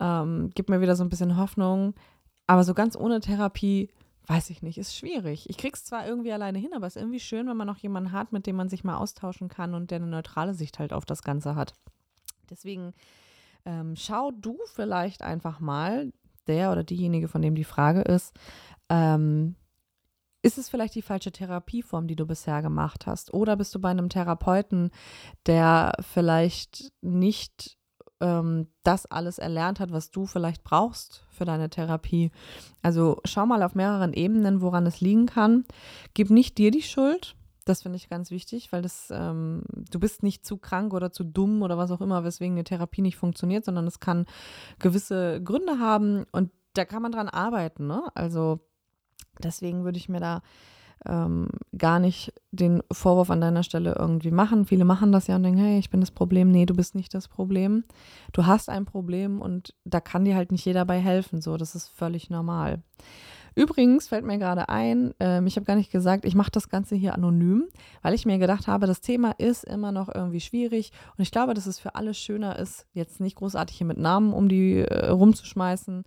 ähm, 0.01 0.51
gibt 0.55 0.71
mir 0.71 0.81
wieder 0.81 0.97
so 0.97 1.05
ein 1.05 1.11
bisschen 1.11 1.37
Hoffnung. 1.37 1.95
Aber 2.47 2.65
so 2.65 2.73
ganz 2.73 2.97
ohne 2.97 3.21
Therapie 3.21 3.91
weiß 4.27 4.51
ich 4.51 4.63
nicht, 4.63 4.79
ist 4.79 4.97
schwierig. 4.97 5.51
Ich 5.51 5.59
krieg's 5.59 5.85
zwar 5.85 6.07
irgendwie 6.07 6.33
alleine 6.33 6.59
hin, 6.59 6.73
aber 6.75 6.87
es 6.87 6.97
ist 6.97 7.03
irgendwie 7.03 7.21
schön, 7.21 7.49
wenn 7.49 7.57
man 7.57 7.67
noch 7.67 7.79
jemanden 7.79 8.13
hat, 8.13 8.33
mit 8.33 8.47
dem 8.47 8.57
man 8.57 8.69
sich 8.69 8.85
mal 8.85 8.97
austauschen 8.97 9.49
kann 9.49 9.75
und 9.75 9.91
der 9.91 9.97
eine 9.97 10.07
neutrale 10.07 10.55
Sicht 10.55 10.79
halt 10.79 10.93
auf 10.93 11.05
das 11.05 11.23
Ganze 11.23 11.55
hat. 11.55 11.75
Deswegen 12.49 12.95
ähm, 13.64 13.95
schau 13.97 14.31
du 14.31 14.59
vielleicht 14.75 15.23
einfach 15.23 15.61
mal, 15.61 16.12
der 16.47 16.73
oder 16.73 16.85
diejenige, 16.85 17.28
von 17.28 17.42
dem 17.42 17.54
die 17.54 17.64
Frage 17.64 18.02
ist, 18.02 18.35
ähm, 18.88 19.54
ist 20.42 20.59
es 20.59 20.69
vielleicht 20.69 20.97
die 20.97 21.02
falsche 21.02 21.31
Therapieform, 21.31 22.09
die 22.09 22.16
du 22.16 22.26
bisher 22.26 22.62
gemacht 22.62 23.07
hast? 23.07 23.33
Oder 23.33 23.57
bist 23.57 23.75
du 23.75 23.81
bei 23.81 23.90
einem 23.90 24.09
Therapeuten, 24.09 24.90
der 25.47 25.92
vielleicht 26.00 26.92
nicht 27.00 27.78
ähm, 28.21 28.69
das 28.83 29.07
alles 29.07 29.38
erlernt 29.38 29.81
hat, 29.81 29.92
was 29.92 30.11
du 30.11 30.26
vielleicht 30.26 30.64
brauchst 30.64 31.26
für 31.31 31.45
deine 31.45 31.69
Therapie. 31.71 32.31
Also 32.83 33.21
schau 33.25 33.46
mal 33.46 33.62
auf 33.62 33.75
mehreren 33.75 34.14
Ebenen, 34.14 34.62
woran 34.62 34.87
es 34.87 35.01
liegen 35.01 35.27
kann. 35.27 35.64
Gib 36.14 36.31
nicht 36.31 36.57
dir 36.57 36.70
die 36.70 36.83
Schuld. 36.83 37.37
Das 37.64 37.83
finde 37.83 37.96
ich 37.96 38.09
ganz 38.09 38.31
wichtig, 38.31 38.72
weil 38.72 38.83
das, 38.83 39.09
ähm, 39.11 39.62
du 39.90 40.01
bist 40.01 40.22
nicht 40.22 40.44
zu 40.44 40.57
krank 40.57 40.94
oder 40.94 41.12
zu 41.12 41.25
dumm 41.25 41.62
oder 41.62 41.79
was 41.79 41.90
auch 41.90 42.01
immer, 42.01 42.25
weswegen 42.25 42.55
eine 42.55 42.64
Therapie 42.64 43.03
nicht 43.03 43.16
funktioniert, 43.16 43.64
sondern 43.64 43.87
es 43.87 44.01
kann 44.01 44.27
gewisse 44.79 45.42
Gründe 45.42 45.79
haben 45.79 46.27
und 46.33 46.51
da 46.75 46.85
kann 46.85 47.03
man 47.03 47.12
dran 47.12 47.29
arbeiten. 47.29 47.87
Ne? 47.87 48.03
Also 48.14 48.61
deswegen 49.42 49.85
würde 49.85 49.98
ich 49.98 50.09
mir 50.09 50.20
da 50.20 50.42
ähm, 51.07 51.48
gar 51.77 51.98
nicht 51.98 52.33
den 52.51 52.83
Vorwurf 52.92 53.31
an 53.31 53.40
deiner 53.40 53.62
Stelle 53.62 53.96
irgendwie 53.98 54.31
machen. 54.31 54.66
Viele 54.66 54.85
machen 54.85 55.12
das 55.12 55.27
ja 55.27 55.37
und 55.37 55.42
denken, 55.42 55.61
hey, 55.61 55.79
ich 55.79 55.90
bin 55.90 56.01
das 56.01 56.11
Problem. 56.11 56.51
Nee, 56.51 56.66
du 56.66 56.75
bist 56.75 56.94
nicht 56.94 57.12
das 57.14 57.29
Problem. 57.29 57.85
Du 58.33 58.46
hast 58.46 58.68
ein 58.68 58.85
Problem 58.85 59.40
und 59.40 59.75
da 59.85 60.01
kann 60.01 60.25
dir 60.25 60.37
halt 60.37 60.53
nicht 60.53 60.64
jeder 60.64 60.85
bei 60.85 60.98
helfen. 60.98 61.40
So, 61.40 61.57
das 61.57 61.75
ist 61.75 61.88
völlig 61.88 62.31
normal. 62.31 62.83
Übrigens 63.55 64.09
fällt 64.09 64.25
mir 64.25 64.38
gerade 64.38 64.69
ein, 64.69 65.15
ähm, 65.21 65.47
ich 65.47 65.57
habe 65.57 65.67
gar 65.67 65.77
nicht 65.77 65.91
gesagt, 65.91 66.25
ich 66.25 66.35
mache 66.35 66.51
das 66.51 66.69
Ganze 66.69 66.95
hier 66.95 67.15
anonym, 67.15 67.69
weil 68.03 68.15
ich 68.15 68.27
mir 68.27 68.38
gedacht 68.38 68.67
habe, 68.67 68.87
das 68.87 69.01
Thema 69.01 69.33
ist 69.38 69.65
immer 69.65 69.93
noch 69.93 70.12
irgendwie 70.15 70.41
schwierig 70.41 70.93
und 71.17 71.23
ich 71.23 71.31
glaube, 71.31 71.55
dass 71.55 71.67
es 71.67 71.79
für 71.79 71.95
alle 71.95 72.15
schöner 72.15 72.59
ist, 72.59 72.87
jetzt 72.93 73.21
nicht 73.21 73.37
großartig 73.37 73.77
hier 73.77 73.87
mit 73.87 73.99
Namen 73.99 74.33
um 74.33 74.49
die 74.49 74.79
äh, 74.79 75.09
rumzuschmeißen, 75.09 76.05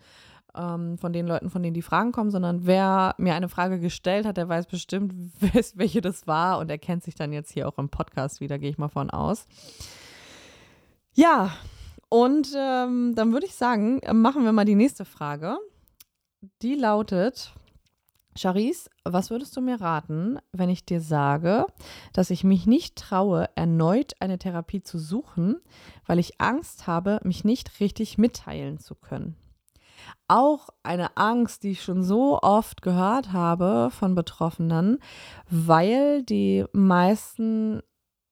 ähm, 0.55 0.97
von 0.97 1.13
den 1.13 1.27
Leuten, 1.27 1.49
von 1.49 1.62
denen 1.62 1.73
die 1.73 1.81
Fragen 1.81 2.12
kommen, 2.12 2.31
sondern 2.31 2.65
wer 2.65 3.15
mir 3.17 3.36
eine 3.36 3.49
Frage 3.49 3.79
gestellt 3.79 4.25
hat, 4.25 4.38
der 4.38 4.49
weiß 4.49 4.67
bestimmt, 4.67 5.13
welche 5.75 6.01
das 6.01 6.27
war 6.27 6.60
und 6.60 6.69
er 6.69 6.77
kennt 6.77 7.03
sich 7.03 7.15
dann 7.15 7.34
jetzt 7.34 7.51
hier 7.51 7.67
auch 7.67 7.77
im 7.77 7.89
Podcast 7.89 8.41
wieder, 8.41 8.58
gehe 8.58 8.69
ich 8.69 8.77
mal 8.77 8.89
von 8.89 9.10
aus. 9.10 9.45
Ja, 11.13 11.51
und 12.10 12.53
ähm, 12.55 13.13
dann 13.15 13.34
würde 13.34 13.45
ich 13.45 13.55
sagen, 13.55 14.01
machen 14.13 14.43
wir 14.43 14.51
mal 14.51 14.65
die 14.65 14.75
nächste 14.75 15.05
Frage. 15.05 15.58
Die 16.62 16.75
lautet, 16.75 17.53
Charisse, 18.38 18.89
was 19.03 19.29
würdest 19.29 19.55
du 19.55 19.62
mir 19.62 19.79
raten, 19.79 20.39
wenn 20.51 20.69
ich 20.69 20.86
dir 20.86 20.99
sage, 20.99 21.65
dass 22.13 22.29
ich 22.29 22.43
mich 22.43 22.67
nicht 22.67 22.97
traue, 22.97 23.49
erneut 23.55 24.13
eine 24.19 24.38
Therapie 24.38 24.81
zu 24.81 24.99
suchen, 24.99 25.58
weil 26.05 26.19
ich 26.19 26.41
Angst 26.41 26.88
habe, 26.88 27.19
mich 27.23 27.45
nicht 27.45 27.79
richtig 27.79 28.17
mitteilen 28.17 28.79
zu 28.79 28.95
können? 28.95 29.36
auch 30.27 30.69
eine 30.84 31.17
Angst, 31.17 31.63
die 31.63 31.71
ich 31.71 31.84
schon 31.84 32.03
so 32.03 32.39
oft 32.41 32.81
gehört 32.81 33.31
habe 33.34 33.89
von 33.91 34.15
Betroffenen, 34.15 34.99
weil 35.49 36.23
die 36.23 36.65
meisten 36.73 37.81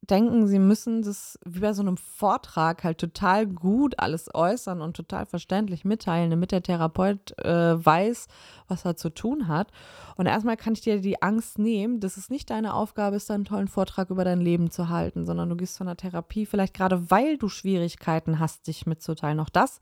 denken, 0.09 0.47
sie 0.47 0.59
müssen 0.59 1.01
das 1.01 1.39
wie 1.45 1.59
bei 1.59 1.73
so 1.73 1.81
einem 1.81 1.97
Vortrag 1.97 2.83
halt 2.83 2.97
total 2.97 3.47
gut 3.47 3.99
alles 3.99 4.29
äußern 4.33 4.81
und 4.81 4.95
total 4.95 5.25
verständlich 5.25 5.85
mitteilen, 5.85 6.29
damit 6.29 6.51
der 6.51 6.61
Therapeut 6.61 7.37
äh, 7.39 7.85
weiß, 7.85 8.27
was 8.67 8.85
er 8.85 8.97
zu 8.97 9.09
tun 9.09 9.47
hat. 9.47 9.69
Und 10.15 10.25
erstmal 10.25 10.57
kann 10.57 10.73
ich 10.73 10.81
dir 10.81 10.99
die 10.99 11.21
Angst 11.21 11.57
nehmen, 11.57 11.99
dass 11.99 12.17
es 12.17 12.29
nicht 12.29 12.49
deine 12.49 12.73
Aufgabe 12.73 13.15
ist, 13.15 13.31
einen 13.31 13.45
tollen 13.45 13.67
Vortrag 13.67 14.09
über 14.09 14.25
dein 14.25 14.41
Leben 14.41 14.71
zu 14.71 14.89
halten, 14.89 15.25
sondern 15.25 15.49
du 15.49 15.55
gehst 15.55 15.77
von 15.77 15.87
der 15.87 15.97
Therapie 15.97 16.45
vielleicht 16.45 16.73
gerade, 16.73 17.09
weil 17.09 17.37
du 17.37 17.47
Schwierigkeiten 17.47 18.39
hast, 18.39 18.67
dich 18.67 18.85
mitzuteilen. 18.85 19.39
Auch 19.39 19.49
das 19.49 19.79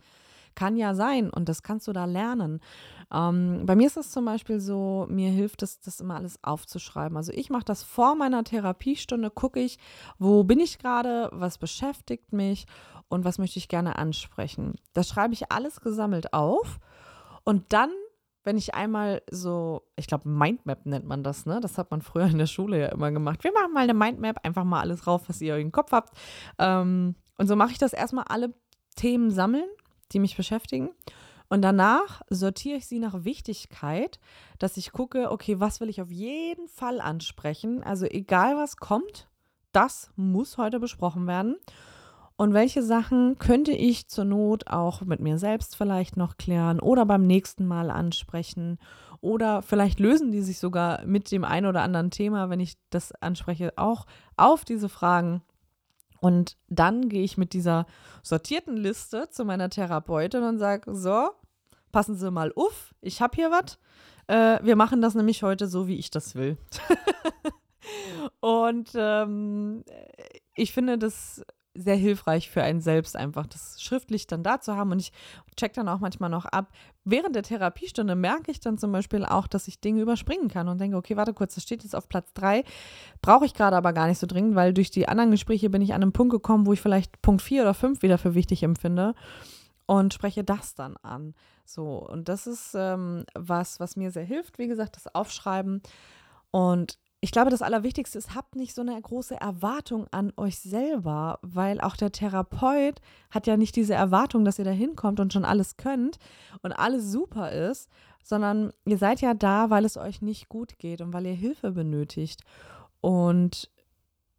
kann 0.56 0.76
ja 0.76 0.94
sein 0.94 1.30
und 1.30 1.50
das 1.50 1.64
kannst 1.64 1.88
du 1.88 1.94
da 1.94 2.06
lernen. 2.06 2.60
Ähm, 3.14 3.64
bei 3.66 3.76
mir 3.76 3.88
ist 3.88 3.98
es 3.98 4.12
zum 4.12 4.26
Beispiel 4.26 4.60
so, 4.60 5.06
mir 5.10 5.30
hilft 5.30 5.64
es, 5.64 5.80
das 5.80 6.00
immer 6.00 6.16
alles 6.16 6.44
aufzuschreiben. 6.44 7.18
Also 7.18 7.32
ich 7.34 7.50
mache 7.50 7.66
das 7.66 7.84
vor 7.84 8.16
meiner 8.16 8.44
Therapiestunde, 8.44 9.30
gucke 9.30 9.60
ich, 9.60 9.80
wo 10.18 10.44
bin 10.44 10.60
ich 10.60 10.80
gerade, 10.80 11.30
was 11.34 11.58
beschäftigt 11.58 12.32
mich 12.32 12.66
und 13.10 13.26
was 13.26 13.38
möchte 13.38 13.60
ich 13.60 13.68
gerne 13.68 13.98
ansprechen. 13.98 14.76
Das 14.94 15.10
schreibe 15.10 15.34
ich 15.34 15.52
alles 15.52 15.82
gesammelt 15.82 16.34
auf 16.34 16.80
und 17.44 17.74
dann 17.74 17.92
wenn 18.44 18.58
ich 18.58 18.74
einmal 18.74 19.22
so, 19.30 19.84
ich 19.96 20.08
glaube, 20.08 20.28
Mindmap 20.28 20.86
nennt 20.86 21.06
man 21.06 21.24
das, 21.24 21.46
ne? 21.46 21.60
Das 21.62 21.78
hat 21.78 21.92
man 21.92 22.02
früher 22.02 22.26
in 22.26 22.38
der 22.38 22.48
Schule 22.48 22.80
ja 22.80 22.88
immer 22.88 23.12
gemacht. 23.12 23.44
Wir 23.44 23.54
machen 23.54 23.74
mal 23.74 23.82
eine 23.82 23.94
Mindmap, 23.94 24.44
einfach 24.44 24.64
mal 24.64 24.82
alles 24.82 25.02
drauf, 25.02 25.24
was 25.28 25.42
ihr 25.42 25.58
im 25.58 25.72
Kopf 25.72 25.92
habt. 25.92 26.18
Ähm, 26.58 27.16
und 27.38 27.48
so 27.48 27.56
mache 27.56 27.72
ich 27.72 27.78
das 27.78 27.94
erstmal 27.94 28.26
alle 28.28 28.54
Themen 28.96 29.32
sammeln 29.32 29.70
die 30.14 30.20
mich 30.20 30.38
beschäftigen. 30.38 30.92
Und 31.50 31.62
danach 31.62 32.22
sortiere 32.30 32.78
ich 32.78 32.88
sie 32.88 33.00
nach 33.00 33.26
Wichtigkeit, 33.26 34.20
dass 34.58 34.78
ich 34.78 34.94
gucke, 34.94 35.32
okay, 35.32 35.60
was 35.60 35.82
will 35.82 35.90
ich 35.90 36.02
auf 36.02 36.10
jeden 36.10 36.70
Fall 36.70 37.02
ansprechen? 37.02 37.84
Also 37.84 38.06
egal 38.06 38.56
was 38.56 38.78
kommt, 38.78 39.28
das 39.74 40.12
muss 40.16 40.58
heute 40.58 40.80
besprochen 40.80 41.28
werden. 41.28 41.58
Und 42.38 42.54
welche 42.54 42.82
Sachen 42.82 43.38
könnte 43.38 43.72
ich 43.72 44.08
zur 44.08 44.26
Not 44.26 44.68
auch 44.68 45.02
mit 45.02 45.20
mir 45.20 45.38
selbst 45.38 45.76
vielleicht 45.76 46.18
noch 46.18 46.38
klären 46.38 46.80
oder 46.80 47.06
beim 47.06 47.28
nächsten 47.28 47.68
Mal 47.68 47.92
ansprechen? 47.92 48.80
Oder 49.20 49.62
vielleicht 49.62 50.00
lösen 50.00 50.32
die 50.32 50.42
sich 50.42 50.58
sogar 50.58 51.06
mit 51.06 51.32
dem 51.32 51.44
ein 51.44 51.66
oder 51.66 51.84
anderen 51.84 52.10
Thema, 52.10 52.50
wenn 52.50 52.60
ich 52.60 52.78
das 52.90 53.12
anspreche, 53.12 53.74
auch 53.76 54.08
auf 54.38 54.66
diese 54.66 54.90
Fragen 54.90 55.44
Und 56.22 56.56
dann 56.70 57.10
gehe 57.10 57.24
ich 57.24 57.38
mit 57.38 57.52
dieser 57.52 57.88
sortierten 58.22 58.78
Liste 58.78 59.30
zu 59.32 59.44
meiner 59.44 59.70
Therapeutin 59.70 60.44
und 60.44 60.60
sage, 60.60 60.94
so, 60.96 61.32
passen 61.92 62.16
Sie 62.16 62.30
mal 62.30 62.54
auf, 62.56 62.94
ich 63.02 63.22
habe 63.22 63.36
hier 63.36 63.50
was. 63.50 63.80
Äh, 64.28 64.64
wir 64.64 64.76
machen 64.76 65.02
das 65.02 65.16
nämlich 65.16 65.42
heute 65.42 65.68
so, 65.68 65.88
wie 65.88 65.98
ich 65.98 66.12
das 66.12 66.36
will. 66.36 66.58
und 68.40 68.92
ähm, 68.94 69.84
ich 70.56 70.72
finde 70.72 71.00
das 71.00 71.44
sehr 71.74 71.96
hilfreich 71.96 72.50
für 72.50 72.64
einen 72.64 72.82
selbst, 72.82 73.16
einfach 73.16 73.48
das 73.48 73.82
schriftlich 73.82 74.28
dann 74.28 74.44
da 74.44 74.60
zu 74.60 74.76
haben. 74.76 74.92
Und 74.92 75.00
ich 75.00 75.12
check 75.56 75.74
dann 75.74 75.88
auch 75.88 76.00
manchmal 76.00 76.30
noch 76.30 76.46
ab. 76.46 76.72
Während 77.06 77.36
der 77.36 77.44
Therapiestunde 77.44 78.16
merke 78.16 78.52
ich 78.52 78.60
dann 78.60 78.78
zum 78.78 78.92
Beispiel 78.92 79.26
auch, 79.26 79.48
dass 79.48 79.68
ich 79.68 79.80
Dinge 79.80 80.02
überspringen 80.02 80.50
kann 80.50 80.68
und 80.68 80.80
denke, 80.82 80.98
okay, 80.98 81.16
warte 81.16 81.34
kurz, 81.34 81.56
das 81.56 81.64
steht 81.64 81.84
jetzt 81.84 81.96
auf 81.96 82.10
Platz 82.10 82.34
drei, 82.34 82.64
brauche 83.22 83.46
ich 83.46 83.54
gerade 83.54 83.76
aber 83.76 83.94
gar 83.94 84.08
nicht 84.08 84.20
so 84.20 84.28
dringend, 84.28 84.56
weil 84.56 84.74
durch 84.74 84.92
die 84.92 85.08
anderen 85.08 85.32
Gespräche 85.32 85.70
bin 85.70 85.82
ich 85.82 85.94
an 85.94 86.02
einem 86.02 86.14
Punkt 86.14 86.32
gekommen, 86.32 86.66
wo 86.66 86.74
ich 86.74 86.82
vielleicht 86.82 87.22
Punkt 87.22 87.42
vier 87.42 87.62
oder 87.62 87.74
fünf 87.74 88.02
wieder 88.02 88.18
für 88.18 88.36
wichtig 88.36 88.64
empfinde 88.64 89.16
und 89.86 90.14
spreche 90.14 90.44
das 90.44 90.76
dann 90.76 90.98
an. 90.98 91.34
So, 91.66 92.08
und 92.08 92.28
das 92.28 92.48
ist 92.48 92.76
ähm, 92.76 93.26
was, 93.34 93.80
was 93.80 93.96
mir 93.96 94.12
sehr 94.12 94.26
hilft, 94.26 94.58
wie 94.58 94.68
gesagt, 94.68 94.96
das 94.98 95.14
Aufschreiben. 95.14 95.82
Und 96.52 96.98
ich 97.24 97.32
glaube, 97.32 97.52
das 97.52 97.62
Allerwichtigste 97.62 98.18
ist, 98.18 98.34
habt 98.34 98.56
nicht 98.56 98.74
so 98.74 98.82
eine 98.82 99.00
große 99.00 99.40
Erwartung 99.40 100.08
an 100.10 100.34
euch 100.38 100.60
selber, 100.60 101.38
weil 101.44 101.80
auch 101.80 101.96
der 101.96 102.12
Therapeut 102.12 103.00
hat 103.30 103.46
ja 103.46 103.58
nicht 103.58 103.76
diese 103.76 103.94
Erwartung, 103.94 104.44
dass 104.44 104.58
ihr 104.58 104.66
da 104.66 104.72
hinkommt 104.72 105.20
und 105.20 105.32
schon 105.32 105.46
alles 105.46 105.78
könnt 105.78 106.18
und 106.64 106.72
alles 106.72 107.12
super 107.12 107.52
ist, 107.52 107.90
sondern 108.24 108.74
ihr 108.86 108.98
seid 108.98 109.22
ja 109.22 109.36
da, 109.36 109.70
weil 109.70 109.86
es 109.86 109.98
euch 109.98 110.24
nicht 110.24 110.50
gut 110.50 110.80
geht 110.80 111.00
und 111.00 111.14
weil 111.14 111.28
ihr 111.28 111.34
Hilfe 111.34 111.72
benötigt. 111.72 112.42
Und 113.02 113.70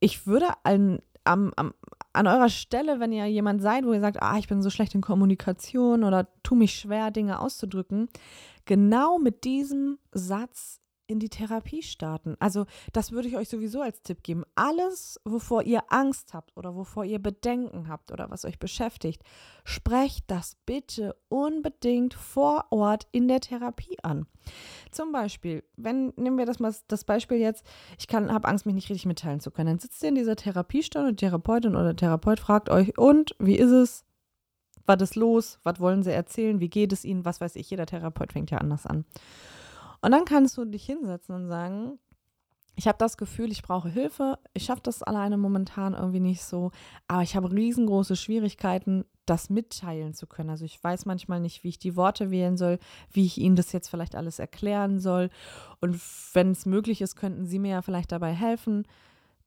ich 0.01 0.27
würde 0.27 0.49
an, 0.65 0.99
am, 1.23 1.53
am, 1.55 1.75
an 2.13 2.27
eurer 2.27 2.49
Stelle, 2.49 2.99
wenn 2.99 3.13
ihr 3.13 3.27
jemand 3.27 3.63
seid, 3.63 3.85
wo 3.85 3.93
ihr 3.93 4.01
sagt, 4.01 4.21
ah, 4.21 4.39
ich 4.39 4.49
bin 4.49 4.61
so 4.61 4.71
schlecht 4.71 4.97
in 4.97 5.03
Kommunikation 5.03 6.03
oder 6.03 6.27
tu 6.43 6.57
mich 6.57 6.75
schwer, 6.75 7.13
Dinge 7.13 7.39
auszudrücken, 7.39 8.09
genau 8.65 9.21
mit 9.21 9.45
diesem 9.45 9.99
Satz 10.11 10.82
in 11.13 11.19
die 11.19 11.29
Therapie 11.29 11.83
starten. 11.83 12.37
Also 12.41 12.67
das 12.93 13.13
würde 13.13 13.29
ich 13.29 13.37
euch 13.37 13.49
sowieso 13.49 13.81
als 13.81 14.03
Tipp 14.03 14.23
geben. 14.23 14.45
Alles, 14.55 15.21
wovor 15.25 15.63
ihr 15.63 15.85
Angst 15.89 16.35
habt 16.35 16.57
oder 16.57 16.75
wovor 16.75 17.05
ihr 17.05 17.21
Bedenken 17.21 17.89
habt 17.89 18.11
oder 18.11 18.31
was 18.31 18.45
euch 18.45 18.59
beschäftigt, 18.59 19.23
sprecht 19.65 20.25
das 20.27 20.57
bitte 20.67 21.17
unbedingt 21.29 22.15
vor 22.15 22.67
Ort 22.71 23.07
in 23.13 23.29
der 23.29 23.41
Therapie 23.41 23.97
an. 24.03 24.27
Zum 24.91 25.13
Beispiel, 25.13 25.63
wenn, 25.77 26.13
nehmen 26.17 26.39
wir 26.39 26.47
das 26.47 26.59
mal 26.59 26.75
das 26.89 27.05
Beispiel 27.05 27.39
jetzt, 27.39 27.65
ich 27.99 28.13
habe 28.13 28.49
Angst, 28.49 28.67
mich 28.67 28.75
nicht 28.75 28.91
richtig 28.91 29.07
mitteilen 29.07 29.41
zu 29.41 29.51
können. 29.51 29.69
Dann 29.69 29.79
sitzt 29.79 30.03
ihr 30.03 30.09
in 30.09 30.15
dieser 30.15 30.37
Therapiestunde 30.37 31.11
und 31.11 31.17
Therapeutin 31.19 31.77
oder 31.77 31.95
Therapeut 31.95 32.41
fragt 32.41 32.69
euch, 32.69 32.99
und 32.99 33.37
wie 33.39 33.57
ist 33.57 33.71
es? 33.71 34.05
Was 34.85 35.01
ist 35.01 35.15
los? 35.15 35.59
Was 35.63 35.79
wollen 35.79 36.03
sie 36.03 36.11
erzählen? 36.11 36.61
Wie 36.61 36.69
geht 36.69 36.93
es 36.93 37.05
ihnen? 37.05 37.25
Was 37.25 37.41
weiß 37.41 37.57
ich, 37.57 37.71
jeder 37.71 37.87
Therapeut 37.87 38.33
fängt 38.33 38.51
ja 38.51 38.59
anders 38.59 38.87
an. 38.87 39.05
Und 40.03 40.11
dann 40.11 40.25
kannst 40.25 40.57
du 40.59 40.65
dich 40.65 40.85
hinsetzen 40.85 41.35
und 41.35 41.49
sagen, 41.49 41.99
ich 42.75 42.89
habe 42.89 42.99
das 42.99 43.17
Gefühl, 43.17 43.53
ich 43.53 43.63
brauche 43.63 43.89
Hilfe. 43.89 44.39
Ich 44.55 44.65
schaffe 44.65 44.83
das 44.83 45.03
alleine 45.03 45.37
momentan 45.37 45.95
irgendwie 45.95 46.21
nicht 46.21 46.43
so. 46.43 46.71
Aber 47.07 47.23
ich 47.23 47.37
habe 47.37 47.53
riesengroße 47.53 48.17
Schwierigkeiten, 48.17 49.05
das 49.27 49.51
mitteilen 49.51 50.15
zu 50.15 50.27
können. 50.27 50.51
Also 50.51 50.65
ich 50.65 50.83
weiß 50.83 51.05
manchmal 51.05 51.41
nicht, 51.41 51.63
wie 51.63 51.69
ich 51.69 51.79
die 51.79 51.97
Worte 51.97 52.31
wählen 52.31 52.57
soll, 52.57 52.79
wie 53.11 53.27
ich 53.27 53.39
Ihnen 53.39 53.57
das 53.57 53.73
jetzt 53.73 53.89
vielleicht 53.89 54.17
alles 54.17 54.39
erklären 54.39 55.01
soll. 55.01 55.31
Und 55.81 56.01
wenn 56.33 56.51
es 56.51 56.67
möglich 56.67 57.03
ist, 57.03 57.15
könnten 57.15 57.47
Sie 57.47 57.59
mir 57.59 57.73
ja 57.73 57.83
vielleicht 57.83 58.11
dabei 58.11 58.33
helfen, 58.33 58.87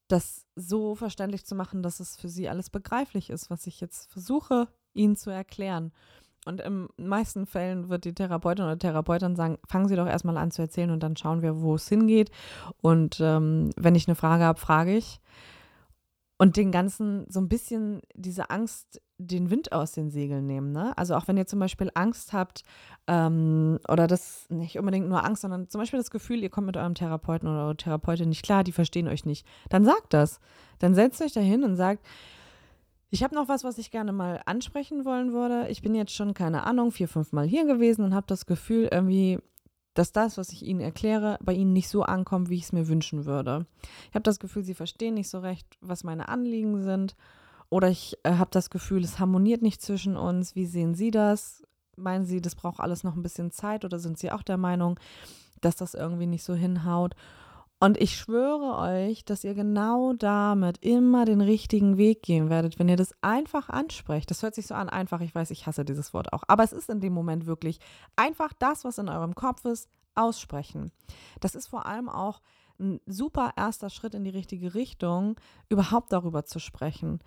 das 0.08 0.46
so 0.56 0.94
verständlich 0.94 1.46
zu 1.46 1.56
machen, 1.56 1.82
dass 1.82 2.00
es 2.00 2.16
für 2.16 2.30
Sie 2.30 2.48
alles 2.48 2.70
begreiflich 2.70 3.32
ist, 3.32 3.50
was 3.50 3.66
ich 3.66 3.82
jetzt 3.82 4.12
versuche, 4.12 4.68
Ihnen 4.94 5.16
zu 5.16 5.32
erklären. 5.32 5.92
Und 6.46 6.62
in 6.62 6.88
meisten 6.98 7.48
Fällen 7.48 7.90
wird 7.90 8.06
die 8.06 8.14
Therapeutin 8.14 8.66
oder 8.66 8.78
Therapeutin 8.78 9.36
sagen, 9.36 9.58
fangen 9.68 9.88
Sie 9.88 9.96
doch 9.96 10.06
erstmal 10.06 10.38
an 10.38 10.52
zu 10.52 10.62
erzählen 10.62 10.92
und 10.92 11.02
dann 11.02 11.18
schauen 11.18 11.42
wir, 11.42 11.60
wo 11.60 11.74
es 11.76 11.90
hingeht. 11.90 12.30
Und 12.82 13.20
ähm, 13.20 13.72
wenn 13.76 13.96
ich 13.96 14.08
eine 14.08 14.16
Frage 14.16 14.44
habe, 14.44 14.60
frage 14.60 14.96
ich. 14.96 15.20
Und 16.38 16.58
den 16.58 16.72
ganzen, 16.72 17.26
so 17.30 17.40
ein 17.40 17.48
bisschen 17.48 18.02
diese 18.14 18.50
Angst, 18.50 19.02
den 19.18 19.50
Wind 19.50 19.72
aus 19.72 19.94
den 19.94 20.12
Segeln 20.12 20.46
nehmen. 20.46 20.72
Ne? 20.72 20.96
Also 20.98 21.16
auch 21.16 21.28
wenn 21.28 21.38
ihr 21.38 21.48
zum 21.48 21.60
Beispiel 21.60 21.90
Angst 21.94 22.34
habt, 22.34 22.64
ähm, 23.08 23.80
oder 23.88 24.06
das 24.06 24.46
nicht 24.50 24.78
unbedingt 24.78 25.08
nur 25.08 25.24
Angst, 25.24 25.44
sondern 25.44 25.70
zum 25.70 25.80
Beispiel 25.80 26.00
das 26.00 26.12
Gefühl, 26.12 26.44
ihr 26.44 26.50
kommt 26.50 26.68
mit 26.68 26.78
eurem 26.78 26.94
Therapeuten 26.94 27.48
oder 27.48 27.64
eurer 27.64 27.78
Therapeutin 27.78 28.30
nicht 28.30 28.44
klar, 28.44 28.66
die 28.66 28.74
verstehen 28.74 29.08
euch 29.08 29.26
nicht, 29.26 29.48
dann 29.70 29.86
sagt 29.86 30.14
das. 30.14 30.40
Dann 30.80 30.94
setzt 30.94 31.22
euch 31.22 31.32
dahin 31.32 31.64
und 31.64 31.78
sagt, 31.78 32.06
ich 33.10 33.24
habe 33.24 33.36
noch 33.36 33.48
was, 33.48 33.64
was 33.64 33.78
ich 33.78 33.92
gerne 33.92 34.12
mal 34.12 34.42
ansprechen 34.46 35.06
wollen 35.06 35.32
würde. 35.32 35.68
Ich 35.70 35.82
bin 35.82 35.96
jetzt 35.96 36.14
schon, 36.14 36.34
keine 36.34 36.64
Ahnung, 36.66 36.92
vier, 36.92 37.08
fünf 37.08 37.32
Mal 37.32 37.46
hier 37.46 37.66
gewesen 37.66 38.04
und 38.04 38.14
habe 38.14 38.28
das 38.28 38.46
Gefühl 38.46 38.90
irgendwie, 38.92 39.40
dass 39.94 40.12
das, 40.12 40.38
was 40.38 40.50
ich 40.50 40.64
Ihnen 40.64 40.82
erkläre, 40.82 41.38
bei 41.42 41.54
Ihnen 41.54 41.74
nicht 41.74 41.88
so 41.88 42.04
ankommt, 42.04 42.50
wie 42.50 42.58
ich 42.58 42.64
es 42.64 42.74
mir 42.74 42.88
wünschen 42.88 43.26
würde. 43.26 43.66
Ich 44.10 44.16
habe 44.16 44.24
das 44.24 44.40
Gefühl, 44.40 44.64
Sie 44.64 44.74
verstehen 44.74 45.14
nicht 45.14 45.30
so 45.30 45.40
recht, 45.40 45.66
was 45.82 46.04
meine 46.04 46.28
Anliegen 46.30 46.84
sind. 46.84 47.16
Oder 47.70 47.90
ich 47.90 48.18
äh, 48.24 48.34
habe 48.34 48.52
das 48.52 48.70
Gefühl, 48.70 49.04
es 49.04 49.20
harmoniert 49.20 49.62
nicht 49.62 49.82
zwischen 49.82 50.18
uns. 50.18 50.56
Wie 50.56 50.66
sehen 50.66 50.94
Sie 50.96 51.12
das? 51.12 51.64
Meinen 51.96 52.26
Sie, 52.26 52.42
das 52.42 52.56
braucht 52.56 52.80
alles 52.80 53.04
noch 53.04 53.16
ein 53.16 53.24
bisschen 53.24 53.52
Zeit? 53.52 53.86
Oder 53.86 54.00
sind 54.00 54.18
Sie 54.18 54.32
auch 54.32 54.44
der 54.44 54.58
Meinung, 54.58 55.00
dass 55.62 55.76
das 55.76 55.94
irgendwie 55.94 56.28
nicht 56.28 56.44
so 56.44 56.54
hinhaut? 56.54 57.16
Und 57.80 57.98
ich 57.98 58.16
schwöre 58.16 58.78
euch, 58.78 59.26
dass 59.26 59.44
ihr 59.44 59.54
genau 59.54 60.14
damit 60.14 60.78
immer 60.82 61.26
den 61.26 61.42
richtigen 61.42 61.98
Weg 61.98 62.24
gehen 62.24 62.50
werdet, 62.50 62.80
wenn 62.80 62.88
ihr 62.88 62.96
das 62.96 63.14
einfach 63.22 63.70
ansprecht. 63.70 64.32
Das 64.32 64.44
hört 64.44 64.56
sich 64.56 64.68
so 64.68 64.76
an, 64.76 64.88
einfach, 64.88 65.20
ich 65.20 65.36
weiß, 65.36 65.52
ich 65.52 65.68
hasse 65.68 65.84
dieses 65.84 66.14
Wort 66.14 66.32
auch. 66.32 66.44
Aber 66.48 66.64
es 66.64 66.72
ist 66.72 66.90
in 66.90 67.02
dem 67.02 67.14
Moment 67.14 67.48
wirklich 67.48 67.80
einfach 68.16 68.54
das, 68.54 68.86
was 68.86 68.98
in 68.98 69.10
eurem 69.10 69.36
Kopf 69.36 69.66
ist, 69.66 69.90
aussprechen. 70.16 70.92
Das 71.42 71.54
ist 71.54 71.68
vor 71.68 71.86
allem 71.86 72.08
auch 72.08 72.42
ein 72.80 73.02
super 73.06 73.52
erster 73.58 73.90
Schritt 73.90 74.16
in 74.16 74.24
die 74.24 74.32
richtige 74.32 74.74
Richtung, 74.74 75.40
überhaupt 75.70 76.14
darüber 76.14 76.46
zu 76.46 76.60
sprechen. 76.60 77.20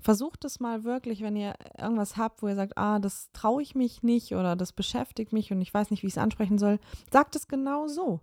Versucht 0.00 0.44
es 0.44 0.60
mal 0.60 0.84
wirklich, 0.84 1.22
wenn 1.22 1.36
ihr 1.36 1.54
irgendwas 1.78 2.16
habt, 2.16 2.42
wo 2.42 2.48
ihr 2.48 2.56
sagt, 2.56 2.76
ah, 2.76 3.00
das 3.00 3.30
traue 3.32 3.62
ich 3.62 3.74
mich 3.74 4.02
nicht 4.02 4.34
oder 4.34 4.54
das 4.54 4.72
beschäftigt 4.72 5.32
mich 5.32 5.52
und 5.52 5.60
ich 5.60 5.74
weiß 5.74 5.90
nicht, 5.90 6.02
wie 6.02 6.08
ich 6.08 6.14
es 6.14 6.18
ansprechen 6.18 6.58
soll, 6.58 6.78
sagt 7.10 7.34
es 7.34 7.48
genau 7.48 7.88
so 7.88 8.20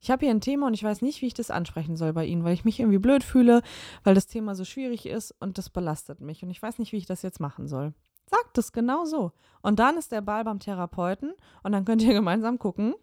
ich 0.00 0.10
habe 0.10 0.24
hier 0.24 0.34
ein 0.34 0.40
Thema 0.40 0.66
und 0.66 0.74
ich 0.74 0.82
weiß 0.82 1.02
nicht, 1.02 1.22
wie 1.22 1.26
ich 1.26 1.34
das 1.34 1.50
ansprechen 1.50 1.96
soll 1.96 2.12
bei 2.12 2.26
Ihnen, 2.26 2.44
weil 2.44 2.54
ich 2.54 2.64
mich 2.64 2.80
irgendwie 2.80 2.98
blöd 2.98 3.24
fühle, 3.24 3.62
weil 4.02 4.14
das 4.14 4.26
Thema 4.26 4.54
so 4.54 4.64
schwierig 4.64 5.06
ist 5.06 5.34
und 5.40 5.58
das 5.58 5.70
belastet 5.70 6.20
mich 6.20 6.42
und 6.42 6.50
ich 6.50 6.62
weiß 6.62 6.78
nicht, 6.78 6.92
wie 6.92 6.98
ich 6.98 7.06
das 7.06 7.22
jetzt 7.22 7.40
machen 7.40 7.66
soll. 7.68 7.94
Sagt 8.30 8.56
es 8.58 8.72
genau 8.72 9.04
so. 9.04 9.32
Und 9.62 9.78
dann 9.78 9.96
ist 9.96 10.12
der 10.12 10.22
Ball 10.22 10.44
beim 10.44 10.58
Therapeuten 10.58 11.34
und 11.62 11.72
dann 11.72 11.84
könnt 11.84 12.02
ihr 12.02 12.12
gemeinsam 12.14 12.58
gucken, 12.58 12.94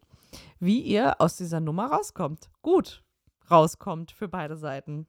wie 0.59 0.79
ihr 0.79 1.19
aus 1.19 1.37
dieser 1.37 1.59
Nummer 1.59 1.87
rauskommt. 1.87 2.49
Gut 2.61 3.03
rauskommt 3.51 4.11
für 4.11 4.27
beide 4.27 4.55
Seiten. 4.55 5.05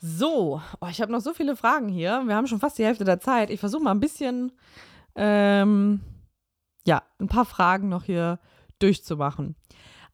So, 0.00 0.62
oh, 0.80 0.86
ich 0.88 1.00
habe 1.00 1.12
noch 1.12 1.20
so 1.20 1.34
viele 1.34 1.56
Fragen 1.56 1.88
hier. 1.88 2.22
Wir 2.26 2.34
haben 2.34 2.46
schon 2.46 2.60
fast 2.60 2.78
die 2.78 2.84
Hälfte 2.84 3.04
der 3.04 3.20
Zeit. 3.20 3.50
Ich 3.50 3.60
versuche 3.60 3.82
mal 3.82 3.90
ein 3.90 4.00
bisschen, 4.00 4.52
ähm, 5.14 6.00
ja, 6.86 7.02
ein 7.20 7.28
paar 7.28 7.44
Fragen 7.44 7.88
noch 7.88 8.04
hier 8.04 8.38
durchzumachen. 8.78 9.54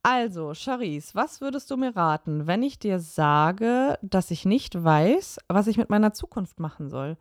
Also, 0.03 0.55
Charisse, 0.55 1.15
was 1.15 1.41
würdest 1.41 1.71
du 1.71 1.77
mir 1.77 1.95
raten, 1.95 2.47
wenn 2.47 2.63
ich 2.63 2.79
dir 2.79 3.01
sage, 3.01 3.99
dass 4.03 4.31
ich 4.31 4.45
nicht 4.45 4.83
weiß, 4.83 5.39
was 5.49 5.67
ich 5.67 5.77
mit 5.77 5.91
meiner 5.91 6.13
Zukunft 6.13 6.61
machen 6.61 6.89
soll 6.89 7.17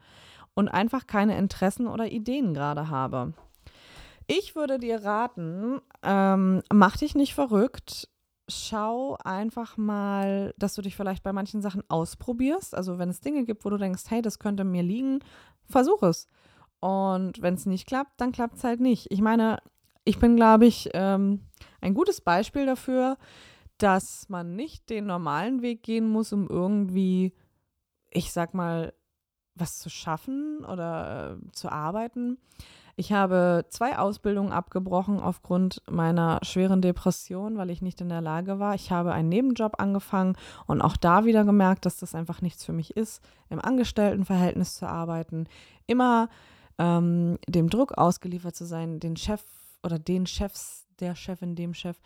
und 0.54 0.70
einfach 0.70 1.08
keine 1.08 1.38
Interessen 1.38 1.88
oder 1.88 2.08
Ideen 2.12 2.54
gerade 2.54 2.90
habe? 2.90 3.34
Ich 4.28 4.56
würde 4.56 4.78
dir 4.78 5.04
raten, 5.04 5.80
ähm, 6.04 6.62
mach 6.72 6.98
dich 6.98 7.16
nicht 7.16 7.34
verrückt. 7.34 8.10
Schau 8.50 9.18
einfach 9.24 9.78
mal, 9.78 10.54
dass 10.58 10.76
du 10.76 10.82
dich 10.82 10.96
vielleicht 10.96 11.24
bei 11.24 11.34
manchen 11.34 11.62
Sachen 11.62 11.84
ausprobierst. 11.90 12.76
Also 12.76 13.00
wenn 13.00 13.10
es 13.10 13.22
Dinge 13.22 13.46
gibt, 13.46 13.66
wo 13.66 13.70
du 13.70 13.78
denkst, 13.78 14.04
hey, 14.10 14.22
das 14.22 14.40
könnte 14.40 14.63
mir 14.63 14.84
liegen, 14.84 15.20
versuch 15.66 16.04
es. 16.04 16.28
Und 16.80 17.42
wenn 17.42 17.56
es 17.56 17.66
nicht 17.66 17.88
klappt, 17.88 18.22
dann 18.22 18.32
klappt 18.32 18.58
es 18.58 18.63
halt 18.63 18.80
nicht. 18.82 19.08
Ich 19.12 19.22
meine, 19.22 19.60
ich 20.04 20.20
bin, 20.20 20.36
glaube 20.36 20.66
ich, 20.66 20.90
ähm, 20.94 21.42
ein 21.82 21.94
gutes 21.94 22.22
Beispiel 22.22 22.66
dafür, 22.66 23.18
dass 23.78 24.28
man 24.30 24.56
nicht 24.56 24.90
den 24.90 25.06
normalen 25.06 25.62
Weg 25.62 25.84
gehen 25.84 26.10
muss, 26.10 26.34
um 26.34 26.48
irgendwie, 26.48 27.34
ich 28.10 28.32
sag 28.32 28.54
mal, 28.54 28.94
was 29.56 29.80
zu 29.80 29.90
schaffen 29.90 30.66
oder 30.66 31.38
äh, 31.38 31.52
zu 31.52 31.72
arbeiten. 31.72 32.38
Ich 33.00 33.13
habe 33.13 33.66
zwei 33.70 34.00
Ausbildungen 34.00 34.52
abgebrochen 34.52 35.20
aufgrund 35.20 35.84
meiner 35.88 36.40
schweren 36.42 36.82
Depression, 36.82 37.56
weil 37.56 37.70
ich 37.70 37.84
nicht 37.84 38.02
in 38.02 38.10
der 38.10 38.22
Lage 38.22 38.58
war. 38.58 38.74
Ich 38.74 38.92
habe 38.92 39.13
einen 39.13 39.30
Nebenjob 39.30 39.80
angefangen 39.80 40.36
und 40.66 40.82
auch 40.82 40.98
da 40.98 41.24
wieder 41.24 41.46
gemerkt, 41.46 41.86
dass 41.86 41.98
das 41.98 42.16
einfach 42.16 42.42
nichts 42.42 42.66
für 42.66 42.74
mich 42.74 42.98
ist, 42.98 43.22
im 43.50 43.63
Angestelltenverhältnis 43.63 44.76
zu 44.76 44.88
arbeiten, 44.88 45.48
immer 45.86 46.30
ähm, 46.80 47.38
dem 47.48 47.70
Druck 47.70 47.96
ausgeliefert 47.96 48.56
zu 48.56 48.66
sein, 48.66 49.00
den 49.00 49.16
Chef 49.16 49.44
oder 49.84 50.00
den 50.00 50.26
Chefs, 50.26 50.87
der 50.97 51.15
Chefin, 51.15 51.55
dem 51.55 51.73
Chef, 51.73 51.97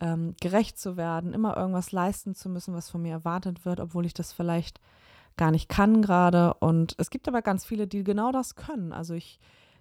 ähm, 0.00 0.34
gerecht 0.40 0.78
zu 0.78 0.96
werden, 0.96 1.34
immer 1.34 1.56
irgendwas 1.56 1.92
leisten 1.92 2.34
zu 2.34 2.48
müssen, 2.48 2.74
was 2.74 2.88
von 2.88 3.02
mir 3.02 3.12
erwartet 3.12 3.64
wird, 3.64 3.80
obwohl 3.80 4.06
ich 4.06 4.14
das 4.14 4.32
vielleicht 4.32 4.80
gar 5.36 5.50
nicht 5.50 5.68
kann 5.68 6.02
gerade. 6.02 6.54
Und 6.54 6.94
es 6.98 7.10
gibt 7.10 7.28
aber 7.28 7.42
ganz 7.42 7.64
viele, 7.64 7.86
die 7.86 8.02
genau 8.02 8.32
das 8.32 8.56
können. 8.56 8.92
Also 8.92 9.14
ich 9.14 9.38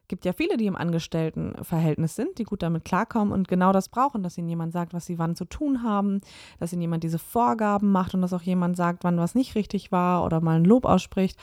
gibt 0.09 0.25
ja 0.25 0.33
viele, 0.33 0.57
die 0.57 0.65
im 0.65 0.75
Angestelltenverhältnis 0.75 2.15
sind, 2.15 2.39
die 2.39 2.43
gut 2.43 2.63
damit 2.63 2.83
klarkommen 2.83 3.31
und 3.31 3.47
genau 3.47 3.71
das 3.71 3.89
brauchen, 3.89 4.23
dass 4.23 4.37
ihnen 4.37 4.49
jemand 4.49 4.73
sagt, 4.73 4.93
was 4.93 5.05
sie 5.05 5.19
wann 5.19 5.35
zu 5.35 5.45
tun 5.45 5.83
haben, 5.83 6.19
dass 6.59 6.73
ihnen 6.73 6.81
jemand 6.81 7.03
diese 7.03 7.19
Vorgaben 7.19 7.91
macht 7.91 8.13
und 8.13 8.21
dass 8.21 8.33
auch 8.33 8.41
jemand 8.41 8.75
sagt, 8.75 9.03
wann 9.03 9.17
was 9.17 9.35
nicht 9.35 9.55
richtig 9.55 9.91
war 9.91 10.25
oder 10.25 10.41
mal 10.41 10.57
ein 10.57 10.65
Lob 10.65 10.85
ausspricht. 10.85 11.39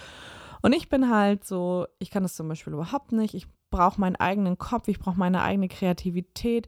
Und 0.63 0.75
ich 0.75 0.89
bin 0.89 1.11
halt 1.11 1.45
so, 1.45 1.87
ich 1.99 2.11
kann 2.11 2.25
das 2.25 2.35
zum 2.35 2.49
Beispiel 2.49 2.73
überhaupt 2.73 3.13
nicht. 3.13 3.35
Ich 3.35 3.47
brauche 3.71 4.01
meinen 4.01 4.17
eigenen 4.17 4.59
Kopf, 4.59 4.89
ich 4.89 4.99
brauche 4.99 5.19
meine 5.19 5.43
eigene 5.43 5.69
Kreativität 5.69 6.67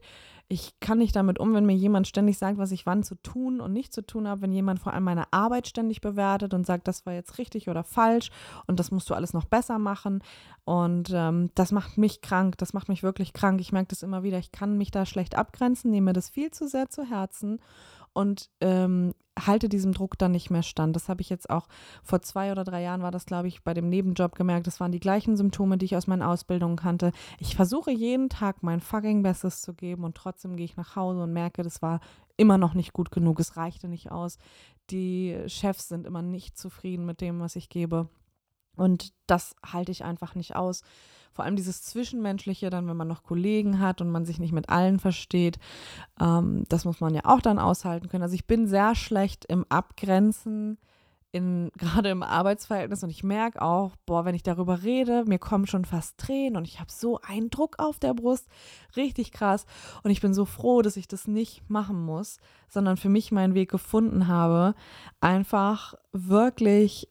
ich 0.51 0.79
kann 0.79 0.97
nicht 0.97 1.15
damit 1.15 1.39
um, 1.39 1.53
wenn 1.53 1.67
mir 1.67 1.75
jemand 1.75 2.07
ständig 2.07 2.39
sagt, 2.39 2.57
was 2.57 2.71
ich 2.71 2.87
wann 2.87 3.03
zu 3.03 3.13
tun 3.13 3.61
und 3.61 3.71
nicht 3.71 3.93
zu 3.93 4.01
tun 4.01 4.27
habe, 4.27 4.41
wenn 4.41 4.51
jemand 4.51 4.79
vor 4.79 4.93
allem 4.93 5.03
meine 5.03 5.31
Arbeit 5.31 5.67
ständig 5.67 6.01
bewertet 6.01 6.55
und 6.55 6.65
sagt, 6.65 6.87
das 6.87 7.05
war 7.05 7.13
jetzt 7.13 7.37
richtig 7.37 7.69
oder 7.69 7.83
falsch 7.83 8.31
und 8.65 8.79
das 8.79 8.89
musst 8.89 9.07
du 9.11 9.13
alles 9.13 9.33
noch 9.33 9.45
besser 9.45 9.77
machen. 9.77 10.23
Und 10.65 11.11
ähm, 11.13 11.51
das 11.53 11.71
macht 11.71 11.99
mich 11.99 12.21
krank, 12.21 12.57
das 12.57 12.73
macht 12.73 12.89
mich 12.89 13.03
wirklich 13.03 13.33
krank. 13.33 13.61
Ich 13.61 13.71
merke 13.71 13.89
das 13.89 14.01
immer 14.01 14.23
wieder, 14.23 14.39
ich 14.39 14.51
kann 14.51 14.75
mich 14.75 14.89
da 14.89 15.05
schlecht 15.05 15.35
abgrenzen, 15.35 15.91
nehme 15.91 16.13
das 16.13 16.29
viel 16.29 16.49
zu 16.49 16.67
sehr 16.67 16.89
zu 16.89 17.03
Herzen 17.03 17.59
und 18.13 18.49
ähm, 18.61 19.13
halte 19.45 19.69
diesem 19.69 19.93
Druck 19.93 20.17
dann 20.17 20.31
nicht 20.31 20.49
mehr 20.49 20.63
stand. 20.63 20.95
Das 20.95 21.09
habe 21.09 21.21
ich 21.21 21.29
jetzt 21.29 21.49
auch 21.49 21.67
vor 22.03 22.21
zwei 22.21 22.51
oder 22.51 22.63
drei 22.63 22.81
Jahren 22.81 23.01
war 23.01 23.11
das, 23.11 23.25
glaube 23.25 23.47
ich, 23.47 23.63
bei 23.63 23.73
dem 23.73 23.89
Nebenjob 23.89 24.35
gemerkt. 24.35 24.67
Das 24.67 24.79
waren 24.79 24.91
die 24.91 24.99
gleichen 24.99 25.37
Symptome, 25.37 25.77
die 25.77 25.85
ich 25.85 25.95
aus 25.95 26.07
meinen 26.07 26.21
Ausbildungen 26.21 26.75
kannte. 26.75 27.11
Ich 27.39 27.55
versuche 27.55 27.91
jeden 27.91 28.29
Tag 28.29 28.63
mein 28.63 28.81
fucking 28.81 29.23
Bestes 29.23 29.61
zu 29.61 29.73
geben 29.73 30.03
und 30.03 30.15
trotzdem 30.15 30.55
gehe 30.55 30.65
ich 30.65 30.77
nach 30.77 30.95
Hause 30.95 31.23
und 31.23 31.33
merke, 31.33 31.63
das 31.63 31.81
war 31.81 31.99
immer 32.37 32.57
noch 32.57 32.73
nicht 32.73 32.93
gut 32.93 33.11
genug. 33.11 33.39
Es 33.39 33.57
reichte 33.57 33.87
nicht 33.87 34.11
aus. 34.11 34.37
Die 34.89 35.37
Chefs 35.47 35.89
sind 35.89 36.07
immer 36.07 36.21
nicht 36.21 36.57
zufrieden 36.57 37.05
mit 37.05 37.21
dem, 37.21 37.39
was 37.39 37.55
ich 37.55 37.69
gebe. 37.69 38.09
Und 38.75 39.13
das 39.27 39.55
halte 39.65 39.91
ich 39.91 40.03
einfach 40.03 40.35
nicht 40.35 40.55
aus. 40.55 40.83
Vor 41.31 41.45
allem 41.45 41.55
dieses 41.55 41.83
Zwischenmenschliche, 41.83 42.69
dann 42.69 42.87
wenn 42.87 42.97
man 42.97 43.07
noch 43.07 43.23
Kollegen 43.23 43.79
hat 43.79 44.01
und 44.01 44.09
man 44.09 44.25
sich 44.25 44.39
nicht 44.39 44.51
mit 44.51 44.69
allen 44.69 44.99
versteht, 44.99 45.59
ähm, 46.19 46.63
das 46.69 46.85
muss 46.85 46.99
man 46.99 47.13
ja 47.13 47.21
auch 47.25 47.41
dann 47.41 47.59
aushalten 47.59 48.09
können. 48.09 48.23
Also 48.23 48.35
ich 48.35 48.47
bin 48.47 48.67
sehr 48.67 48.95
schlecht 48.95 49.45
im 49.45 49.65
Abgrenzen, 49.69 50.77
in, 51.31 51.71
gerade 51.77 52.09
im 52.09 52.23
Arbeitsverhältnis. 52.23 53.03
Und 53.03 53.09
ich 53.09 53.23
merke 53.23 53.61
auch, 53.61 53.95
boah, 54.05 54.25
wenn 54.25 54.35
ich 54.35 54.43
darüber 54.43 54.83
rede, 54.83 55.23
mir 55.27 55.39
kommen 55.39 55.67
schon 55.67 55.85
fast 55.85 56.17
Tränen 56.17 56.57
und 56.57 56.67
ich 56.67 56.79
habe 56.79 56.91
so 56.91 57.19
einen 57.21 57.49
Druck 57.49 57.75
auf 57.77 57.99
der 57.99 58.13
Brust, 58.13 58.47
richtig 58.95 59.31
krass. 59.31 59.65
Und 60.03 60.11
ich 60.11 60.21
bin 60.21 60.33
so 60.33 60.45
froh, 60.45 60.81
dass 60.81 60.97
ich 60.97 61.07
das 61.07 61.27
nicht 61.27 61.69
machen 61.69 62.03
muss, 62.03 62.37
sondern 62.67 62.97
für 62.97 63.09
mich 63.09 63.31
meinen 63.31 63.53
Weg 63.53 63.69
gefunden 63.69 64.27
habe, 64.27 64.73
einfach 65.21 65.93
wirklich 66.11 67.07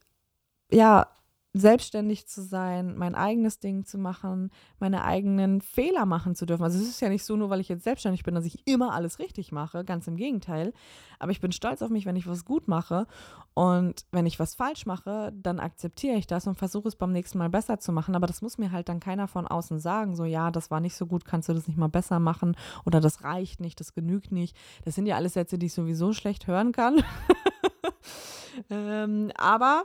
ja, 0.71 1.07
selbstständig 1.55 2.27
zu 2.27 2.43
sein, 2.43 2.97
mein 2.97 3.15
eigenes 3.15 3.59
Ding 3.59 3.85
zu 3.85 3.99
machen, 3.99 4.51
meine 4.79 5.05
eigenen 5.05 5.61
Fehler 5.61 6.05
machen 6.05 6.35
zu 6.35 6.45
dürfen. 6.45 6.63
Also 6.63 6.79
es 6.79 6.89
ist 6.89 7.01
ja 7.01 7.09
nicht 7.09 7.25
so, 7.25 7.37
nur 7.37 7.49
weil 7.49 7.61
ich 7.61 7.69
jetzt 7.69 7.85
selbstständig 7.85 8.23
bin, 8.23 8.35
dass 8.35 8.45
ich 8.45 8.67
immer 8.67 8.93
alles 8.93 9.19
richtig 9.19 9.51
mache, 9.51 9.85
ganz 9.85 10.07
im 10.07 10.17
Gegenteil. 10.17 10.73
Aber 11.19 11.33
ich 11.33 11.41
bin 11.41 11.51
stolz 11.51 11.81
auf 11.81 11.91
mich, 11.91 12.07
wenn 12.07 12.17
ich 12.17 12.27
was 12.27 12.45
gut 12.45 12.69
mache. 12.69 13.07
Und 13.55 14.05
wenn 14.13 14.27
ich 14.27 14.39
was 14.39 14.55
falsch 14.55 14.87
mache, 14.87 15.33
dann 15.35 15.59
akzeptiere 15.59 16.17
ich 16.17 16.27
das 16.27 16.47
und 16.47 16.57
versuche 16.57 16.89
es 16.89 16.97
beim 16.97 17.13
nächsten 17.13 17.39
Mal 17.39 17.49
besser 17.49 17.79
zu 17.81 17.93
machen. 17.93 18.15
Aber 18.15 18.27
das 18.27 18.43
muss 18.43 18.59
mir 18.59 18.71
halt 18.71 18.89
dann 18.89 19.01
keiner 19.01 19.27
von 19.27 19.47
außen 19.47 19.81
sagen, 19.81 20.15
so 20.17 20.25
ja, 20.25 20.51
das 20.51 20.71
war 20.71 20.81
nicht 20.81 20.97
so 20.97 21.07
gut, 21.07 21.25
kannst 21.25 21.49
du 21.49 21.55
das 21.55 21.67
nicht 21.67 21.79
mal 21.79 21.89
besser 21.89 22.21
machen 22.21 22.57
oder 22.85 23.01
das 23.01 23.25
reicht 23.25 23.61
nicht, 23.61 23.81
das 23.81 23.95
genügt 23.95 24.33
nicht. 24.33 24.57
Das 24.85 24.95
sind 24.95 25.07
ja 25.07 25.17
alles 25.17 25.33
Sätze, 25.33 25.59
die 25.59 25.67
ich 25.67 25.75
sowieso 25.75 26.13
schlecht 26.13 26.47
hören 26.47 26.73
kann. 26.73 27.03
ähm, 28.71 29.33
aber 29.37 29.85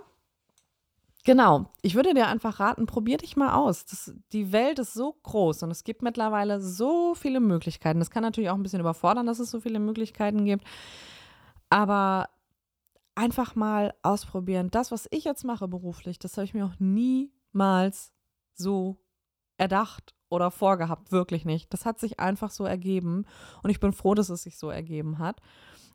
Genau, 1.26 1.68
ich 1.82 1.96
würde 1.96 2.14
dir 2.14 2.28
einfach 2.28 2.60
raten, 2.60 2.86
probier 2.86 3.18
dich 3.18 3.38
mal 3.38 3.54
aus. 3.54 3.86
Das, 3.86 4.14
die 4.34 4.52
Welt 4.52 4.78
ist 4.80 4.94
so 4.94 5.14
groß 5.24 5.64
und 5.64 5.72
es 5.72 5.86
gibt 5.86 6.02
mittlerweile 6.02 6.60
so 6.60 7.16
viele 7.16 7.40
Möglichkeiten. 7.40 8.00
Das 8.00 8.12
kann 8.12 8.24
natürlich 8.24 8.50
auch 8.50 8.56
ein 8.56 8.64
bisschen 8.64 8.82
überfordern, 8.82 9.26
dass 9.26 9.40
es 9.40 9.50
so 9.50 9.62
viele 9.62 9.80
Möglichkeiten 9.80 10.44
gibt. 10.44 10.66
Aber 11.70 12.30
einfach 13.16 13.56
mal 13.56 13.94
ausprobieren. 14.02 14.70
Das, 14.70 14.92
was 14.92 15.08
ich 15.12 15.24
jetzt 15.24 15.46
mache 15.46 15.68
beruflich, 15.70 16.20
das 16.20 16.36
habe 16.36 16.46
ich 16.46 16.54
mir 16.54 16.66
auch 16.66 16.80
niemals 16.80 18.12
so 18.54 18.98
erdacht 19.58 20.14
oder 20.30 20.52
vorgehabt. 20.52 21.14
Wirklich 21.14 21.46
nicht. 21.46 21.74
Das 21.74 21.86
hat 21.86 22.00
sich 22.00 22.20
einfach 22.20 22.52
so 22.52 22.66
ergeben 22.66 23.26
und 23.62 23.70
ich 23.70 23.80
bin 23.80 23.94
froh, 23.94 24.14
dass 24.14 24.30
es 24.30 24.44
sich 24.44 24.58
so 24.58 24.70
ergeben 24.70 25.20
hat. 25.20 25.40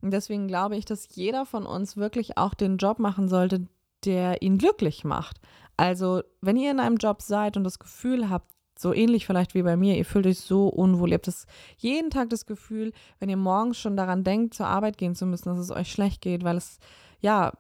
Und 0.01 0.13
deswegen 0.13 0.49
glaube 0.49 0.77
ich, 0.77 0.87
dass 0.87 1.15
jeder 1.15 1.45
von 1.45 1.67
uns 1.67 1.99
wirklich 1.99 2.39
auch 2.39 2.55
den 2.55 2.79
Job 2.79 2.99
machen 2.99 3.29
sollte, 3.29 3.69
der 4.05 4.43
ihn 4.43 4.59
glücklich 4.59 5.05
macht. 5.05 5.41
Also, 5.77 6.23
wenn 6.41 6.57
ihr 6.57 6.71
in 6.71 6.81
einem 6.81 6.97
Job 6.97 7.23
seid 7.23 7.57
und 7.57 7.65
das 7.65 7.79
Gefühl 7.79 8.29
habt, 8.29 8.51
so 8.79 8.93
ähnlich 8.93 9.27
vielleicht 9.27 9.55
wie 9.55 9.63
bei 9.63 9.77
mir, 9.77 9.97
ihr 9.97 10.05
fühlt 10.05 10.27
euch 10.27 10.41
so 10.41 10.69
unwohl, 10.69 11.11
ihr 11.11 11.15
habt 11.15 11.27
das 11.27 11.47
jeden 11.77 12.11
Tag 12.11 12.31
das 12.31 12.47
Gefühl, 12.47 12.93
wenn 13.19 13.29
ihr 13.29 13.37
morgens 13.37 13.79
schon 13.79 13.97
daran 13.97 14.23
denkt, 14.23 14.55
zur 14.55 14.67
Arbeit 14.67 14.99
gehen 14.99 15.15
zu 15.15 15.27
müssen, 15.27 15.49
dass 15.49 15.59
es 15.59 15.71
euch 15.71 15.91
schlecht 15.91 16.21
geht, 16.21 16.45
weil 16.45 16.57
es 16.57 16.79
ja 17.21 17.53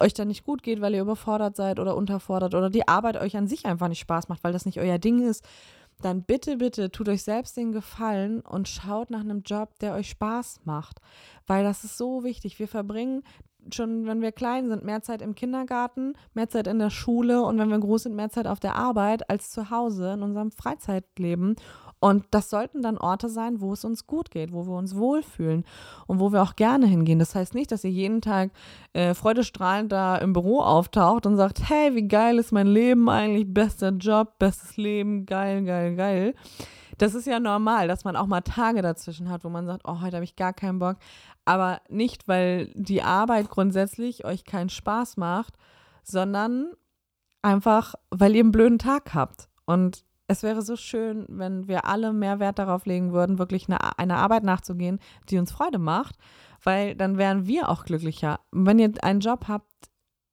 euch 0.00 0.14
dann 0.14 0.28
nicht 0.28 0.44
gut 0.44 0.62
geht, 0.62 0.80
weil 0.80 0.94
ihr 0.94 1.02
überfordert 1.02 1.56
seid 1.56 1.78
oder 1.78 1.96
unterfordert 1.96 2.54
oder 2.54 2.68
die 2.68 2.86
Arbeit 2.86 3.16
euch 3.16 3.36
an 3.36 3.46
sich 3.46 3.64
einfach 3.64 3.88
nicht 3.88 4.00
Spaß 4.00 4.28
macht, 4.28 4.44
weil 4.44 4.52
das 4.52 4.66
nicht 4.66 4.78
euer 4.78 4.98
Ding 4.98 5.26
ist, 5.26 5.44
dann 6.02 6.22
bitte, 6.24 6.58
bitte 6.58 6.90
tut 6.90 7.08
euch 7.08 7.22
selbst 7.22 7.56
den 7.56 7.72
Gefallen 7.72 8.40
und 8.40 8.68
schaut 8.68 9.10
nach 9.10 9.20
einem 9.20 9.42
Job, 9.42 9.78
der 9.78 9.94
euch 9.94 10.10
Spaß 10.10 10.60
macht, 10.64 11.00
weil 11.46 11.64
das 11.64 11.84
ist 11.84 11.96
so 11.96 12.22
wichtig. 12.22 12.58
Wir 12.58 12.68
verbringen 12.68 13.22
schon, 13.72 14.06
wenn 14.06 14.20
wir 14.20 14.32
klein 14.32 14.68
sind, 14.68 14.84
mehr 14.84 15.02
Zeit 15.02 15.22
im 15.22 15.34
Kindergarten, 15.34 16.14
mehr 16.34 16.48
Zeit 16.48 16.66
in 16.66 16.78
der 16.78 16.90
Schule 16.90 17.42
und 17.42 17.58
wenn 17.58 17.68
wir 17.68 17.78
groß 17.78 18.04
sind, 18.04 18.16
mehr 18.16 18.30
Zeit 18.30 18.46
auf 18.46 18.60
der 18.60 18.76
Arbeit 18.76 19.28
als 19.30 19.50
zu 19.50 19.70
Hause 19.70 20.12
in 20.12 20.22
unserem 20.22 20.50
Freizeitleben. 20.50 21.56
Und 21.98 22.26
das 22.30 22.50
sollten 22.50 22.82
dann 22.82 22.98
Orte 22.98 23.28
sein, 23.28 23.60
wo 23.60 23.72
es 23.72 23.84
uns 23.84 24.06
gut 24.06 24.30
geht, 24.30 24.52
wo 24.52 24.66
wir 24.66 24.76
uns 24.76 24.96
wohlfühlen 24.96 25.64
und 26.06 26.20
wo 26.20 26.30
wir 26.30 26.42
auch 26.42 26.54
gerne 26.54 26.86
hingehen. 26.86 27.18
Das 27.18 27.34
heißt 27.34 27.54
nicht, 27.54 27.72
dass 27.72 27.84
ihr 27.84 27.90
jeden 27.90 28.20
Tag 28.20 28.50
äh, 28.92 29.14
freudestrahlend 29.14 29.90
da 29.90 30.16
im 30.16 30.34
Büro 30.34 30.60
auftaucht 30.60 31.24
und 31.24 31.36
sagt, 31.36 31.68
hey, 31.68 31.94
wie 31.94 32.06
geil 32.06 32.38
ist 32.38 32.52
mein 32.52 32.66
Leben 32.66 33.08
eigentlich, 33.08 33.52
bester 33.52 33.90
Job, 33.90 34.38
bestes 34.38 34.76
Leben, 34.76 35.24
geil, 35.24 35.64
geil, 35.64 35.96
geil. 35.96 36.34
Das 36.98 37.14
ist 37.14 37.26
ja 37.26 37.40
normal, 37.40 37.88
dass 37.88 38.04
man 38.04 38.16
auch 38.16 38.26
mal 38.26 38.40
Tage 38.40 38.80
dazwischen 38.82 39.28
hat, 39.28 39.44
wo 39.44 39.48
man 39.48 39.66
sagt, 39.66 39.82
oh, 39.84 40.00
heute 40.00 40.16
habe 40.16 40.24
ich 40.24 40.36
gar 40.36 40.52
keinen 40.52 40.78
Bock. 40.78 40.96
Aber 41.46 41.80
nicht, 41.88 42.28
weil 42.28 42.70
die 42.74 43.02
Arbeit 43.02 43.48
grundsätzlich 43.48 44.24
euch 44.24 44.44
keinen 44.44 44.68
Spaß 44.68 45.16
macht, 45.16 45.54
sondern 46.02 46.72
einfach, 47.40 47.94
weil 48.10 48.34
ihr 48.34 48.42
einen 48.42 48.52
blöden 48.52 48.78
Tag 48.78 49.14
habt. 49.14 49.48
Und 49.64 50.04
es 50.28 50.42
wäre 50.42 50.62
so 50.62 50.76
schön, 50.76 51.24
wenn 51.28 51.68
wir 51.68 51.86
alle 51.86 52.12
mehr 52.12 52.40
Wert 52.40 52.58
darauf 52.58 52.84
legen 52.84 53.12
würden, 53.12 53.38
wirklich 53.38 53.68
eine, 53.68 53.98
eine 53.98 54.16
Arbeit 54.16 54.42
nachzugehen, 54.42 54.98
die 55.28 55.38
uns 55.38 55.52
Freude 55.52 55.78
macht, 55.78 56.16
weil 56.62 56.96
dann 56.96 57.16
wären 57.16 57.46
wir 57.46 57.68
auch 57.68 57.84
glücklicher. 57.84 58.40
wenn 58.50 58.78
ihr 58.78 58.92
einen 59.02 59.20
Job 59.20 59.46
habt, 59.48 59.70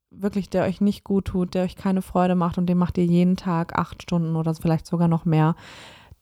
wirklich, 0.10 0.50
der 0.50 0.64
euch 0.64 0.82
nicht 0.82 1.04
gut 1.04 1.26
tut, 1.26 1.54
der 1.54 1.64
euch 1.64 1.76
keine 1.76 2.02
Freude 2.02 2.36
macht 2.36 2.58
und 2.58 2.68
den 2.68 2.78
macht 2.78 2.98
ihr 2.98 3.06
jeden 3.06 3.36
Tag 3.36 3.78
acht 3.78 4.02
Stunden 4.02 4.36
oder 4.36 4.54
vielleicht 4.56 4.86
sogar 4.86 5.08
noch 5.08 5.26
mehr, 5.26 5.56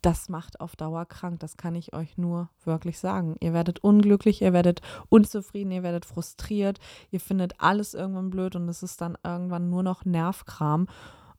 das 0.02 0.30
macht 0.30 0.60
auf 0.60 0.76
Dauer 0.76 1.06
krank. 1.06 1.40
Das 1.40 1.58
kann 1.58 1.76
ich 1.76 1.94
euch 1.94 2.18
nur 2.18 2.50
wirklich 2.64 3.00
sagen. 3.00 3.36
Ihr 3.40 3.54
werdet 3.54 3.80
unglücklich, 3.84 4.42
ihr 4.42 4.54
werdet 4.54 4.82
unzufrieden, 5.10 5.72
ihr 5.72 5.84
werdet 5.84 6.06
frustriert, 6.06 6.80
ihr 7.12 7.20
findet 7.20 7.60
alles 7.60 7.94
irgendwann 7.94 8.30
blöd 8.30 8.56
und 8.56 8.68
es 8.68 8.84
ist 8.84 9.02
dann 9.02 9.18
irgendwann 9.24 9.70
nur 9.70 9.84
noch 9.84 10.06
Nervkram. 10.06 10.88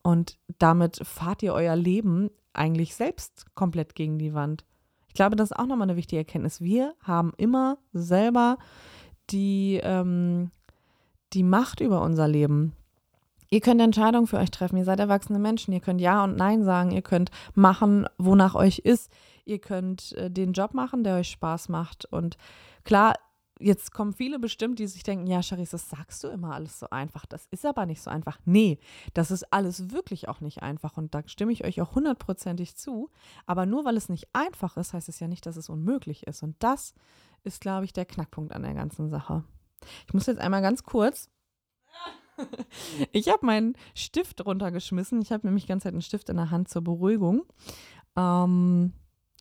Und 0.02 0.38
damit 0.58 1.00
fahrt 1.06 1.42
ihr 1.42 1.54
euer 1.54 1.76
Leben 1.76 2.30
eigentlich 2.52 2.94
selbst 2.94 3.46
komplett 3.54 3.94
gegen 3.94 4.18
die 4.18 4.34
Wand. 4.34 4.64
Ich 5.08 5.14
glaube, 5.14 5.36
das 5.36 5.50
ist 5.50 5.58
auch 5.58 5.66
nochmal 5.66 5.88
eine 5.88 5.96
wichtige 5.96 6.20
Erkenntnis. 6.20 6.60
Wir 6.60 6.94
haben 7.02 7.32
immer 7.36 7.78
selber 7.92 8.58
die, 9.30 9.80
ähm, 9.82 10.50
die 11.32 11.42
Macht 11.42 11.80
über 11.80 12.02
unser 12.02 12.28
Leben. 12.28 12.72
Ihr 13.52 13.60
könnt 13.60 13.82
Entscheidungen 13.82 14.26
für 14.26 14.38
euch 14.38 14.50
treffen. 14.50 14.78
Ihr 14.78 14.86
seid 14.86 14.98
erwachsene 14.98 15.38
Menschen. 15.38 15.74
Ihr 15.74 15.80
könnt 15.80 16.00
Ja 16.00 16.24
und 16.24 16.36
Nein 16.36 16.64
sagen. 16.64 16.90
Ihr 16.90 17.02
könnt 17.02 17.30
machen, 17.54 18.06
wonach 18.16 18.54
euch 18.54 18.78
ist. 18.78 19.12
Ihr 19.44 19.58
könnt 19.58 20.12
äh, 20.12 20.30
den 20.30 20.54
Job 20.54 20.72
machen, 20.72 21.04
der 21.04 21.16
euch 21.16 21.28
Spaß 21.28 21.68
macht. 21.68 22.06
Und 22.06 22.38
klar, 22.84 23.12
jetzt 23.60 23.92
kommen 23.92 24.14
viele 24.14 24.38
bestimmt, 24.38 24.78
die 24.78 24.86
sich 24.86 25.02
denken, 25.02 25.26
ja, 25.26 25.42
Charis, 25.42 25.68
das 25.68 25.90
sagst 25.90 26.24
du 26.24 26.28
immer 26.28 26.54
alles 26.54 26.78
so 26.78 26.88
einfach. 26.88 27.26
Das 27.26 27.46
ist 27.50 27.66
aber 27.66 27.84
nicht 27.84 28.00
so 28.00 28.10
einfach. 28.10 28.38
Nee, 28.46 28.78
das 29.12 29.30
ist 29.30 29.52
alles 29.52 29.90
wirklich 29.90 30.30
auch 30.30 30.40
nicht 30.40 30.62
einfach. 30.62 30.96
Und 30.96 31.14
da 31.14 31.20
stimme 31.26 31.52
ich 31.52 31.62
euch 31.62 31.82
auch 31.82 31.94
hundertprozentig 31.94 32.74
zu. 32.76 33.10
Aber 33.44 33.66
nur 33.66 33.84
weil 33.84 33.98
es 33.98 34.08
nicht 34.08 34.28
einfach 34.32 34.78
ist, 34.78 34.94
heißt 34.94 35.10
es 35.10 35.20
ja 35.20 35.28
nicht, 35.28 35.44
dass 35.44 35.56
es 35.56 35.68
unmöglich 35.68 36.26
ist. 36.26 36.42
Und 36.42 36.56
das 36.60 36.94
ist, 37.44 37.60
glaube 37.60 37.84
ich, 37.84 37.92
der 37.92 38.06
Knackpunkt 38.06 38.54
an 38.54 38.62
der 38.62 38.72
ganzen 38.72 39.10
Sache. 39.10 39.44
Ich 40.06 40.14
muss 40.14 40.24
jetzt 40.24 40.40
einmal 40.40 40.62
ganz 40.62 40.84
kurz 40.84 41.28
ich 43.12 43.28
habe 43.28 43.44
meinen 43.44 43.74
Stift 43.94 44.44
runtergeschmissen. 44.44 45.20
Ich 45.22 45.32
habe 45.32 45.46
nämlich 45.46 45.64
die 45.64 45.68
ganze 45.68 45.84
Zeit 45.84 45.94
einen 45.94 46.02
Stift 46.02 46.28
in 46.28 46.36
der 46.36 46.50
Hand 46.50 46.68
zur 46.68 46.82
Beruhigung. 46.82 47.44
Ähm, 48.16 48.92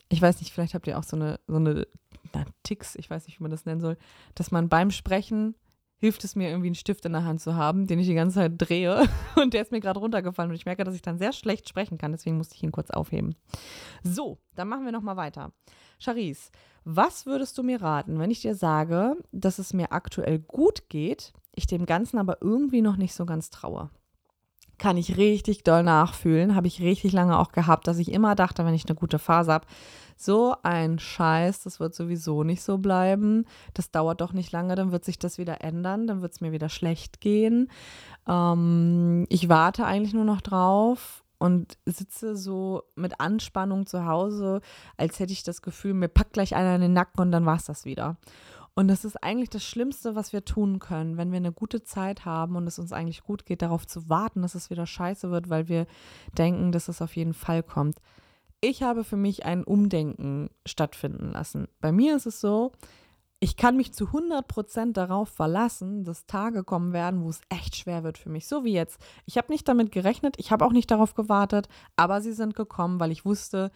ich 0.10 0.22
weiß 0.22 0.40
nicht, 0.40 0.52
vielleicht 0.52 0.74
habt 0.74 0.88
ihr 0.88 0.98
auch 1.00 1.04
so 1.04 1.16
eine, 1.16 1.40
so 1.48 1.56
eine 1.56 1.88
na, 2.34 2.46
Ticks, 2.64 2.96
ich 2.96 3.10
weiß 3.10 3.28
nicht, 3.28 3.40
wie 3.40 3.44
man 3.44 3.52
das 3.52 3.66
nennen 3.66 3.82
soll, 3.82 3.98
dass 4.36 4.52
man 4.52 4.70
beim 4.70 4.92
Sprechen 4.92 5.56
hilft 6.02 6.24
es 6.24 6.36
mir 6.36 6.50
irgendwie 6.50 6.68
einen 6.68 6.76
Stift 6.76 7.06
in 7.06 7.14
der 7.14 7.26
Hand 7.26 7.42
zu 7.42 7.56
haben, 7.56 7.86
den 7.86 8.00
ich 8.00 8.08
die 8.08 8.16
ganze 8.16 8.36
Zeit 8.36 8.54
drehe. 8.58 9.08
Und 9.36 9.54
der 9.54 9.62
ist 9.62 9.72
mir 9.72 9.80
gerade 9.80 10.00
runtergefallen 10.00 10.50
und 10.50 10.56
ich 10.56 10.66
merke, 10.66 10.84
dass 10.84 10.96
ich 10.96 11.04
dann 11.04 11.20
sehr 11.20 11.32
schlecht 11.32 11.70
sprechen 11.70 12.00
kann. 12.00 12.12
Deswegen 12.12 12.38
musste 12.38 12.56
ich 12.56 12.64
ihn 12.64 12.72
kurz 12.72 12.90
aufheben. 12.90 13.36
So, 14.04 14.40
dann 14.56 14.68
machen 14.68 14.84
wir 14.84 14.92
nochmal 14.92 15.16
weiter. 15.16 15.54
Charisse, 16.00 16.52
was 16.84 17.28
würdest 17.28 17.56
du 17.58 17.64
mir 17.64 17.82
raten, 17.84 18.18
wenn 18.18 18.32
ich 18.32 18.42
dir 18.42 18.56
sage, 18.56 19.16
dass 19.32 19.60
es 19.60 19.74
mir 19.74 19.92
aktuell 19.92 20.40
gut 20.40 20.90
geht, 20.90 21.34
ich 21.56 21.68
dem 21.68 21.86
Ganzen 21.86 22.18
aber 22.18 22.38
irgendwie 22.42 22.82
noch 22.82 22.98
nicht 22.98 23.14
so 23.14 23.26
ganz 23.26 23.50
traue? 23.50 23.90
Kann 24.78 24.98
ich 24.98 25.18
richtig 25.18 25.64
doll 25.64 25.84
nachfühlen, 25.84 26.56
habe 26.56 26.68
ich 26.68 26.82
richtig 26.82 27.12
lange 27.12 27.38
auch 27.38 27.52
gehabt, 27.52 27.88
dass 27.88 28.00
ich 28.00 28.12
immer 28.12 28.34
dachte, 28.34 28.66
wenn 28.66 28.74
ich 28.74 28.86
eine 28.88 28.96
gute 28.96 29.20
Phase 29.20 29.54
habe, 29.54 29.68
so 30.18 30.56
ein 30.64 31.00
Scheiß, 31.00 31.64
das 31.64 31.80
wird 31.80 31.94
sowieso 31.94 32.44
nicht 32.44 32.62
so 32.62 32.78
bleiben. 32.78 33.46
Das 33.74 33.92
dauert 33.92 34.22
doch 34.22 34.34
nicht 34.34 34.52
lange, 34.52 34.76
dann 34.76 34.92
wird 34.92 35.06
sich 35.06 35.20
das 35.20 35.38
wieder 35.38 35.62
ändern, 35.62 36.08
dann 36.08 36.22
wird 36.22 36.34
es 36.34 36.42
mir 36.42 36.52
wieder 36.52 36.70
schlecht 36.70 37.22
gehen. 37.22 37.70
Ähm, 38.28 39.26
ich 39.30 39.50
warte 39.50 39.86
eigentlich 39.86 40.14
nur 40.14 40.26
noch 40.26 40.42
drauf 40.42 41.24
und 41.42 41.80
sitze 41.86 42.36
so 42.36 42.84
mit 42.96 43.20
Anspannung 43.20 43.88
zu 43.88 44.06
Hause, 44.06 44.62
als 44.96 45.20
hätte 45.20 45.34
ich 45.34 45.42
das 45.42 45.64
Gefühl, 45.64 45.96
mir 45.96 46.08
packt 46.08 46.34
gleich 46.34 46.56
einer 46.56 46.76
in 46.76 46.82
den 46.82 46.94
Nacken 46.94 47.20
und 47.20 47.32
dann 47.32 47.48
war 47.48 47.56
es 47.56 47.66
das 47.66 47.84
wieder. 47.84 48.18
Und 48.74 48.88
das 48.88 49.04
ist 49.04 49.22
eigentlich 49.22 49.50
das 49.50 49.64
Schlimmste, 49.64 50.16
was 50.16 50.32
wir 50.32 50.46
tun 50.46 50.80
können, 50.80 51.18
wenn 51.18 51.32
wir 51.32 51.38
eine 51.38 51.52
gute 51.52 51.84
Zeit 51.84 52.26
haben 52.26 52.56
und 52.56 52.68
es 52.68 52.80
uns 52.80 52.94
eigentlich 52.94 53.24
gut 53.24 53.46
geht, 53.46 53.62
darauf 53.62 53.86
zu 53.86 54.08
warten, 54.10 54.42
dass 54.42 54.56
es 54.56 54.70
wieder 54.70 54.86
scheiße 54.86 55.30
wird, 55.30 55.50
weil 55.50 55.68
wir 55.68 55.88
denken, 56.38 56.72
dass 56.72 56.88
es 56.88 57.02
auf 57.02 57.16
jeden 57.16 57.34
Fall 57.34 57.64
kommt 57.64 57.98
ich 58.62 58.84
habe 58.84 59.04
für 59.04 59.18
mich 59.18 59.46
ein 59.46 59.64
Umdenken 59.64 60.50
stattfinden 60.66 61.32
lassen. 61.32 61.68
Bei 61.82 61.92
mir 61.92 62.16
ist 62.16 62.28
es 62.28 62.40
so, 62.40 62.72
ich 63.40 63.58
kann 63.58 63.76
mich 63.76 63.92
zu 63.92 64.06
100% 64.06 64.94
darauf 64.94 65.30
verlassen, 65.30 66.04
dass 66.04 66.28
Tage 66.28 66.64
kommen 66.64 66.94
werden, 66.94 67.24
wo 67.24 67.30
es 67.30 67.42
echt 67.50 67.76
schwer 67.76 68.04
wird 68.04 68.20
für 68.20 68.30
mich. 68.30 68.48
So 68.48 68.64
wie 68.64 68.74
jetzt. 68.74 69.02
Ich 69.26 69.38
habe 69.38 69.52
nicht 69.52 69.68
damit 69.68 69.92
gerechnet, 69.92 70.36
ich 70.38 70.52
habe 70.52 70.64
auch 70.64 70.72
nicht 70.72 70.92
darauf 70.92 71.16
gewartet, 71.16 71.68
aber 71.96 72.22
sie 72.22 72.34
sind 72.34 72.56
gekommen, 72.56 73.00
weil 73.00 73.12
ich 73.12 73.26
wusste, 73.26 73.72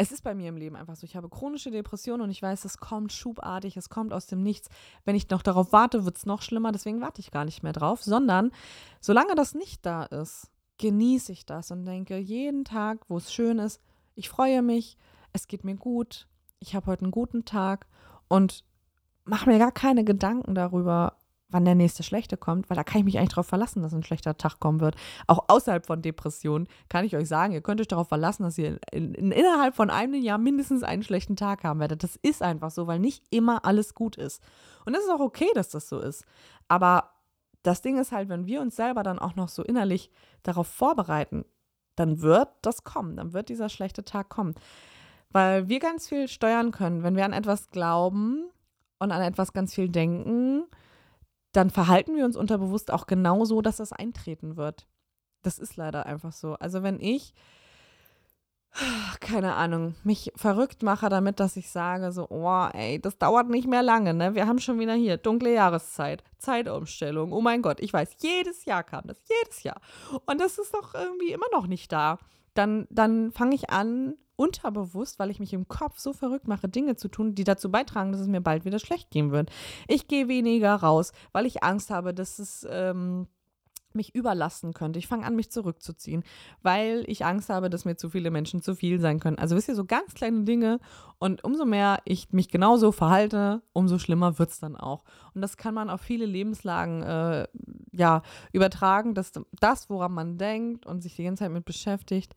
es 0.00 0.12
ist 0.12 0.22
bei 0.22 0.32
mir 0.32 0.48
im 0.48 0.56
Leben 0.56 0.76
einfach 0.76 0.94
so. 0.94 1.04
Ich 1.04 1.16
habe 1.16 1.28
chronische 1.28 1.72
Depressionen 1.72 2.22
und 2.22 2.30
ich 2.30 2.40
weiß, 2.40 2.64
es 2.64 2.78
kommt 2.78 3.12
schubartig, 3.12 3.76
es 3.76 3.90
kommt 3.90 4.12
aus 4.12 4.26
dem 4.28 4.44
Nichts. 4.44 4.68
Wenn 5.04 5.16
ich 5.16 5.28
noch 5.28 5.42
darauf 5.42 5.72
warte, 5.72 6.04
wird 6.04 6.16
es 6.16 6.24
noch 6.24 6.40
schlimmer. 6.40 6.70
Deswegen 6.70 7.00
warte 7.00 7.20
ich 7.20 7.32
gar 7.32 7.44
nicht 7.44 7.64
mehr 7.64 7.72
drauf, 7.72 8.04
sondern 8.04 8.52
solange 9.00 9.34
das 9.34 9.56
nicht 9.56 9.84
da 9.84 10.04
ist, 10.04 10.52
genieße 10.78 11.32
ich 11.32 11.46
das 11.46 11.72
und 11.72 11.84
denke 11.84 12.16
jeden 12.16 12.64
Tag, 12.64 13.00
wo 13.08 13.16
es 13.16 13.32
schön 13.32 13.58
ist, 13.58 13.82
ich 14.14 14.28
freue 14.28 14.62
mich, 14.62 14.96
es 15.32 15.48
geht 15.48 15.64
mir 15.64 15.74
gut, 15.74 16.28
ich 16.60 16.76
habe 16.76 16.86
heute 16.86 17.02
einen 17.02 17.10
guten 17.10 17.44
Tag 17.44 17.88
und 18.28 18.64
mache 19.24 19.50
mir 19.50 19.58
gar 19.58 19.72
keine 19.72 20.04
Gedanken 20.04 20.54
darüber, 20.54 21.17
wann 21.50 21.64
der 21.64 21.74
nächste 21.74 22.02
schlechte 22.02 22.36
kommt, 22.36 22.68
weil 22.68 22.76
da 22.76 22.84
kann 22.84 23.00
ich 23.00 23.04
mich 23.04 23.18
eigentlich 23.18 23.30
darauf 23.30 23.46
verlassen, 23.46 23.82
dass 23.82 23.94
ein 23.94 24.02
schlechter 24.02 24.36
Tag 24.36 24.60
kommen 24.60 24.80
wird. 24.80 24.96
Auch 25.26 25.44
außerhalb 25.48 25.86
von 25.86 26.02
Depressionen 26.02 26.68
kann 26.88 27.04
ich 27.04 27.16
euch 27.16 27.28
sagen, 27.28 27.54
ihr 27.54 27.62
könnt 27.62 27.80
euch 27.80 27.88
darauf 27.88 28.08
verlassen, 28.08 28.42
dass 28.42 28.58
ihr 28.58 28.78
in, 28.92 29.14
in, 29.14 29.32
innerhalb 29.32 29.74
von 29.74 29.90
einem 29.90 30.14
Jahr 30.14 30.38
mindestens 30.38 30.82
einen 30.82 31.02
schlechten 31.02 31.36
Tag 31.36 31.64
haben 31.64 31.80
werdet. 31.80 32.02
Das 32.02 32.16
ist 32.16 32.42
einfach 32.42 32.70
so, 32.70 32.86
weil 32.86 32.98
nicht 32.98 33.24
immer 33.30 33.64
alles 33.64 33.94
gut 33.94 34.16
ist. 34.16 34.42
Und 34.84 34.94
es 34.94 35.04
ist 35.04 35.10
auch 35.10 35.20
okay, 35.20 35.48
dass 35.54 35.70
das 35.70 35.88
so 35.88 36.00
ist. 36.00 36.24
Aber 36.68 37.10
das 37.62 37.80
Ding 37.80 37.98
ist 37.98 38.12
halt, 38.12 38.28
wenn 38.28 38.46
wir 38.46 38.60
uns 38.60 38.76
selber 38.76 39.02
dann 39.02 39.18
auch 39.18 39.34
noch 39.34 39.48
so 39.48 39.62
innerlich 39.62 40.10
darauf 40.42 40.66
vorbereiten, 40.66 41.44
dann 41.96 42.20
wird 42.20 42.48
das 42.62 42.84
kommen, 42.84 43.16
dann 43.16 43.32
wird 43.32 43.48
dieser 43.48 43.68
schlechte 43.68 44.04
Tag 44.04 44.28
kommen. 44.28 44.54
Weil 45.30 45.68
wir 45.68 45.78
ganz 45.78 46.08
viel 46.08 46.28
steuern 46.28 46.70
können. 46.72 47.02
Wenn 47.02 47.16
wir 47.16 47.24
an 47.24 47.32
etwas 47.32 47.68
glauben 47.70 48.50
und 48.98 49.12
an 49.12 49.22
etwas 49.22 49.52
ganz 49.52 49.74
viel 49.74 49.88
denken, 49.88 50.64
dann 51.52 51.70
verhalten 51.70 52.14
wir 52.16 52.24
uns 52.24 52.36
unterbewusst 52.36 52.90
auch 52.90 53.06
genauso, 53.06 53.62
dass 53.62 53.76
das 53.76 53.92
eintreten 53.92 54.56
wird. 54.56 54.86
Das 55.42 55.58
ist 55.58 55.76
leider 55.76 56.06
einfach 56.06 56.32
so. 56.32 56.54
Also 56.54 56.82
wenn 56.82 57.00
ich 57.00 57.34
keine 59.20 59.54
Ahnung, 59.54 59.94
mich 60.04 60.32
verrückt 60.36 60.82
mache 60.82 61.08
damit, 61.08 61.40
dass 61.40 61.56
ich 61.56 61.70
sage 61.70 62.12
so, 62.12 62.28
oh, 62.30 62.68
ey, 62.72 63.00
das 63.00 63.18
dauert 63.18 63.48
nicht 63.48 63.66
mehr 63.66 63.82
lange, 63.82 64.14
ne? 64.14 64.34
Wir 64.34 64.46
haben 64.46 64.58
schon 64.58 64.78
wieder 64.78 64.94
hier 64.94 65.16
dunkle 65.16 65.52
Jahreszeit, 65.52 66.22
Zeitumstellung. 66.38 67.32
Oh 67.32 67.40
mein 67.40 67.62
Gott, 67.62 67.80
ich 67.80 67.92
weiß, 67.92 68.16
jedes 68.20 68.64
Jahr 68.64 68.84
kam 68.84 69.06
das, 69.06 69.20
jedes 69.28 69.62
Jahr. 69.62 69.80
Und 70.26 70.40
das 70.40 70.58
ist 70.58 70.74
doch 70.74 70.94
irgendwie 70.94 71.32
immer 71.32 71.46
noch 71.52 71.66
nicht 71.66 71.90
da. 71.90 72.18
Dann, 72.54 72.86
dann 72.90 73.32
fange 73.32 73.54
ich 73.54 73.70
an, 73.70 74.14
unterbewusst, 74.38 75.18
weil 75.18 75.30
ich 75.30 75.40
mich 75.40 75.52
im 75.52 75.66
Kopf 75.66 75.98
so 75.98 76.12
verrückt 76.12 76.46
mache, 76.46 76.68
Dinge 76.68 76.94
zu 76.96 77.08
tun, 77.08 77.34
die 77.34 77.44
dazu 77.44 77.70
beitragen, 77.70 78.12
dass 78.12 78.20
es 78.20 78.28
mir 78.28 78.40
bald 78.40 78.64
wieder 78.64 78.78
schlecht 78.78 79.10
gehen 79.10 79.32
wird. 79.32 79.50
Ich 79.88 80.06
gehe 80.06 80.28
weniger 80.28 80.76
raus, 80.76 81.12
weil 81.32 81.44
ich 81.44 81.64
Angst 81.64 81.90
habe, 81.90 82.14
dass 82.14 82.38
es 82.38 82.66
ähm, 82.70 83.26
mich 83.94 84.14
überlasten 84.14 84.74
könnte. 84.74 85.00
Ich 85.00 85.08
fange 85.08 85.26
an, 85.26 85.34
mich 85.34 85.50
zurückzuziehen, 85.50 86.22
weil 86.62 87.04
ich 87.08 87.24
Angst 87.24 87.48
habe, 87.48 87.68
dass 87.68 87.84
mir 87.84 87.96
zu 87.96 88.10
viele 88.10 88.30
Menschen 88.30 88.62
zu 88.62 88.76
viel 88.76 89.00
sein 89.00 89.18
können. 89.18 89.38
Also 89.38 89.56
wisst 89.56 89.68
ihr, 89.68 89.74
so 89.74 89.84
ganz 89.84 90.14
kleine 90.14 90.44
Dinge. 90.44 90.78
Und 91.18 91.42
umso 91.42 91.64
mehr 91.64 92.00
ich 92.04 92.32
mich 92.32 92.48
genauso 92.48 92.92
verhalte, 92.92 93.62
umso 93.72 93.98
schlimmer 93.98 94.38
wird 94.38 94.50
es 94.50 94.60
dann 94.60 94.76
auch. 94.76 95.04
Und 95.34 95.40
das 95.40 95.56
kann 95.56 95.74
man 95.74 95.90
auf 95.90 96.00
viele 96.00 96.26
Lebenslagen 96.26 97.02
äh, 97.02 97.48
ja, 97.92 98.22
übertragen, 98.52 99.14
dass 99.14 99.32
das, 99.58 99.90
woran 99.90 100.12
man 100.12 100.38
denkt 100.38 100.86
und 100.86 101.02
sich 101.02 101.16
die 101.16 101.24
ganze 101.24 101.44
Zeit 101.44 101.52
mit 101.52 101.64
beschäftigt, 101.64 102.36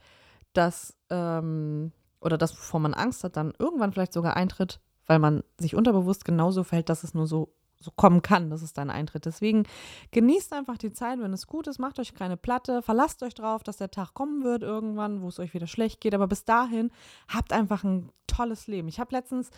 dass 0.54 0.98
ähm, 1.12 1.92
oder 2.20 2.38
das, 2.38 2.54
wovor 2.54 2.80
man 2.80 2.94
Angst 2.94 3.24
hat, 3.24 3.36
dann 3.38 3.54
irgendwann 3.60 3.92
vielleicht 3.92 4.14
sogar 4.14 4.36
eintritt, 4.36 4.80
weil 5.06 5.20
man 5.20 5.44
sich 5.60 5.76
unterbewusst 5.76 6.26
genauso 6.26 6.64
verhält, 6.64 6.90
dass 6.90 7.04
es 7.04 7.14
nur 7.14 7.28
so 7.28 7.54
so 7.84 7.92
kommen 7.92 8.22
kann. 8.22 8.50
Das 8.50 8.62
ist 8.62 8.78
dein 8.78 8.90
Eintritt. 8.90 9.26
Deswegen 9.26 9.64
genießt 10.12 10.54
einfach 10.54 10.78
die 10.78 10.94
Zeit, 10.94 11.20
wenn 11.20 11.34
es 11.34 11.48
gut 11.48 11.68
ist, 11.68 11.80
macht 11.80 12.00
euch 12.00 12.14
keine 12.14 12.38
Platte, 12.38 12.82
verlasst 12.82 13.24
euch 13.24 13.34
drauf, 13.34 13.64
dass 13.64 13.78
der 13.78 13.92
Tag 13.92 14.14
kommen 14.14 14.44
wird 14.44 14.64
irgendwann, 14.64 15.22
wo 15.22 15.28
es 15.28 15.40
euch 15.40 15.54
wieder 15.54 15.68
schlecht 15.68 16.02
geht. 16.02 16.14
Aber 16.14 16.28
bis 16.28 16.46
dahin 16.46 16.92
habt 17.28 17.54
einfach 17.54 17.84
ein 17.84 18.12
tolles 18.28 18.68
Leben. 18.68 18.88
Ich 18.88 19.00
habe 19.00 19.14
letztens 19.14 19.50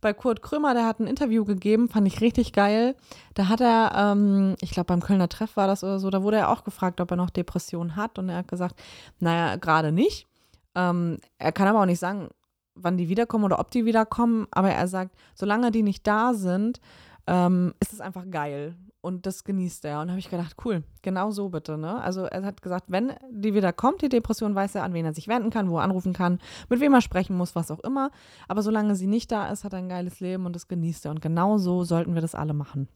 bei 0.00 0.12
Kurt 0.12 0.42
Krömer, 0.42 0.74
der 0.74 0.86
hat 0.86 1.00
ein 1.00 1.06
Interview 1.06 1.44
gegeben, 1.44 1.88
fand 1.88 2.06
ich 2.06 2.20
richtig 2.20 2.52
geil. 2.52 2.94
Da 3.34 3.48
hat 3.48 3.60
er, 3.60 3.92
ähm, 3.96 4.54
ich 4.60 4.70
glaube 4.70 4.86
beim 4.86 5.00
Kölner 5.00 5.28
Treff 5.28 5.56
war 5.56 5.66
das 5.66 5.82
oder 5.82 5.98
so, 5.98 6.10
da 6.10 6.22
wurde 6.22 6.36
er 6.36 6.50
auch 6.50 6.62
gefragt, 6.62 7.00
ob 7.00 7.10
er 7.10 7.16
noch 7.16 7.30
Depressionen 7.30 7.96
hat. 7.96 8.18
Und 8.18 8.28
er 8.28 8.38
hat 8.38 8.48
gesagt, 8.48 8.80
naja, 9.18 9.56
gerade 9.56 9.92
nicht. 9.92 10.27
Ähm, 10.74 11.18
er 11.38 11.52
kann 11.52 11.68
aber 11.68 11.80
auch 11.80 11.86
nicht 11.86 12.00
sagen, 12.00 12.28
wann 12.74 12.96
die 12.96 13.08
wiederkommen 13.08 13.44
oder 13.44 13.58
ob 13.58 13.70
die 13.70 13.84
wiederkommen. 13.84 14.46
Aber 14.50 14.70
er 14.70 14.88
sagt, 14.88 15.16
solange 15.34 15.70
die 15.70 15.82
nicht 15.82 16.06
da 16.06 16.34
sind, 16.34 16.80
ähm, 17.26 17.74
ist 17.80 17.92
es 17.92 18.00
einfach 18.00 18.24
geil. 18.30 18.76
Und 19.00 19.26
das 19.26 19.44
genießt 19.44 19.84
er. 19.84 20.00
Und 20.00 20.08
habe 20.10 20.18
ich 20.18 20.28
gedacht, 20.28 20.56
cool, 20.64 20.82
genau 21.02 21.30
so 21.30 21.50
bitte. 21.50 21.78
Ne? 21.78 22.00
Also 22.02 22.24
er 22.24 22.42
hat 22.44 22.62
gesagt, 22.62 22.86
wenn 22.88 23.12
die 23.30 23.54
wieder 23.54 23.72
kommt, 23.72 24.02
die 24.02 24.08
Depression, 24.08 24.54
weiß 24.54 24.74
er, 24.74 24.82
an 24.82 24.92
wen 24.92 25.04
er 25.04 25.14
sich 25.14 25.28
wenden 25.28 25.50
kann, 25.50 25.70
wo 25.70 25.78
er 25.78 25.84
anrufen 25.84 26.12
kann, 26.12 26.40
mit 26.68 26.80
wem 26.80 26.94
er 26.94 27.00
sprechen 27.00 27.36
muss, 27.36 27.54
was 27.54 27.70
auch 27.70 27.80
immer. 27.80 28.10
Aber 28.48 28.62
solange 28.62 28.96
sie 28.96 29.06
nicht 29.06 29.30
da 29.30 29.50
ist, 29.50 29.62
hat 29.62 29.72
er 29.72 29.78
ein 29.78 29.88
geiles 29.88 30.20
Leben 30.20 30.46
und 30.46 30.54
das 30.54 30.66
genießt 30.66 31.04
er. 31.04 31.12
Und 31.12 31.22
genau 31.22 31.58
so 31.58 31.84
sollten 31.84 32.14
wir 32.14 32.22
das 32.22 32.34
alle 32.34 32.54
machen. 32.54 32.88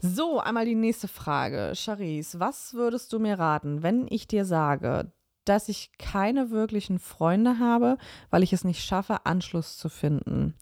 So, 0.00 0.40
einmal 0.40 0.64
die 0.64 0.74
nächste 0.74 1.08
Frage. 1.08 1.72
Charisse, 1.74 2.40
was 2.40 2.74
würdest 2.74 3.12
du 3.12 3.18
mir 3.20 3.38
raten, 3.38 3.82
wenn 3.82 4.06
ich 4.08 4.26
dir 4.26 4.44
sage, 4.44 5.12
dass 5.44 5.68
ich 5.68 5.90
keine 5.98 6.50
wirklichen 6.50 6.98
Freunde 6.98 7.58
habe, 7.58 7.96
weil 8.30 8.42
ich 8.42 8.52
es 8.52 8.64
nicht 8.64 8.84
schaffe, 8.84 9.26
Anschluss 9.26 9.76
zu 9.76 9.88
finden? 9.88 10.54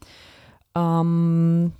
Ähm, 0.74 1.72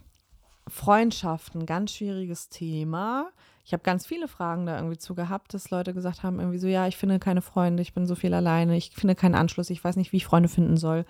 Freundschaften, 0.68 1.66
ganz 1.66 1.92
schwieriges 1.92 2.48
Thema. 2.48 3.30
Ich 3.64 3.72
habe 3.72 3.82
ganz 3.82 4.06
viele 4.06 4.28
Fragen 4.28 4.66
da 4.66 4.76
irgendwie 4.76 4.98
zu 4.98 5.14
gehabt, 5.14 5.52
dass 5.52 5.70
Leute 5.70 5.92
gesagt 5.92 6.22
haben, 6.22 6.40
irgendwie 6.40 6.58
so, 6.58 6.68
ja, 6.68 6.86
ich 6.86 6.96
finde 6.96 7.18
keine 7.18 7.42
Freunde, 7.42 7.82
ich 7.82 7.92
bin 7.92 8.06
so 8.06 8.14
viel 8.14 8.32
alleine, 8.32 8.76
ich 8.76 8.92
finde 8.94 9.14
keinen 9.14 9.34
Anschluss, 9.34 9.70
ich 9.70 9.84
weiß 9.84 9.96
nicht, 9.96 10.12
wie 10.12 10.18
ich 10.18 10.26
Freunde 10.26 10.48
finden 10.48 10.76
soll. 10.76 11.04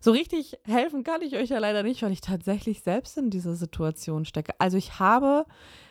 So 0.00 0.10
richtig 0.10 0.58
helfen 0.64 1.04
kann 1.04 1.22
ich 1.22 1.36
euch 1.36 1.50
ja 1.50 1.58
leider 1.58 1.82
nicht, 1.82 2.02
weil 2.02 2.12
ich 2.12 2.20
tatsächlich 2.20 2.82
selbst 2.82 3.16
in 3.18 3.30
dieser 3.30 3.54
Situation 3.54 4.24
stecke. 4.24 4.54
Also 4.58 4.76
ich 4.76 4.98
habe 4.98 5.46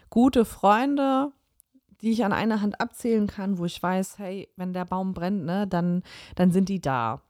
gute 0.09 0.45
Freunde, 0.45 1.31
die 2.05 2.11
ich 2.11 2.23
an 2.23 2.33
einer 2.33 2.61
Hand 2.61 2.79
abzählen 2.79 3.25
kann, 3.25 3.57
wo 3.57 3.65
ich 3.65 3.81
weiß, 3.81 4.19
hey, 4.19 4.47
wenn 4.57 4.73
der 4.73 4.85
Baum 4.85 5.13
brennt, 5.15 5.43
ne, 5.43 5.65
dann, 5.65 6.03
dann 6.35 6.51
sind 6.51 6.69
die 6.69 6.79
da. 6.79 7.21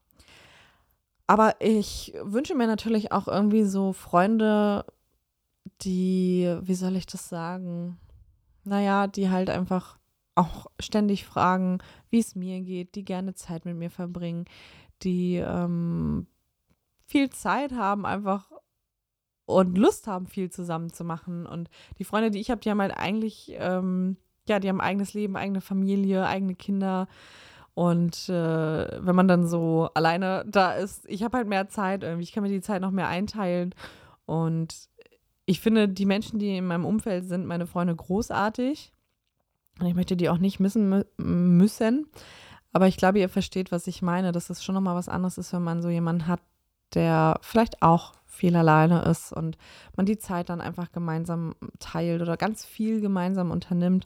Aber 1.27 1.55
ich 1.61 2.13
wünsche 2.21 2.55
mir 2.55 2.67
natürlich 2.67 3.13
auch 3.13 3.29
irgendwie 3.29 3.63
so 3.63 3.93
Freunde, 3.93 4.85
die, 5.81 6.53
wie 6.61 6.75
soll 6.75 6.97
ich 6.97 7.05
das 7.05 7.29
sagen? 7.29 7.97
Naja, 8.65 9.07
die 9.07 9.29
halt 9.29 9.49
einfach 9.49 9.97
auch 10.35 10.67
ständig 10.77 11.25
fragen, 11.25 11.79
wie 12.09 12.19
es 12.19 12.35
mir 12.35 12.59
geht, 12.59 12.95
die 12.95 13.05
gerne 13.05 13.33
Zeit 13.33 13.63
mit 13.63 13.77
mir 13.77 13.89
verbringen, 13.89 14.43
die 15.03 15.37
ähm, 15.37 16.27
viel 17.05 17.29
Zeit 17.29 17.71
haben 17.71 18.05
einfach 18.05 18.51
und 19.45 19.77
Lust 19.77 20.07
haben, 20.07 20.27
viel 20.27 20.49
zusammen 20.49 20.91
zu 20.91 21.05
machen. 21.05 21.45
Und 21.45 21.69
die 21.97 22.03
Freunde, 22.03 22.31
die 22.31 22.41
ich 22.41 22.51
habe, 22.51 22.59
die 22.59 22.69
haben 22.69 22.81
halt 22.81 22.97
eigentlich, 22.97 23.53
ähm, 23.57 24.17
ja, 24.47 24.59
die 24.59 24.69
haben 24.69 24.81
eigenes 24.81 25.13
Leben, 25.13 25.35
eigene 25.35 25.61
Familie, 25.61 26.25
eigene 26.25 26.55
Kinder. 26.55 27.07
Und 27.73 28.29
äh, 28.29 29.05
wenn 29.05 29.15
man 29.15 29.27
dann 29.27 29.47
so 29.47 29.89
alleine 29.93 30.45
da 30.47 30.73
ist, 30.73 31.05
ich 31.09 31.23
habe 31.23 31.37
halt 31.37 31.47
mehr 31.47 31.67
Zeit 31.67 32.03
irgendwie, 32.03 32.23
ich 32.23 32.31
kann 32.31 32.43
mir 32.43 32.49
die 32.49 32.61
Zeit 32.61 32.81
noch 32.81 32.91
mehr 32.91 33.07
einteilen. 33.07 33.75
Und 34.25 34.89
ich 35.45 35.59
finde, 35.59 35.89
die 35.89 36.05
Menschen, 36.05 36.39
die 36.39 36.57
in 36.57 36.67
meinem 36.67 36.85
Umfeld 36.85 37.25
sind, 37.25 37.45
meine 37.45 37.67
Freunde, 37.67 37.95
großartig. 37.95 38.93
Und 39.79 39.87
ich 39.87 39.95
möchte 39.95 40.15
die 40.15 40.29
auch 40.29 40.37
nicht 40.37 40.59
missen 40.59 41.03
müssen. 41.17 42.07
Aber 42.71 42.87
ich 42.87 42.97
glaube, 42.97 43.19
ihr 43.19 43.29
versteht, 43.29 43.71
was 43.71 43.87
ich 43.87 44.01
meine, 44.01 44.31
dass 44.31 44.49
es 44.49 44.63
schon 44.63 44.75
nochmal 44.75 44.95
was 44.95 45.09
anderes 45.09 45.37
ist, 45.37 45.53
wenn 45.53 45.63
man 45.63 45.81
so 45.81 45.89
jemanden 45.89 46.27
hat, 46.27 46.41
der 46.93 47.39
vielleicht 47.41 47.81
auch 47.81 48.13
viel 48.35 48.55
alleine 48.55 49.01
ist 49.03 49.31
und 49.33 49.57
man 49.95 50.05
die 50.05 50.17
Zeit 50.17 50.49
dann 50.49 50.61
einfach 50.61 50.91
gemeinsam 50.91 51.55
teilt 51.79 52.21
oder 52.21 52.37
ganz 52.37 52.65
viel 52.65 53.01
gemeinsam 53.01 53.51
unternimmt. 53.51 54.05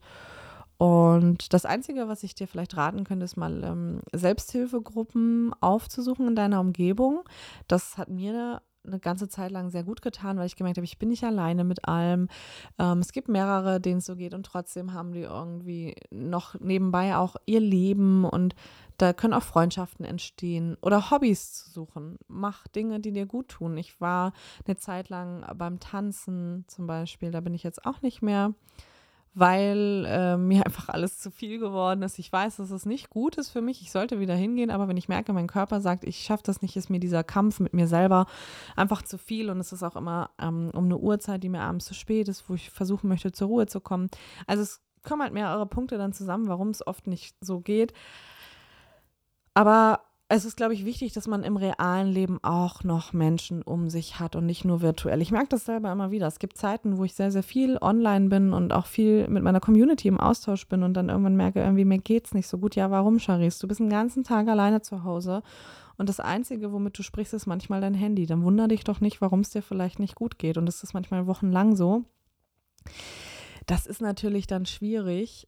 Und 0.77 1.51
das 1.53 1.65
Einzige, 1.65 2.07
was 2.07 2.23
ich 2.23 2.35
dir 2.35 2.47
vielleicht 2.47 2.77
raten 2.77 3.03
könnte, 3.03 3.25
ist 3.25 3.35
mal 3.35 3.63
ähm, 3.65 3.99
Selbsthilfegruppen 4.13 5.53
aufzusuchen 5.59 6.29
in 6.29 6.35
deiner 6.35 6.61
Umgebung. 6.61 7.23
Das 7.67 7.97
hat 7.97 8.07
mir 8.07 8.61
eine 8.85 8.99
ganze 8.99 9.27
Zeit 9.27 9.51
lang 9.51 9.69
sehr 9.69 9.83
gut 9.83 10.01
getan, 10.01 10.37
weil 10.37 10.45
ich 10.45 10.55
gemerkt 10.55 10.77
habe, 10.77 10.85
ich 10.85 10.97
bin 10.97 11.09
nicht 11.09 11.23
alleine 11.23 11.63
mit 11.63 11.85
allem. 11.85 12.29
Ähm, 12.77 12.99
es 12.99 13.11
gibt 13.11 13.29
mehrere, 13.29 13.79
denen 13.79 13.99
es 13.99 14.05
so 14.05 14.15
geht 14.15 14.33
und 14.33 14.45
trotzdem 14.45 14.93
haben 14.93 15.13
die 15.13 15.21
irgendwie 15.21 15.95
noch 16.11 16.59
nebenbei 16.59 17.15
auch 17.15 17.35
ihr 17.45 17.59
Leben 17.59 18.25
und 18.25 18.55
da 18.97 19.13
können 19.13 19.33
auch 19.33 19.43
Freundschaften 19.43 20.05
entstehen 20.05 20.77
oder 20.81 21.09
Hobbys 21.09 21.53
zu 21.53 21.71
suchen. 21.71 22.17
Mach 22.27 22.67
Dinge, 22.67 22.99
die 22.99 23.13
dir 23.13 23.25
gut 23.25 23.47
tun. 23.47 23.77
Ich 23.77 24.01
war 24.01 24.33
eine 24.65 24.75
Zeit 24.75 25.09
lang 25.09 25.45
beim 25.57 25.79
Tanzen 25.79 26.65
zum 26.67 26.85
Beispiel, 26.87 27.31
da 27.31 27.39
bin 27.39 27.53
ich 27.53 27.63
jetzt 27.63 27.85
auch 27.85 28.01
nicht 28.01 28.21
mehr 28.21 28.53
weil 29.39 30.05
äh, 30.05 30.37
mir 30.37 30.65
einfach 30.65 30.89
alles 30.89 31.17
zu 31.17 31.31
viel 31.31 31.59
geworden 31.59 32.01
ist. 32.01 32.19
Ich 32.19 32.31
weiß, 32.31 32.57
dass 32.57 32.71
es 32.71 32.85
nicht 32.85 33.09
gut 33.09 33.37
ist 33.37 33.49
für 33.49 33.61
mich. 33.61 33.81
Ich 33.81 33.91
sollte 33.91 34.19
wieder 34.19 34.35
hingehen, 34.35 34.69
aber 34.69 34.87
wenn 34.87 34.97
ich 34.97 35.07
merke, 35.07 35.31
mein 35.31 35.47
Körper 35.47 35.79
sagt, 35.79 36.03
ich 36.03 36.19
schaffe 36.19 36.43
das 36.45 36.61
nicht, 36.61 36.75
ist 36.75 36.89
mir 36.89 36.99
dieser 36.99 37.23
Kampf 37.23 37.59
mit 37.59 37.73
mir 37.73 37.87
selber 37.87 38.25
einfach 38.75 39.01
zu 39.01 39.17
viel. 39.17 39.49
Und 39.49 39.59
es 39.59 39.71
ist 39.71 39.83
auch 39.83 39.95
immer 39.95 40.29
ähm, 40.39 40.71
um 40.73 40.85
eine 40.85 40.97
Uhrzeit, 40.97 41.43
die 41.43 41.49
mir 41.49 41.61
abends 41.61 41.85
zu 41.85 41.93
spät 41.93 42.27
ist, 42.27 42.49
wo 42.49 42.55
ich 42.55 42.69
versuchen 42.69 43.07
möchte, 43.07 43.31
zur 43.31 43.47
Ruhe 43.47 43.65
zu 43.65 43.79
kommen. 43.79 44.09
Also 44.45 44.63
es 44.63 44.81
kommen 45.03 45.21
halt 45.21 45.33
mehrere 45.33 45.65
Punkte 45.65 45.97
dann 45.97 46.13
zusammen, 46.13 46.49
warum 46.49 46.69
es 46.69 46.85
oft 46.85 47.07
nicht 47.07 47.35
so 47.39 47.61
geht. 47.61 47.93
Aber 49.53 50.01
es 50.31 50.45
ist, 50.45 50.57
glaube 50.57 50.75
ich, 50.75 50.85
wichtig, 50.85 51.11
dass 51.13 51.27
man 51.27 51.43
im 51.43 51.57
realen 51.57 52.07
Leben 52.07 52.37
auch 52.43 52.83
noch 52.83 53.13
Menschen 53.13 53.63
um 53.63 53.89
sich 53.89 54.19
hat 54.19 54.35
und 54.35 54.45
nicht 54.45 54.63
nur 54.63 54.81
virtuell. 54.81 55.23
Ich 55.23 55.31
merke 55.31 55.49
das 55.49 55.65
selber 55.65 55.91
immer 55.91 56.11
wieder. 56.11 56.27
Es 56.27 56.37
gibt 56.37 56.55
Zeiten, 56.55 56.99
wo 56.99 57.03
ich 57.03 57.15
sehr, 57.15 57.31
sehr 57.31 57.41
viel 57.41 57.79
online 57.81 58.29
bin 58.29 58.53
und 58.53 58.71
auch 58.71 58.85
viel 58.85 59.27
mit 59.27 59.41
meiner 59.41 59.59
Community 59.59 60.07
im 60.07 60.19
Austausch 60.19 60.67
bin 60.67 60.83
und 60.83 60.93
dann 60.93 61.09
irgendwann 61.09 61.35
merke, 61.35 61.61
irgendwie 61.61 61.83
mir 61.83 61.97
geht 61.97 62.27
es 62.27 62.35
nicht 62.35 62.47
so 62.47 62.59
gut. 62.59 62.75
Ja, 62.75 62.91
warum, 62.91 63.17
Charis? 63.17 63.57
Du 63.57 63.67
bist 63.67 63.79
den 63.79 63.89
ganzen 63.89 64.23
Tag 64.23 64.47
alleine 64.47 64.83
zu 64.83 65.03
Hause 65.03 65.41
und 65.97 66.09
das 66.09 66.19
Einzige, 66.19 66.71
womit 66.71 66.97
du 66.99 67.01
sprichst, 67.01 67.33
ist 67.33 67.47
manchmal 67.47 67.81
dein 67.81 67.95
Handy. 67.95 68.27
Dann 68.27 68.43
wundere 68.43 68.67
dich 68.67 68.83
doch 68.83 69.01
nicht, 69.01 69.21
warum 69.21 69.39
es 69.39 69.49
dir 69.49 69.63
vielleicht 69.63 69.97
nicht 69.97 70.13
gut 70.13 70.37
geht. 70.37 70.59
Und 70.59 70.67
das 70.67 70.83
ist 70.83 70.93
manchmal 70.93 71.25
wochenlang 71.25 71.75
so. 71.75 72.03
Das 73.65 73.87
ist 73.87 74.01
natürlich 74.01 74.45
dann 74.45 74.67
schwierig, 74.67 75.47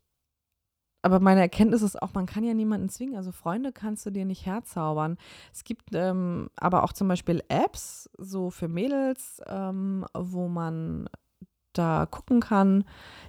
aber 1.01 1.19
meine 1.19 1.41
Erkenntnis 1.41 1.81
ist 1.81 2.01
auch, 2.01 2.13
man 2.13 2.25
kann 2.25 2.43
ja 2.43 2.53
niemanden 2.53 2.89
zwingen. 2.89 3.15
Also 3.15 3.31
Freunde 3.31 3.71
kannst 3.71 4.05
du 4.05 4.11
dir 4.11 4.25
nicht 4.25 4.45
herzaubern. 4.45 5.17
Es 5.51 5.63
gibt 5.63 5.89
ähm, 5.93 6.49
aber 6.55 6.83
auch 6.83 6.93
zum 6.93 7.07
Beispiel 7.07 7.43
Apps, 7.49 8.09
so 8.17 8.49
für 8.51 8.67
Mädels, 8.67 9.41
ähm, 9.47 10.05
wo 10.13 10.47
man 10.47 11.09
da 11.73 12.05
gucken 12.05 12.41
kann, 12.41 12.83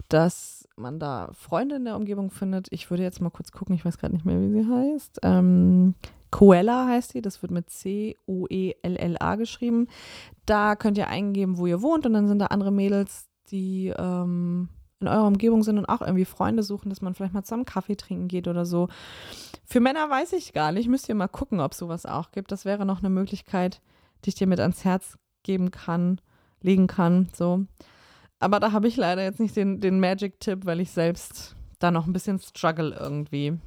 dass 0.09 0.69
man 0.77 0.99
da 0.99 1.31
Freunde 1.33 1.77
in 1.77 1.85
der 1.85 1.97
Umgebung 1.97 2.31
findet. 2.31 2.67
Ich 2.71 2.91
würde 2.91 3.05
jetzt 3.05 3.21
mal 3.21 3.31
kurz 3.31 3.53
gucken, 3.53 3.75
ich 3.75 3.85
weiß 3.85 3.99
gerade 3.99 4.15
nicht 4.15 4.27
mehr, 4.27 4.41
wie 4.41 4.51
sie 4.51 4.69
heißt. 4.69 5.21
Ähm, 5.23 5.95
Coella 6.31 6.89
heißt 6.89 7.13
sie, 7.13 7.23
das 7.23 7.43
wird 7.43 7.53
mit 7.53 7.71
C-O-E-L-L-A 7.71 9.35
geschrieben. 9.37 9.87
Da 10.47 10.77
könnt 10.77 10.99
ihr 10.99 11.09
eingeben, 11.09 11.59
wo 11.59 11.67
ihr 11.67 11.83
wohnt 11.83 12.07
und 12.07 12.15
dann 12.15 12.27
sind 12.27 12.41
da 12.41 12.47
andere 12.47 12.73
Mädels, 12.73 13.29
die 13.51 13.93
ähm, 13.97 14.69
in 15.03 15.09
eurer 15.09 15.27
Umgebung 15.27 15.63
sind 15.63 15.79
und 15.79 15.87
auch 15.87 16.01
irgendwie 16.01 16.25
Freunde 16.25 16.63
suchen, 16.63 16.89
dass 16.89 17.03
man 17.03 17.15
vielleicht 17.15 17.35
mal 17.35 17.43
zusammen 17.43 17.65
Kaffee 17.65 17.97
trinken 17.97 18.29
geht 18.29 18.49
oder 18.49 18.65
so. 18.65 18.89
Für 19.65 19.81
Männer 19.81 20.09
weiß 20.09 20.33
ich 20.33 20.53
gar 20.53 20.73
nicht. 20.73 20.89
Müsst 20.89 21.09
ihr 21.09 21.15
mal 21.15 21.29
gucken, 21.29 21.61
ob 21.61 21.75
sowas 21.75 22.07
auch 22.07 22.31
gibt. 22.31 22.53
Das 22.53 22.65
wäre 22.65 22.87
noch 22.87 23.01
eine 23.01 23.11
Möglichkeit, 23.11 23.81
die 24.25 24.31
ich 24.31 24.35
dir 24.35 24.47
mit 24.47 24.61
ans 24.61 24.85
Herz 24.85 25.19
geben 25.43 25.71
kann, 25.71 26.21
legen 26.61 26.87
kann. 26.87 27.29
So. 27.35 27.67
Aber 28.39 28.61
da 28.61 28.73
habe 28.73 28.89
ich 28.89 28.97
leider 28.97 29.23
jetzt 29.23 29.41
nicht 29.41 29.57
den, 29.57 29.81
den 29.81 30.01
Magic-Tipp, 30.01 30.65
weil 30.65 30.81
ich 30.81 30.91
selbst 30.91 31.57
da 31.79 31.91
noch 31.91 32.07
ein 32.07 32.13
bisschen 32.13 32.39
struggle 32.39 32.97
irgendwie. 32.99 33.59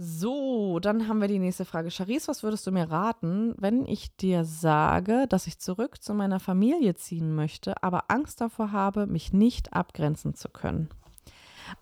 So, 0.00 0.78
dann 0.78 1.08
haben 1.08 1.20
wir 1.20 1.26
die 1.26 1.40
nächste 1.40 1.64
Frage. 1.64 1.90
Charisse, 1.90 2.28
was 2.28 2.44
würdest 2.44 2.64
du 2.68 2.70
mir 2.70 2.88
raten, 2.88 3.56
wenn 3.58 3.84
ich 3.84 4.14
dir 4.14 4.44
sage, 4.44 5.26
dass 5.28 5.48
ich 5.48 5.58
zurück 5.58 6.00
zu 6.00 6.14
meiner 6.14 6.38
Familie 6.38 6.94
ziehen 6.94 7.34
möchte, 7.34 7.82
aber 7.82 8.04
Angst 8.06 8.40
davor 8.40 8.70
habe, 8.70 9.08
mich 9.08 9.32
nicht 9.32 9.72
abgrenzen 9.72 10.34
zu 10.34 10.50
können? 10.50 10.88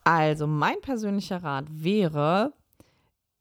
Also, 0.02 0.46
mein 0.46 0.80
persönlicher 0.80 1.44
Rat 1.44 1.66
wäre, 1.68 2.54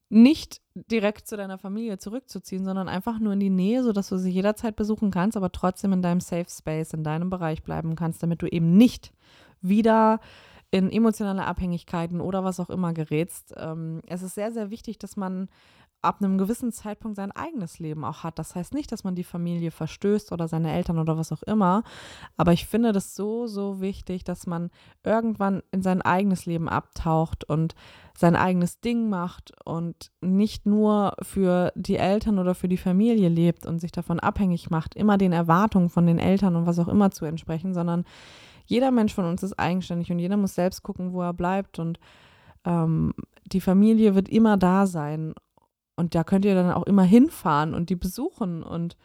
nicht 0.09 0.61
direkt 0.75 1.25
zu 1.25 1.37
deiner 1.37 1.57
Familie 1.57 1.97
zurückzuziehen, 1.97 2.65
sondern 2.65 2.89
einfach 2.89 3.17
nur 3.19 3.31
in 3.31 3.39
die 3.39 3.49
Nähe, 3.49 3.81
sodass 3.81 4.09
du 4.09 4.17
sie 4.17 4.29
jederzeit 4.29 4.75
besuchen 4.75 5.09
kannst, 5.09 5.37
aber 5.37 5.53
trotzdem 5.53 5.93
in 5.93 6.01
deinem 6.01 6.19
Safe 6.19 6.49
Space, 6.49 6.91
in 6.91 7.05
deinem 7.05 7.29
Bereich 7.29 7.63
bleiben 7.63 7.95
kannst, 7.95 8.21
damit 8.21 8.41
du 8.41 8.47
eben 8.47 8.75
nicht 8.75 9.13
wieder 9.61 10.19
in 10.75 10.91
emotionale 10.91 11.45
Abhängigkeiten 11.45 12.19
oder 12.19 12.43
was 12.43 12.59
auch 12.59 12.69
immer 12.69 12.91
gerätst. 12.91 13.53
Ähm, 13.55 14.01
es 14.07 14.21
ist 14.21 14.35
sehr, 14.35 14.51
sehr 14.51 14.71
wichtig, 14.71 14.99
dass 14.99 15.15
man 15.15 15.47
ab 16.01 16.17
einem 16.19 16.37
gewissen 16.37 16.73
Zeitpunkt 16.73 17.15
sein 17.15 17.31
eigenes 17.31 17.79
Leben 17.79 18.03
auch 18.03 18.23
hat. 18.23 18.37
Das 18.39 18.55
heißt 18.55 18.73
nicht, 18.73 18.91
dass 18.91 19.05
man 19.05 19.15
die 19.15 19.23
Familie 19.23 19.71
verstößt 19.71 20.33
oder 20.33 20.49
seine 20.49 20.73
Eltern 20.73 20.99
oder 20.99 21.17
was 21.17 21.31
auch 21.31 21.43
immer. 21.43 21.83
Aber 22.35 22.51
ich 22.51 22.65
finde 22.65 22.91
das 22.91 23.15
so, 23.15 23.47
so 23.47 23.79
wichtig, 23.79 24.25
dass 24.25 24.47
man 24.47 24.69
irgendwann 25.05 25.63
in 25.71 25.81
sein 25.81 26.01
eigenes 26.01 26.45
Leben 26.45 26.67
abtaucht 26.67 27.45
und 27.45 27.73
sein 28.17 28.35
eigenes 28.35 28.81
Ding 28.81 29.07
macht 29.07 29.53
und 29.63 30.11
nicht 30.19 30.65
nur 30.65 31.15
für 31.21 31.71
die 31.75 31.95
Eltern 31.95 32.37
oder 32.37 32.53
für 32.53 32.67
die 32.67 32.75
Familie 32.75 33.29
lebt 33.29 33.65
und 33.65 33.79
sich 33.79 33.93
davon 33.93 34.19
abhängig 34.19 34.69
macht, 34.69 34.93
immer 34.93 35.17
den 35.17 35.31
Erwartungen 35.31 35.87
von 35.87 36.05
den 36.05 36.19
Eltern 36.19 36.57
und 36.57 36.65
was 36.65 36.79
auch 36.79 36.89
immer 36.89 37.11
zu 37.11 37.23
entsprechen, 37.23 37.73
sondern 37.73 38.03
jeder 38.65 38.91
Mensch 38.91 39.13
von 39.13 39.25
uns 39.25 39.43
ist 39.43 39.57
eigenständig 39.59 40.11
und 40.11 40.19
jeder 40.19 40.37
muss 40.37 40.55
selbst 40.55 40.83
gucken, 40.83 41.13
wo 41.13 41.21
er 41.21 41.33
bleibt. 41.33 41.79
Und 41.79 41.99
ähm, 42.65 43.13
die 43.45 43.61
Familie 43.61 44.15
wird 44.15 44.29
immer 44.29 44.57
da 44.57 44.87
sein. 44.87 45.33
Und 45.95 46.15
da 46.15 46.23
könnt 46.23 46.45
ihr 46.45 46.55
dann 46.55 46.71
auch 46.71 46.83
immer 46.83 47.03
hinfahren 47.03 47.73
und 47.73 47.89
die 47.89 47.95
besuchen 47.95 48.63
und 48.63 48.97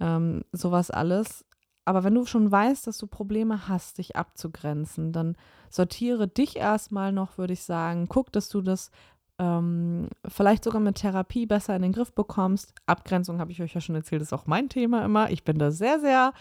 ähm, 0.00 0.42
sowas 0.52 0.90
alles. 0.90 1.44
Aber 1.84 2.04
wenn 2.04 2.14
du 2.14 2.26
schon 2.26 2.50
weißt, 2.50 2.86
dass 2.86 2.98
du 2.98 3.06
Probleme 3.06 3.68
hast, 3.68 3.98
dich 3.98 4.16
abzugrenzen, 4.16 5.12
dann 5.12 5.36
sortiere 5.70 6.28
dich 6.28 6.56
erstmal 6.56 7.12
noch, 7.12 7.38
würde 7.38 7.52
ich 7.52 7.62
sagen. 7.62 8.08
Guck, 8.08 8.32
dass 8.32 8.48
du 8.48 8.60
das 8.60 8.90
ähm, 9.38 10.08
vielleicht 10.26 10.64
sogar 10.64 10.80
mit 10.80 10.96
Therapie 10.96 11.46
besser 11.46 11.74
in 11.76 11.82
den 11.82 11.92
Griff 11.92 12.12
bekommst. 12.12 12.74
Abgrenzung 12.86 13.38
habe 13.38 13.52
ich 13.52 13.62
euch 13.62 13.74
ja 13.74 13.80
schon 13.80 13.94
erzählt, 13.94 14.20
ist 14.20 14.32
auch 14.32 14.46
mein 14.46 14.68
Thema 14.68 15.04
immer. 15.04 15.30
Ich 15.30 15.44
bin 15.44 15.58
da 15.58 15.70
sehr, 15.70 16.00
sehr 16.00 16.32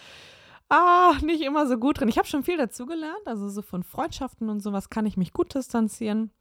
ah, 0.70 1.14
nicht 1.24 1.42
immer 1.42 1.68
so 1.68 1.78
gut 1.78 2.00
drin. 2.00 2.10
Ich 2.10 2.18
habe 2.18 2.28
schon 2.28 2.44
viel 2.44 2.58
dazugelernt, 2.58 3.26
also 3.26 3.50
so 3.50 3.62
von 3.62 3.84
Freundschaften 3.84 4.50
und 4.50 4.62
sowas 4.62 4.90
kann 4.90 5.06
ich 5.06 5.18
mich 5.18 5.34
gut 5.34 5.54
distanzieren 5.54 6.32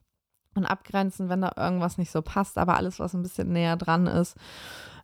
und 0.55 0.65
abgrenzen, 0.65 1.29
wenn 1.29 1.43
da 1.43 1.53
irgendwas 1.57 1.99
nicht 1.99 2.11
so 2.11 2.23
passt. 2.23 2.59
Aber 2.59 2.77
alles, 2.77 2.99
was 2.99 3.15
ein 3.15 3.23
bisschen 3.23 3.53
näher 3.53 3.77
dran 3.77 4.07
ist, 4.07 4.37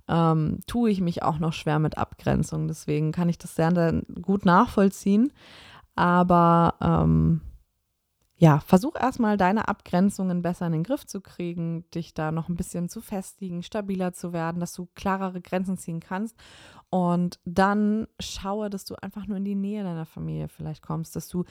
ähm, 0.09 0.61
tue 0.67 0.91
ich 0.91 1.01
mich 1.01 1.23
auch 1.23 1.39
noch 1.39 1.53
schwer 1.53 1.79
mit 1.79 1.99
Abgrenzung. 1.99 2.69
Deswegen 2.69 3.13
kann 3.13 3.29
ich 3.29 3.39
das 3.39 3.55
sehr, 3.55 4.03
gut 4.23 4.45
nachvollziehen. 4.45 5.33
Aber 5.95 6.75
ähm, 6.81 7.43
ja, 8.37 8.59
versuch 8.59 8.97
erstmal 8.97 9.37
deine 9.37 9.69
Abgrenzungen 9.69 10.43
besser 10.43 10.67
in 10.67 10.73
den 10.73 10.83
Griff 10.83 11.07
zu 11.07 11.21
kriegen, 11.21 11.89
dich 11.91 12.13
da 12.13 12.33
noch 12.33 12.49
ein 12.49 12.57
bisschen 12.57 12.89
zu 12.89 13.01
festigen, 13.01 13.63
stabiler 13.63 14.13
zu 14.15 14.33
werden, 14.33 14.59
dass 14.59 14.73
du 14.73 14.89
klarere 14.95 15.41
Grenzen 15.41 15.77
ziehen 15.77 16.01
kannst. 16.01 16.37
Und 16.93 17.41
dann 17.47 18.07
schaue, 18.21 18.69
dass 18.69 18.85
du 18.85 18.97
einfach 18.97 19.27
nur 19.27 19.39
in 19.39 19.47
die 19.47 19.55
Nähe 19.55 19.83
deiner 19.83 20.05
Familie 20.05 20.49
vielleicht 20.49 20.83
kommst, 20.83 21.17
dass 21.17 21.27
du 21.27 21.45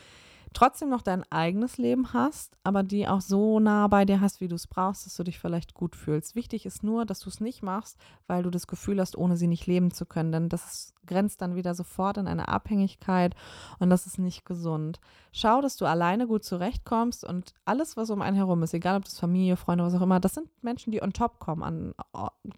trotzdem 0.54 0.90
noch 0.90 1.02
dein 1.02 1.24
eigenes 1.32 1.80
Leben 1.80 2.14
hast, 2.14 2.56
aber 2.64 2.84
die 2.84 3.08
auch 3.08 3.22
so 3.22 3.60
nah 3.60 3.88
bei 3.88 4.06
dir 4.06 4.22
hast, 4.22 4.40
wie 4.40 4.48
du 4.48 4.54
es 4.54 4.68
brauchst, 4.68 5.08
dass 5.08 5.16
du 5.16 5.24
dich 5.24 5.40
vielleicht 5.40 5.74
gut 5.74 5.96
fühlst. 5.96 6.36
Wichtig 6.36 6.68
ist 6.68 6.84
nur, 6.84 7.06
dass 7.06 7.22
du 7.22 7.30
es 7.30 7.40
nicht 7.40 7.64
machst, 7.64 7.98
weil 8.28 8.44
du 8.44 8.52
das 8.52 8.68
Gefühl 8.68 9.00
hast, 9.00 9.18
ohne 9.18 9.36
sie 9.36 9.48
nicht 9.48 9.66
leben 9.66 9.90
zu 9.90 10.06
können, 10.06 10.32
denn 10.32 10.48
das 10.48 10.94
grenzt 11.08 11.42
dann 11.42 11.56
wieder 11.56 11.74
sofort 11.74 12.18
in 12.18 12.28
eine 12.28 12.48
Abhängigkeit 12.48 13.34
und 13.80 13.90
das 13.90 14.06
ist 14.06 14.20
nicht 14.20 14.46
gesund. 14.46 15.00
Schau, 15.32 15.60
dass 15.60 15.76
du 15.76 15.86
alleine 15.86 16.28
gut 16.28 16.44
zurechtkommst 16.44 17.24
und 17.24 17.56
alles, 17.66 17.98
was 17.98 18.12
um 18.12 18.22
einen 18.22 18.36
herum 18.36 18.62
ist, 18.62 18.76
egal 18.76 18.98
ob 18.98 19.06
das 19.06 19.18
Familie, 19.18 19.56
Freunde, 19.56 19.84
was 19.84 19.96
auch 19.96 20.02
immer, 20.02 20.20
das 20.20 20.36
sind 20.36 20.50
Menschen, 20.62 20.92
die 20.92 21.02
on 21.02 21.14
top 21.14 21.40
kommen, 21.40 21.64
an, 21.64 21.96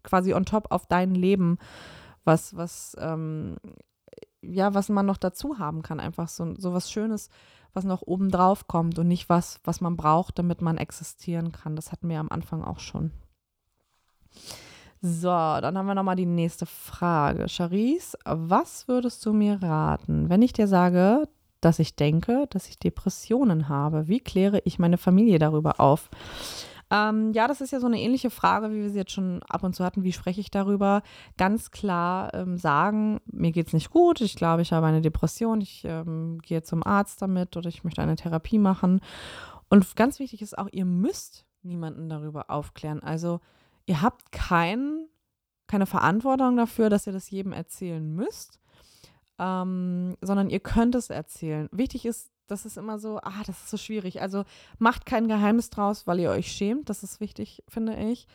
quasi 0.04 0.34
on 0.34 0.44
top 0.44 0.70
auf 0.70 0.86
dein 0.88 1.16
Leben, 1.16 1.58
was, 2.24 2.56
was, 2.56 2.96
ähm, 3.00 3.58
ja, 4.42 4.74
was 4.74 4.90
man 4.90 5.06
noch 5.06 5.18
dazu 5.18 5.60
haben 5.60 5.82
kann, 5.82 6.00
einfach 6.00 6.28
so, 6.28 6.54
so 6.58 6.74
was 6.74 6.92
Schönes, 6.92 7.30
was 7.74 7.86
noch 7.86 8.02
oben 8.04 8.30
drauf 8.30 8.68
kommt 8.68 9.00
und 9.00 9.08
nicht 9.08 9.30
was, 9.30 9.60
was 9.64 9.82
man 9.82 9.98
braucht, 9.98 10.38
damit 10.40 10.62
man 10.62 10.78
existieren 10.78 11.52
kann. 11.52 11.76
Das 11.76 11.92
hatten 11.92 12.10
wir 12.10 12.20
am 12.20 12.30
Anfang 12.30 12.64
auch 12.64 12.80
schon. 12.80 13.12
So, 15.02 15.28
dann 15.28 15.78
haben 15.78 15.88
wir 15.88 15.96
nochmal 15.96 16.16
die 16.16 16.26
nächste 16.26 16.66
Frage. 16.66 17.50
Charisse, 17.50 18.18
was 18.24 18.88
würdest 18.88 19.26
du 19.26 19.34
mir 19.34 19.62
raten, 19.62 20.30
wenn 20.30 20.42
ich 20.42 20.54
dir 20.54 20.68
sage, 20.68 21.28
dass 21.60 21.80
ich 21.80 21.96
denke, 21.96 22.46
dass 22.50 22.70
ich 22.70 22.80
Depressionen 22.80 23.68
habe? 23.68 24.08
Wie 24.08 24.20
kläre 24.20 24.62
ich 24.64 24.80
meine 24.80 24.98
Familie 24.98 25.40
darüber 25.40 25.80
auf? 25.80 26.10
Ähm, 26.94 27.32
ja, 27.34 27.48
das 27.48 27.60
ist 27.60 27.72
ja 27.72 27.80
so 27.80 27.88
eine 27.88 28.00
ähnliche 28.00 28.30
Frage, 28.30 28.72
wie 28.72 28.84
wir 28.84 28.90
sie 28.92 29.00
jetzt 29.00 29.14
schon 29.14 29.42
ab 29.50 29.64
und 29.64 29.76
zu 29.76 29.84
hatten. 29.84 30.04
Wie 30.04 30.14
spreche 30.14 30.40
ich 30.40 30.52
darüber? 30.52 31.02
Ganz 31.38 31.72
klar 31.72 32.32
ähm, 32.36 32.56
sagen, 32.56 33.20
mir 33.26 33.52
geht 33.52 33.68
es 33.68 33.74
nicht 33.74 33.90
gut, 33.90 34.22
ich 34.22 34.36
glaube, 34.36 34.62
ich 34.62 34.72
habe 34.72 34.86
eine 34.86 35.02
Depression, 35.02 35.60
ich 35.60 35.84
ähm, 35.86 36.38
gehe 36.44 36.62
zum 36.62 36.86
Arzt 36.86 37.20
damit 37.24 37.58
oder 37.58 37.68
ich 37.68 37.84
möchte 37.84 38.04
eine 38.04 38.16
Therapie 38.16 38.60
machen. 38.60 39.02
Und 39.70 39.96
ganz 39.96 40.20
wichtig 40.20 40.44
ist 40.44 40.56
auch, 40.56 40.68
ihr 40.72 40.86
müsst 40.86 41.48
niemanden 41.64 42.10
darüber 42.10 42.52
aufklären. 42.52 43.02
Also 43.02 43.40
ihr 43.88 44.04
habt 44.04 44.32
kein, 44.32 45.08
keine 45.66 45.88
Verantwortung 45.88 46.58
dafür, 46.58 46.92
dass 46.92 47.08
ihr 47.08 47.14
das 47.14 47.32
jedem 47.32 47.54
erzählen 47.54 48.08
müsst, 48.08 48.60
ähm, 49.40 50.16
sondern 50.22 50.52
ihr 50.52 50.60
könnt 50.60 50.94
es 50.94 51.10
erzählen. 51.10 51.70
Wichtig 51.72 52.06
ist, 52.06 52.33
das 52.48 52.66
ist 52.66 52.78
immer 52.78 53.00
so, 53.00 53.18
ah, 53.18 53.42
das 53.46 53.64
ist 53.64 53.70
so 53.70 53.78
schwierig. 53.78 54.22
Also 54.22 54.44
macht 54.78 55.06
kein 55.06 55.28
Geheimnis 55.28 55.70
draus, 55.70 56.08
weil 56.08 56.20
ihr 56.20 56.30
euch 56.30 56.52
schämt. 56.52 56.90
Das 56.90 57.04
ist 57.04 57.20
wichtig, 57.20 57.64
finde 57.68 57.96
ich. 57.96 58.28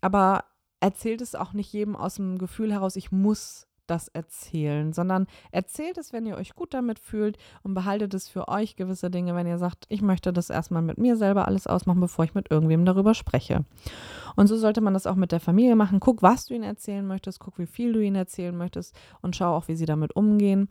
Aber 0.00 0.44
erzählt 0.80 1.20
es 1.20 1.34
auch 1.34 1.52
nicht 1.52 1.72
jedem 1.72 1.96
aus 1.96 2.16
dem 2.16 2.38
Gefühl 2.38 2.72
heraus, 2.72 2.96
ich 2.96 3.10
muss 3.12 3.66
das 3.86 4.08
erzählen, 4.08 4.92
sondern 4.92 5.26
erzählt 5.52 5.98
es, 5.98 6.12
wenn 6.12 6.26
ihr 6.26 6.36
euch 6.36 6.54
gut 6.54 6.74
damit 6.74 6.98
fühlt 6.98 7.38
und 7.62 7.74
behaltet 7.74 8.14
es 8.14 8.28
für 8.28 8.48
euch 8.48 8.76
gewisse 8.76 9.10
Dinge, 9.10 9.34
wenn 9.34 9.46
ihr 9.46 9.58
sagt, 9.58 9.86
ich 9.88 10.02
möchte 10.02 10.32
das 10.32 10.50
erstmal 10.50 10.82
mit 10.82 10.98
mir 10.98 11.16
selber 11.16 11.46
alles 11.46 11.66
ausmachen, 11.66 12.00
bevor 12.00 12.24
ich 12.24 12.34
mit 12.34 12.50
irgendwem 12.50 12.84
darüber 12.84 13.14
spreche. 13.14 13.64
Und 14.34 14.48
so 14.48 14.56
sollte 14.56 14.80
man 14.80 14.94
das 14.94 15.06
auch 15.06 15.14
mit 15.14 15.32
der 15.32 15.40
Familie 15.40 15.76
machen. 15.76 16.00
Guck, 16.00 16.22
was 16.22 16.46
du 16.46 16.54
ihnen 16.54 16.64
erzählen 16.64 17.06
möchtest, 17.06 17.40
guck, 17.40 17.58
wie 17.58 17.66
viel 17.66 17.92
du 17.92 18.00
ihnen 18.00 18.16
erzählen 18.16 18.56
möchtest 18.56 18.94
und 19.22 19.36
schau 19.36 19.54
auch, 19.54 19.68
wie 19.68 19.76
sie 19.76 19.86
damit 19.86 20.14
umgehen. 20.14 20.68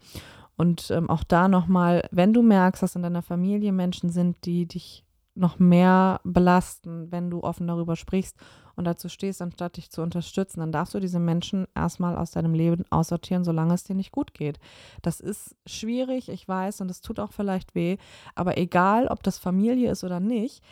Und 0.57 0.89
ähm, 0.91 1.09
auch 1.09 1.23
da 1.23 1.47
nochmal, 1.47 2.07
wenn 2.11 2.33
du 2.33 2.41
merkst, 2.41 2.81
dass 2.81 2.95
in 2.95 3.03
deiner 3.03 3.21
Familie 3.21 3.71
Menschen 3.71 4.09
sind, 4.09 4.45
die 4.45 4.67
dich 4.67 5.05
noch 5.35 5.59
mehr 5.59 6.21
belasten, 6.23 7.11
wenn 7.11 7.29
du 7.29 7.43
offen 7.43 7.67
darüber 7.67 7.97
sprichst 7.97 8.37
und 8.75 8.85
dazu 8.85 9.09
stehst, 9.09 9.41
anstatt 9.41 9.75
dich 9.75 9.91
zu 9.91 10.01
unterstützen, 10.01 10.61
dann 10.61 10.71
darfst 10.71 10.93
du 10.93 10.99
diese 10.99 11.19
Menschen 11.19 11.67
erstmal 11.75 12.15
aus 12.15 12.31
deinem 12.31 12.53
Leben 12.53 12.85
aussortieren, 12.89 13.43
solange 13.43 13.73
es 13.73 13.83
dir 13.83 13.95
nicht 13.95 14.11
gut 14.11 14.33
geht. 14.33 14.59
Das 15.01 15.19
ist 15.19 15.55
schwierig, 15.65 16.29
ich 16.29 16.47
weiß, 16.47 16.81
und 16.81 16.89
es 16.89 17.01
tut 17.01 17.19
auch 17.19 17.33
vielleicht 17.33 17.75
weh, 17.75 17.97
aber 18.33 18.57
egal, 18.57 19.07
ob 19.07 19.23
das 19.23 19.37
Familie 19.37 19.91
ist 19.91 20.05
oder 20.05 20.21
nicht, 20.21 20.63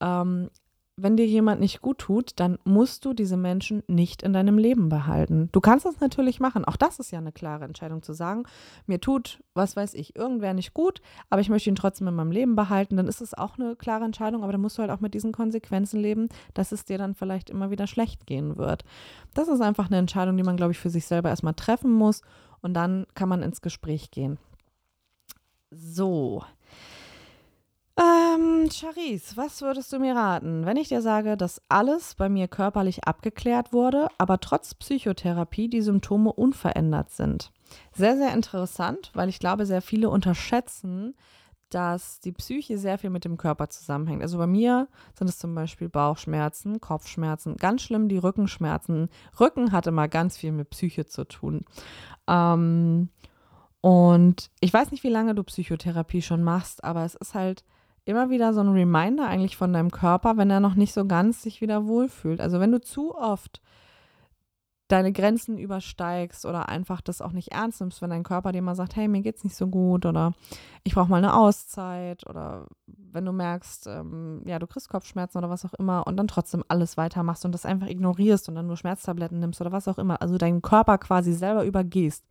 ähm, 0.00 0.50
wenn 1.02 1.16
dir 1.16 1.26
jemand 1.26 1.60
nicht 1.60 1.80
gut 1.80 1.98
tut, 1.98 2.32
dann 2.36 2.58
musst 2.64 3.04
du 3.04 3.12
diese 3.12 3.36
Menschen 3.36 3.82
nicht 3.86 4.22
in 4.22 4.32
deinem 4.32 4.58
Leben 4.58 4.88
behalten. 4.88 5.48
Du 5.52 5.60
kannst 5.60 5.86
das 5.86 6.00
natürlich 6.00 6.40
machen. 6.40 6.64
Auch 6.64 6.76
das 6.76 6.98
ist 6.98 7.10
ja 7.10 7.18
eine 7.18 7.32
klare 7.32 7.64
Entscheidung 7.64 8.02
zu 8.02 8.12
sagen, 8.12 8.44
mir 8.86 9.00
tut, 9.00 9.42
was 9.54 9.76
weiß 9.76 9.94
ich, 9.94 10.16
irgendwer 10.16 10.54
nicht 10.54 10.74
gut, 10.74 11.00
aber 11.28 11.40
ich 11.40 11.48
möchte 11.48 11.70
ihn 11.70 11.76
trotzdem 11.76 12.08
in 12.08 12.14
meinem 12.14 12.32
Leben 12.32 12.56
behalten. 12.56 12.96
Dann 12.96 13.08
ist 13.08 13.20
es 13.20 13.34
auch 13.34 13.58
eine 13.58 13.76
klare 13.76 14.04
Entscheidung, 14.04 14.42
aber 14.42 14.52
dann 14.52 14.60
musst 14.60 14.78
du 14.78 14.82
halt 14.82 14.90
auch 14.90 15.00
mit 15.00 15.14
diesen 15.14 15.32
Konsequenzen 15.32 16.00
leben, 16.00 16.28
dass 16.54 16.72
es 16.72 16.84
dir 16.84 16.98
dann 16.98 17.14
vielleicht 17.14 17.50
immer 17.50 17.70
wieder 17.70 17.86
schlecht 17.86 18.26
gehen 18.26 18.56
wird. 18.56 18.84
Das 19.34 19.48
ist 19.48 19.60
einfach 19.60 19.86
eine 19.86 19.98
Entscheidung, 19.98 20.36
die 20.36 20.42
man, 20.42 20.56
glaube 20.56 20.72
ich, 20.72 20.78
für 20.78 20.90
sich 20.90 21.06
selber 21.06 21.28
erstmal 21.28 21.54
treffen 21.54 21.92
muss 21.92 22.22
und 22.62 22.74
dann 22.74 23.06
kann 23.14 23.28
man 23.28 23.42
ins 23.42 23.60
Gespräch 23.60 24.10
gehen. 24.10 24.38
So. 25.70 26.42
Ähm, 28.00 28.70
Charisse, 28.70 29.36
was 29.36 29.60
würdest 29.60 29.92
du 29.92 29.98
mir 29.98 30.16
raten, 30.16 30.64
wenn 30.64 30.78
ich 30.78 30.88
dir 30.88 31.02
sage, 31.02 31.36
dass 31.36 31.60
alles 31.68 32.14
bei 32.14 32.30
mir 32.30 32.48
körperlich 32.48 33.04
abgeklärt 33.04 33.74
wurde, 33.74 34.08
aber 34.16 34.40
trotz 34.40 34.74
Psychotherapie 34.74 35.68
die 35.68 35.82
Symptome 35.82 36.32
unverändert 36.32 37.10
sind? 37.10 37.52
Sehr, 37.92 38.16
sehr 38.16 38.32
interessant, 38.32 39.10
weil 39.12 39.28
ich 39.28 39.38
glaube, 39.38 39.66
sehr 39.66 39.82
viele 39.82 40.08
unterschätzen, 40.08 41.14
dass 41.68 42.20
die 42.20 42.32
Psyche 42.32 42.78
sehr 42.78 42.96
viel 42.96 43.10
mit 43.10 43.26
dem 43.26 43.36
Körper 43.36 43.68
zusammenhängt. 43.68 44.22
Also 44.22 44.38
bei 44.38 44.46
mir 44.46 44.88
sind 45.14 45.28
es 45.28 45.38
zum 45.38 45.54
Beispiel 45.54 45.90
Bauchschmerzen, 45.90 46.80
Kopfschmerzen, 46.80 47.56
ganz 47.56 47.82
schlimm 47.82 48.08
die 48.08 48.18
Rückenschmerzen. 48.18 49.10
Rücken 49.38 49.72
hat 49.72 49.86
immer 49.86 50.08
ganz 50.08 50.38
viel 50.38 50.52
mit 50.52 50.70
Psyche 50.70 51.04
zu 51.04 51.24
tun. 51.24 51.66
Ähm, 52.26 53.10
und 53.82 54.50
ich 54.60 54.72
weiß 54.72 54.90
nicht, 54.90 55.04
wie 55.04 55.10
lange 55.10 55.34
du 55.34 55.44
Psychotherapie 55.44 56.22
schon 56.22 56.42
machst, 56.42 56.82
aber 56.82 57.04
es 57.04 57.14
ist 57.14 57.34
halt 57.34 57.62
immer 58.10 58.30
wieder 58.30 58.52
so 58.52 58.60
ein 58.60 58.68
Reminder 58.68 59.26
eigentlich 59.26 59.56
von 59.56 59.72
deinem 59.72 59.90
Körper, 59.90 60.36
wenn 60.36 60.50
er 60.50 60.60
noch 60.60 60.74
nicht 60.74 60.92
so 60.92 61.06
ganz 61.06 61.42
sich 61.42 61.60
wieder 61.60 61.86
wohlfühlt. 61.86 62.40
Also 62.40 62.60
wenn 62.60 62.72
du 62.72 62.80
zu 62.80 63.14
oft 63.16 63.60
deine 64.90 65.12
Grenzen 65.12 65.58
übersteigst 65.58 66.44
oder 66.44 66.68
einfach 66.68 67.00
das 67.00 67.22
auch 67.22 67.32
nicht 67.32 67.52
ernst 67.52 67.80
nimmst, 67.80 68.02
wenn 68.02 68.10
dein 68.10 68.24
Körper 68.24 68.52
dir 68.52 68.62
mal 68.62 68.74
sagt, 68.74 68.96
hey, 68.96 69.08
mir 69.08 69.22
geht's 69.22 69.44
nicht 69.44 69.56
so 69.56 69.68
gut 69.68 70.04
oder 70.04 70.32
ich 70.82 70.94
brauche 70.94 71.08
mal 71.08 71.18
eine 71.18 71.34
Auszeit 71.34 72.28
oder 72.28 72.66
wenn 72.86 73.24
du 73.24 73.32
merkst, 73.32 73.86
ähm, 73.86 74.42
ja, 74.46 74.58
du 74.58 74.66
kriegst 74.66 74.88
Kopfschmerzen 74.88 75.38
oder 75.38 75.50
was 75.50 75.64
auch 75.64 75.74
immer 75.74 76.06
und 76.06 76.16
dann 76.16 76.28
trotzdem 76.28 76.64
alles 76.68 76.96
weitermachst 76.96 77.44
und 77.44 77.52
das 77.52 77.66
einfach 77.66 77.86
ignorierst 77.86 78.48
und 78.48 78.56
dann 78.56 78.66
nur 78.66 78.76
Schmerztabletten 78.76 79.38
nimmst 79.38 79.60
oder 79.60 79.72
was 79.72 79.88
auch 79.88 79.98
immer, 79.98 80.20
also 80.20 80.38
deinen 80.38 80.62
Körper 80.62 80.98
quasi 80.98 81.32
selber 81.32 81.64
übergehst, 81.64 82.24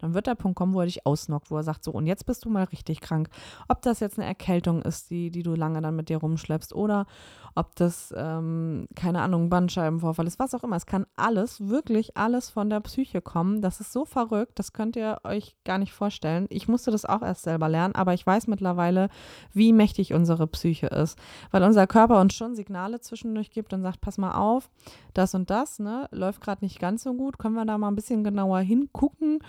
dann 0.00 0.14
wird 0.14 0.26
der 0.26 0.34
Punkt 0.34 0.56
kommen, 0.56 0.74
wo 0.74 0.80
er 0.80 0.86
dich 0.86 1.06
ausnockt, 1.06 1.50
wo 1.50 1.56
er 1.56 1.62
sagt, 1.62 1.84
so, 1.84 1.92
und 1.92 2.06
jetzt 2.06 2.26
bist 2.26 2.44
du 2.44 2.50
mal 2.50 2.64
richtig 2.64 3.00
krank. 3.00 3.28
Ob 3.68 3.82
das 3.82 4.00
jetzt 4.00 4.18
eine 4.18 4.26
Erkältung 4.26 4.82
ist, 4.82 5.10
die, 5.10 5.30
die 5.30 5.42
du 5.42 5.54
lange 5.54 5.80
dann 5.80 5.96
mit 5.96 6.08
dir 6.08 6.18
rumschleppst, 6.18 6.74
oder 6.74 7.06
ob 7.54 7.74
das, 7.76 8.14
ähm, 8.16 8.86
keine 8.94 9.20
Ahnung, 9.20 9.50
Bandscheibenvorfall 9.50 10.26
ist, 10.26 10.38
was 10.38 10.54
auch 10.54 10.62
immer. 10.62 10.76
Es 10.76 10.86
kann 10.86 11.06
alles, 11.16 11.68
wirklich 11.68 12.16
alles 12.16 12.50
von 12.50 12.70
der 12.70 12.80
Psyche 12.80 13.20
kommen. 13.20 13.60
Das 13.60 13.80
ist 13.80 13.92
so 13.92 14.04
verrückt, 14.04 14.58
das 14.58 14.72
könnt 14.72 14.96
ihr 14.96 15.18
euch 15.24 15.56
gar 15.64 15.78
nicht 15.78 15.92
vorstellen. 15.92 16.46
Ich 16.50 16.68
musste 16.68 16.90
das 16.90 17.04
auch 17.04 17.22
erst 17.22 17.42
selber 17.42 17.68
lernen, 17.68 17.94
aber 17.94 18.14
ich 18.14 18.26
weiß 18.26 18.46
mittlerweile, 18.46 19.08
wie 19.52 19.72
mächtig 19.72 20.14
unsere 20.14 20.46
Psyche 20.46 20.86
ist. 20.86 21.18
Weil 21.50 21.62
unser 21.62 21.86
Körper 21.86 22.20
uns 22.20 22.34
schon 22.34 22.54
Signale 22.54 23.00
zwischendurch 23.00 23.50
gibt 23.50 23.72
und 23.72 23.82
sagt, 23.82 24.00
pass 24.00 24.18
mal 24.18 24.34
auf, 24.34 24.70
das 25.14 25.34
und 25.34 25.50
das, 25.50 25.78
ne, 25.78 26.08
läuft 26.12 26.40
gerade 26.40 26.64
nicht 26.64 26.78
ganz 26.78 27.02
so 27.02 27.14
gut, 27.14 27.38
können 27.38 27.54
wir 27.54 27.64
da 27.64 27.78
mal 27.78 27.88
ein 27.88 27.96
bisschen 27.96 28.24
genauer 28.24 28.60
hingucken 28.60 29.40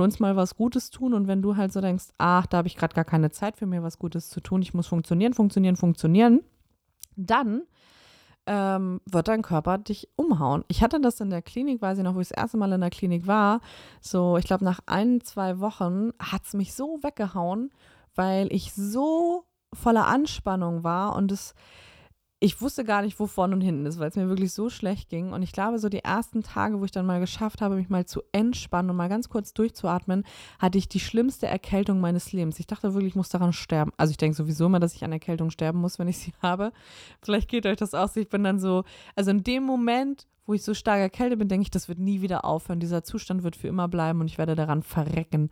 uns 0.00 0.20
mal 0.20 0.36
was 0.36 0.56
Gutes 0.56 0.90
tun. 0.90 1.14
Und 1.14 1.28
wenn 1.28 1.42
du 1.42 1.56
halt 1.56 1.72
so 1.72 1.80
denkst, 1.80 2.06
ach, 2.18 2.46
da 2.46 2.58
habe 2.58 2.68
ich 2.68 2.76
gerade 2.76 2.94
gar 2.94 3.04
keine 3.04 3.30
Zeit 3.30 3.56
für 3.56 3.66
mir 3.66 3.82
was 3.82 3.98
Gutes 3.98 4.28
zu 4.28 4.40
tun, 4.40 4.62
ich 4.62 4.74
muss 4.74 4.86
funktionieren, 4.86 5.34
funktionieren, 5.34 5.76
funktionieren, 5.76 6.40
dann 7.16 7.62
ähm, 8.46 9.00
wird 9.06 9.28
dein 9.28 9.42
Körper 9.42 9.78
dich 9.78 10.08
umhauen. 10.16 10.64
Ich 10.68 10.82
hatte 10.82 11.00
das 11.00 11.20
in 11.20 11.30
der 11.30 11.42
Klinik, 11.42 11.82
weiß 11.82 11.98
ich 11.98 12.04
noch, 12.04 12.14
wo 12.14 12.20
ich 12.20 12.28
das 12.28 12.38
erste 12.38 12.56
Mal 12.56 12.72
in 12.72 12.80
der 12.80 12.90
Klinik 12.90 13.26
war. 13.26 13.60
So, 14.00 14.36
ich 14.36 14.44
glaube, 14.44 14.64
nach 14.64 14.80
ein, 14.86 15.20
zwei 15.22 15.58
Wochen 15.60 16.10
hat 16.20 16.44
es 16.44 16.54
mich 16.54 16.74
so 16.74 17.00
weggehauen, 17.02 17.70
weil 18.14 18.52
ich 18.52 18.72
so 18.72 19.44
voller 19.72 20.06
Anspannung 20.06 20.84
war 20.84 21.16
und 21.16 21.32
es 21.32 21.54
ich 22.38 22.60
wusste 22.60 22.84
gar 22.84 23.00
nicht, 23.00 23.18
wo 23.18 23.26
vorne 23.26 23.54
und 23.54 23.62
hinten 23.62 23.86
ist, 23.86 23.98
weil 23.98 24.10
es 24.10 24.16
mir 24.16 24.28
wirklich 24.28 24.52
so 24.52 24.68
schlecht 24.68 25.08
ging. 25.08 25.32
Und 25.32 25.42
ich 25.42 25.52
glaube, 25.52 25.78
so 25.78 25.88
die 25.88 26.04
ersten 26.04 26.42
Tage, 26.42 26.78
wo 26.78 26.84
ich 26.84 26.90
dann 26.90 27.06
mal 27.06 27.18
geschafft 27.18 27.62
habe, 27.62 27.76
mich 27.76 27.88
mal 27.88 28.04
zu 28.04 28.22
entspannen 28.32 28.90
und 28.90 28.96
mal 28.96 29.08
ganz 29.08 29.30
kurz 29.30 29.54
durchzuatmen, 29.54 30.24
hatte 30.58 30.76
ich 30.76 30.86
die 30.88 31.00
schlimmste 31.00 31.46
Erkältung 31.46 31.98
meines 31.98 32.32
Lebens. 32.32 32.60
Ich 32.60 32.66
dachte 32.66 32.92
wirklich, 32.92 33.12
ich 33.12 33.16
muss 33.16 33.30
daran 33.30 33.54
sterben. 33.54 33.92
Also 33.96 34.10
ich 34.10 34.18
denke 34.18 34.36
sowieso 34.36 34.66
immer, 34.66 34.80
dass 34.80 34.94
ich 34.94 35.02
an 35.02 35.12
Erkältung 35.12 35.50
sterben 35.50 35.80
muss, 35.80 35.98
wenn 35.98 36.08
ich 36.08 36.18
sie 36.18 36.34
habe. 36.42 36.72
Vielleicht 37.22 37.48
geht 37.48 37.64
euch 37.64 37.78
das 37.78 37.94
aus. 37.94 38.14
Ich 38.16 38.28
bin 38.28 38.44
dann 38.44 38.58
so, 38.58 38.84
also 39.14 39.30
in 39.30 39.42
dem 39.42 39.62
Moment, 39.62 40.26
wo 40.46 40.54
ich 40.54 40.62
so 40.62 40.74
stark 40.74 41.00
erkältet 41.00 41.38
bin, 41.38 41.48
denke 41.48 41.62
ich, 41.62 41.70
das 41.70 41.88
wird 41.88 41.98
nie 41.98 42.20
wieder 42.22 42.44
aufhören. 42.44 42.80
Dieser 42.80 43.02
Zustand 43.02 43.42
wird 43.42 43.56
für 43.56 43.68
immer 43.68 43.88
bleiben 43.88 44.20
und 44.20 44.26
ich 44.28 44.38
werde 44.38 44.54
daran 44.54 44.82
verrecken. 44.82 45.50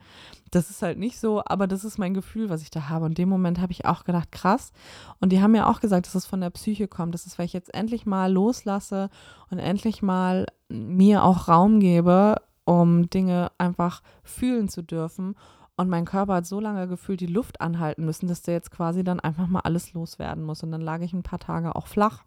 Das 0.51 0.71
ist 0.71 0.83
halt 0.83 0.99
nicht 0.99 1.19
so, 1.19 1.43
aber 1.45 1.67
das 1.67 1.85
ist 1.85 1.99
mein 1.99 2.15
Gefühl, 2.15 2.49
was 2.49 2.63
ich 2.63 2.71
da 2.71 2.89
habe. 2.89 3.05
Und 3.05 3.13
in 3.13 3.25
dem 3.25 3.29
Moment 3.29 3.61
habe 3.61 3.73
ich 3.73 3.85
auch 3.87 4.05
gedacht, 4.05 4.31
krass. 4.31 4.73
Und 5.21 5.33
die 5.33 5.43
haben 5.43 5.53
mir 5.53 5.69
auch 5.69 5.81
gesagt, 5.81 6.07
dass 6.07 6.15
es 6.15 6.27
von 6.27 6.41
der 6.41 6.51
Psyche 6.51 6.87
kommt. 6.87 7.13
Das 7.13 7.27
ist, 7.27 7.39
weil 7.39 7.47
ich 7.47 7.53
jetzt 7.53 7.75
endlich 7.75 8.07
mal 8.07 8.33
loslasse 8.33 9.11
und 9.51 9.59
endlich 9.59 10.01
mal 10.03 10.47
mir 10.69 11.25
auch 11.25 11.49
Raum 11.49 11.81
gebe, 11.81 12.37
um 12.65 13.11
Dinge 13.11 13.51
einfach 13.59 14.03
fühlen 14.23 14.69
zu 14.69 14.83
dürfen. 14.83 15.35
Und 15.77 15.89
mein 15.89 16.05
Körper 16.05 16.35
hat 16.35 16.47
so 16.47 16.61
lange 16.61 16.87
gefühlt 16.87 17.21
die 17.21 17.27
Luft 17.27 17.61
anhalten 17.61 18.05
müssen, 18.05 18.29
dass 18.29 18.43
der 18.43 18.55
jetzt 18.55 18.71
quasi 18.71 19.03
dann 19.03 19.19
einfach 19.19 19.49
mal 19.49 19.61
alles 19.61 19.93
loswerden 19.93 20.45
muss. 20.45 20.63
Und 20.63 20.71
dann 20.71 20.81
lag 20.81 21.01
ich 21.01 21.13
ein 21.13 21.25
paar 21.25 21.41
Tage 21.41 21.75
auch 21.75 21.89
flach. 21.89 22.23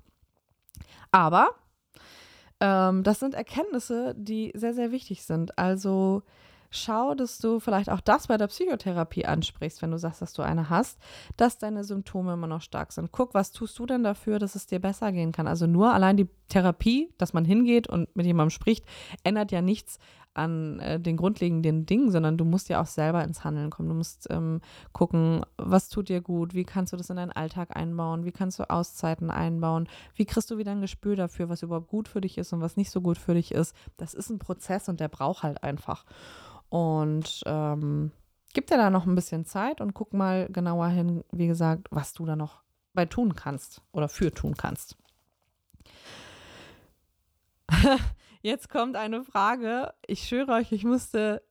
Aber 1.12 1.52
ähm, 2.60 3.04
das 3.04 3.20
sind 3.20 3.36
Erkenntnisse, 3.36 4.16
die 4.18 4.52
sehr, 4.56 4.74
sehr 4.74 4.92
wichtig 4.92 5.24
sind. 5.24 5.58
Also 5.58 6.24
schau, 6.70 7.16
dass 7.16 7.40
du 7.40 7.60
vielleicht 7.60 7.90
auch 7.90 8.02
das 8.02 8.28
bei 8.28 8.38
der 8.38 8.48
Psychotherapie 8.48 9.26
ansprichst, 9.26 9.82
wenn 9.82 9.92
du 9.92 9.98
sagst, 9.98 10.22
dass 10.22 10.34
du 10.34 10.42
eine 10.42 10.70
hast, 10.70 11.00
dass 11.38 11.58
deine 11.58 11.84
Symptome 11.84 12.34
immer 12.34 12.48
noch 12.48 12.62
stark 12.62 12.92
sind. 12.92 13.12
Guck, 13.12 13.34
was 13.34 13.52
tust 13.52 13.78
du 13.80 13.86
denn 13.86 14.04
dafür, 14.04 14.40
dass 14.40 14.56
es 14.56 14.68
dir 14.68 14.80
besser 14.80 15.12
gehen 15.12 15.32
kann? 15.32 15.48
Also 15.48 15.68
nur 15.68 15.94
allein 15.94 16.18
die 16.18 16.30
Therapie, 16.50 17.10
dass 17.18 17.34
man 17.34 17.46
hingeht 17.46 17.88
und 17.88 18.14
mit 18.16 18.26
jemandem 18.26 18.52
spricht, 18.52 18.86
ändert 19.24 19.52
ja 19.52 19.62
nichts 19.62 20.00
an 20.38 20.80
äh, 20.80 21.00
den 21.00 21.18
grundlegenden 21.18 21.86
Dingen, 21.86 22.12
sondern 22.12 22.38
du 22.38 22.46
musst 22.46 22.70
ja 22.70 22.82
auch 22.82 22.86
selber 22.86 23.24
ins 23.24 23.44
Handeln 23.44 23.70
kommen. 23.70 23.90
Du 23.90 23.96
musst 23.96 24.28
ähm, 24.30 24.62
gucken, 24.94 25.46
was 25.58 25.90
tut 25.90 26.10
dir 26.10 26.22
gut, 26.22 26.54
wie 26.54 26.64
kannst 26.64 26.94
du 26.94 26.98
das 26.98 27.10
in 27.10 27.18
deinen 27.18 27.32
Alltag 27.32 27.76
einbauen, 27.76 28.26
wie 28.26 28.32
kannst 28.32 28.60
du 28.60 28.70
Auszeiten 28.70 29.30
einbauen, 29.30 29.88
wie 30.16 30.26
kriegst 30.26 30.50
du 30.52 30.58
wieder 30.58 30.72
ein 30.72 30.82
Gespür 30.82 31.16
dafür, 31.16 31.50
was 31.50 31.64
überhaupt 31.64 31.88
gut 31.88 32.08
für 32.08 32.22
dich 32.22 32.38
ist 32.38 32.54
und 32.54 32.62
was 32.62 32.78
nicht 32.78 32.92
so 32.92 33.02
gut 33.02 33.18
für 33.18 33.34
dich 33.34 33.52
ist. 33.52 33.76
Das 33.98 34.14
ist 34.14 34.30
ein 34.30 34.40
Prozess 34.40 34.90
und 34.90 35.00
der 35.00 35.08
braucht 35.08 35.44
halt 35.44 35.64
einfach. 35.64 36.06
Und 36.70 37.44
ähm, 37.46 38.12
gib 38.54 38.68
dir 38.68 38.78
da 38.78 38.90
noch 38.90 39.06
ein 39.06 39.16
bisschen 39.16 39.46
Zeit 39.46 39.82
und 39.82 39.94
guck 39.94 40.14
mal 40.14 40.48
genauer 40.52 40.88
hin, 40.88 41.24
wie 41.32 41.48
gesagt, 41.48 41.88
was 41.92 42.14
du 42.14 42.26
da 42.26 42.36
noch 42.36 42.62
bei 42.94 43.06
tun 43.06 43.36
kannst 43.36 43.82
oder 43.92 44.10
für 44.10 44.34
tun 44.34 44.56
kannst. 44.58 44.98
Jetzt 48.48 48.70
kommt 48.70 48.96
eine 48.96 49.26
Frage. 49.26 49.94
Ich 50.08 50.26
schwöre 50.26 50.54
euch, 50.54 50.72
ich 50.72 50.86
musste 50.86 51.44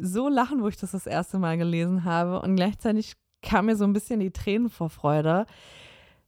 so 0.00 0.28
lachen, 0.28 0.60
wo 0.60 0.66
ich 0.66 0.76
das 0.76 0.90
das 0.90 1.06
erste 1.06 1.38
Mal 1.38 1.56
gelesen 1.56 2.02
habe. 2.02 2.40
Und 2.40 2.56
gleichzeitig 2.56 3.12
kam 3.42 3.66
mir 3.66 3.76
so 3.76 3.84
ein 3.84 3.92
bisschen 3.92 4.18
die 4.18 4.32
Tränen 4.32 4.68
vor 4.68 4.90
Freude. 4.90 5.46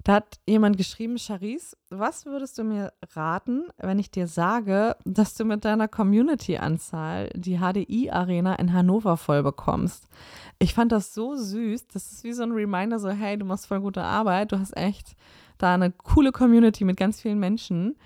Da 0.05 0.15
hat 0.15 0.39
jemand 0.47 0.77
geschrieben, 0.77 1.19
Charisse, 1.19 1.77
was 1.91 2.27
würdest 2.27 2.59
du 2.59 2.63
mir 2.63 2.93
raten, 3.17 3.65
wenn 3.77 3.99
ich 3.99 4.13
dir 4.13 4.29
sage, 4.29 4.95
dass 5.05 5.35
du 5.35 5.45
mit 5.45 5.65
deiner 5.65 5.89
Community-Anzahl 5.89 7.31
die 7.35 7.59
HDI-Arena 7.59 8.55
in 8.55 8.73
Hannover 8.73 9.17
voll 9.17 9.43
bekommst? 9.43 10.07
Ich 10.61 10.75
fand 10.75 10.93
das 10.93 11.13
so 11.13 11.35
süß. 11.35 11.89
Das 11.89 12.13
ist 12.13 12.23
wie 12.23 12.35
so 12.35 12.45
ein 12.45 12.53
Reminder, 12.53 13.01
so, 13.01 13.11
hey, 13.11 13.37
du 13.37 13.45
machst 13.45 13.67
voll 13.67 13.81
gute 13.81 14.05
Arbeit. 14.05 14.53
Du 14.53 14.61
hast 14.61 14.77
echt 14.77 15.17
da 15.59 15.75
eine 15.75 15.91
coole 15.91 16.31
Community 16.31 16.85
mit 16.85 16.97
ganz 16.97 17.21
vielen 17.21 17.41
Menschen 17.41 17.97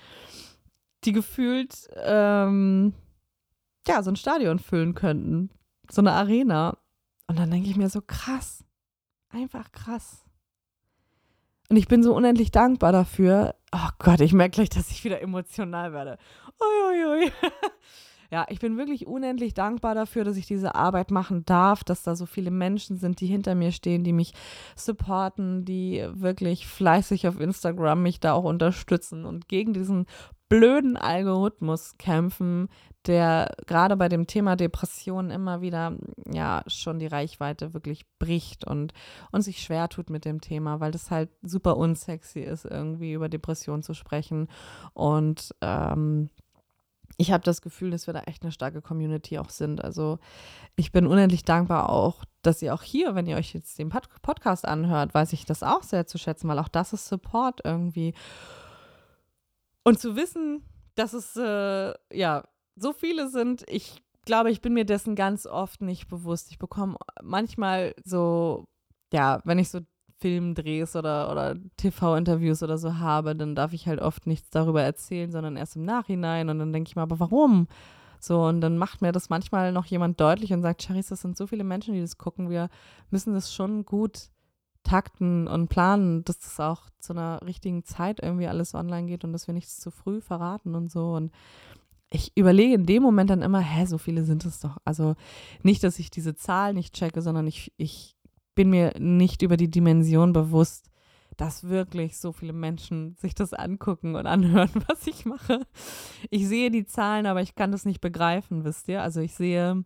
die 1.05 1.12
gefühlt 1.12 1.88
ähm, 1.96 2.94
ja 3.86 4.03
so 4.03 4.11
ein 4.11 4.16
Stadion 4.16 4.59
füllen 4.59 4.94
könnten, 4.94 5.50
so 5.90 6.00
eine 6.00 6.12
Arena. 6.12 6.78
Und 7.26 7.38
dann 7.38 7.50
denke 7.50 7.68
ich 7.68 7.76
mir 7.76 7.88
so 7.88 8.00
krass, 8.00 8.64
einfach 9.30 9.72
krass. 9.72 10.24
Und 11.68 11.76
ich 11.76 11.88
bin 11.88 12.03
so 12.03 12.14
unendlich 12.14 12.50
dankbar 12.50 12.92
dafür. 12.92 13.55
Oh 13.72 13.88
Gott, 13.98 14.20
ich 14.20 14.34
merke 14.34 14.57
gleich, 14.57 14.68
dass 14.68 14.90
ich 14.90 15.05
wieder 15.05 15.22
emotional 15.22 15.92
werde. 15.92 16.18
Uiuiui. 16.61 17.32
ja, 18.33 18.47
ich 18.49 18.61
bin 18.61 18.78
wirklich 18.78 19.07
unendlich 19.07 19.53
dankbar 19.53 19.95
dafür, 19.95 20.24
dass 20.24 20.39
ich 20.39 20.47
diese 20.47 20.74
Arbeit 20.74 21.11
machen 21.11 21.45
darf, 21.45 21.85
dass 21.85 22.03
da 22.03 22.16
so 22.16 22.24
viele 22.24 22.51
Menschen 22.51 22.97
sind, 22.97 23.20
die 23.20 23.26
hinter 23.26 23.55
mir 23.55 23.72
stehen, 23.72 24.05
die 24.05 24.14
mich 24.14 24.33
supporten, 24.74 25.66
die 25.66 26.03
wirklich 26.12 26.66
fleißig 26.66 27.28
auf 27.28 27.39
Instagram 27.39 28.03
mich 28.03 28.20
da 28.20 28.33
auch 28.33 28.45
unterstützen 28.45 29.26
und 29.26 29.49
gegen 29.49 29.74
diesen 29.74 30.07
blöden 30.49 30.97
Algorithmus 30.97 31.99
kämpfen, 31.99 32.68
der 33.07 33.55
gerade 33.66 33.99
bei 33.99 34.09
dem 34.09 34.26
Thema 34.26 34.57
Depression 34.57 35.30
immer 35.30 35.61
wieder 35.61 35.99
ja 36.33 36.62
schon 36.68 36.99
die 37.01 37.07
Reichweite 37.09 37.74
wirklich 37.74 38.07
bricht 38.18 38.66
und, 38.66 38.95
und 39.30 39.43
sich 39.43 39.62
schwer 39.62 39.91
tut 39.91 40.09
mit 40.09 40.24
dem 40.24 40.41
Thema, 40.41 40.80
weil 40.80 40.91
das 40.91 41.11
halt 41.11 41.28
super 41.43 41.76
unsexy 41.76 42.41
ist, 42.41 42.64
irgendwie 42.64 43.12
über 43.12 43.28
Depression 43.28 43.83
zu 43.83 43.93
sprechen. 43.93 44.49
Und 44.95 45.55
ähm, 45.61 46.30
ich 47.23 47.31
habe 47.31 47.45
das 47.45 47.62
Gefühl, 47.62 47.93
dass 47.93 48.09
wir 48.09 48.14
da 48.14 48.23
echt 48.23 48.43
eine 48.43 48.51
starke 48.51 48.83
Community 48.83 49.39
auch 49.39 49.51
sind. 49.51 49.83
Also 49.85 50.18
ich 50.75 50.91
bin 50.91 51.07
unendlich 51.07 51.45
dankbar 51.45 51.89
auch, 51.89 52.25
dass 52.43 52.61
ihr 52.62 52.75
auch 52.75 52.83
hier, 52.83 53.14
wenn 53.14 53.29
ihr 53.29 53.37
euch 53.37 53.55
jetzt 53.55 53.79
den 53.79 53.91
Pod 53.91 54.09
Podcast 54.23 54.66
anhört, 54.66 55.14
weiß 55.14 55.33
ich 55.33 55.47
das 55.47 55.62
auch 55.62 55.85
sehr 55.85 56.09
zu 56.09 56.18
schätzen, 56.18 56.49
weil 56.49 56.59
auch 56.59 56.66
das 56.66 56.93
ist 56.93 57.07
Support 57.07 57.61
irgendwie. 57.62 58.12
Und 59.85 60.01
zu 60.01 60.16
wissen, 60.16 60.64
dass 60.97 61.12
es 61.12 61.37
äh, 61.37 61.95
ja 62.12 62.43
so 62.75 62.93
viele 62.93 63.29
sind, 63.29 63.62
ich 63.68 64.03
glaube, 64.25 64.51
ich 64.51 64.61
bin 64.61 64.75
mir 64.75 64.85
dessen 64.85 65.14
ganz 65.14 65.47
oft 65.47 65.81
nicht 65.81 66.09
bewusst. 66.09 66.51
Ich 66.51 66.59
bekomme 66.59 66.97
manchmal 67.23 67.95
so, 68.05 68.66
ja, 69.12 69.41
wenn 69.45 69.61
ich 69.61 69.70
so 69.70 69.79
Filmdrehs 70.23 70.95
oder, 70.95 71.33
oder 71.33 71.57
TV-Interviews 71.77 72.62
oder 72.62 72.79
so 72.79 72.99
habe, 72.99 73.35
dann 73.35 73.57
darf 73.57 73.73
ich 73.73 73.89
halt 73.89 74.01
oft 74.01 74.29
nichts 74.29 74.51
darüber 74.51 74.81
erzählen, 74.81 75.33
sondern 75.33 75.57
erst 75.57 75.75
im 75.75 75.85
Nachhinein. 75.85 76.49
Und 76.49 76.61
dann 76.61 76.73
denke 76.73 76.89
ich 76.89 76.97
mir, 76.97 77.03
aber 77.03 77.18
warum? 77.18 77.66
So, 78.20 78.45
und 78.45 78.61
dann 78.61 78.79
macht 78.79 79.03
mir 79.03 79.11
das 79.11 79.31
manchmal 79.31 79.73
noch 79.73 79.85
jemand 79.87 80.20
deutlich 80.20 80.53
und 80.53 80.62
sagt, 80.62 80.85
Charisse, 80.85 81.11
das 81.11 81.23
sind 81.23 81.37
so 81.37 81.49
viele 81.49 81.64
Menschen, 81.64 81.95
die 81.95 82.01
das 82.01 82.18
gucken. 82.18 82.51
Wir 82.51 82.68
müssen 83.11 83.35
das 83.35 83.53
schon 83.53 83.85
gut 83.85 84.31
takten 84.85 85.49
und 85.49 85.68
planen, 85.68 86.25
dass 86.25 86.39
das 86.39 86.61
auch 86.61 86.83
zu 87.01 87.14
einer 87.14 87.41
richtigen 87.45 87.85
Zeit 87.85 88.20
irgendwie 88.23 88.47
alles 88.47 88.75
online 88.75 89.09
geht 89.09 89.25
und 89.25 89.33
dass 89.33 89.49
wir 89.49 89.55
nichts 89.55 89.81
zu 89.81 89.91
früh 89.91 90.20
verraten 90.20 90.77
und 90.77 90.89
so. 90.89 91.14
Und 91.14 91.33
ich 92.11 92.37
überlege 92.37 92.75
in 92.75 92.87
dem 92.87 93.03
Moment 93.03 93.31
dann 93.31 93.43
immer, 93.43 93.61
hä, 93.61 93.87
so 93.87 93.99
viele 93.99 94.23
sind 94.23 94.45
es 94.45 94.61
doch. 94.61 94.77
Also 94.85 95.16
nicht, 95.64 95.83
dass 95.83 95.99
ich 95.99 96.11
diese 96.11 96.37
Zahl 96.37 96.75
nicht 96.75 96.95
checke, 96.95 97.23
sondern 97.23 97.49
ich, 97.49 97.73
ich 97.77 98.14
bin 98.55 98.70
mir 98.70 98.92
nicht 98.98 99.42
über 99.42 99.57
die 99.57 99.70
Dimension 99.70 100.32
bewusst, 100.32 100.90
dass 101.36 101.68
wirklich 101.68 102.18
so 102.18 102.32
viele 102.32 102.53
Menschen 102.53 103.16
sich 103.16 103.34
das 103.34 103.55
angucken 103.55 104.14
und 104.14 104.26
anhören, 104.26 104.70
was 104.88 105.07
ich 105.07 105.24
mache. 105.24 105.66
Ich 106.30 106.46
sehe 106.46 106.70
die 106.70 106.84
Zahlen, 106.84 107.26
aber 107.26 107.42
ich 107.42 107.55
kann 107.55 107.72
das 107.72 107.84
nicht 107.84 108.00
begreifen, 108.00 108.64
wisst 108.64 108.88
ihr? 108.88 109.03
Also 109.03 109.20
ich 109.20 109.34
sehe 109.34 109.84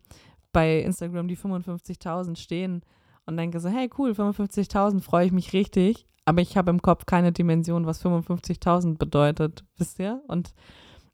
bei 0.52 0.80
Instagram 0.80 1.28
die 1.28 1.36
55.000 1.36 2.36
stehen 2.36 2.82
und 3.26 3.36
denke 3.36 3.60
so, 3.60 3.68
hey 3.68 3.90
cool, 3.98 4.12
55.000 4.12 5.00
freue 5.00 5.26
ich 5.26 5.32
mich 5.32 5.52
richtig, 5.52 6.06
aber 6.24 6.40
ich 6.40 6.56
habe 6.56 6.70
im 6.70 6.82
Kopf 6.82 7.06
keine 7.06 7.32
Dimension, 7.32 7.86
was 7.86 8.04
55.000 8.04 8.98
bedeutet, 8.98 9.64
wisst 9.76 9.98
ihr? 9.98 10.22
Und 10.28 10.54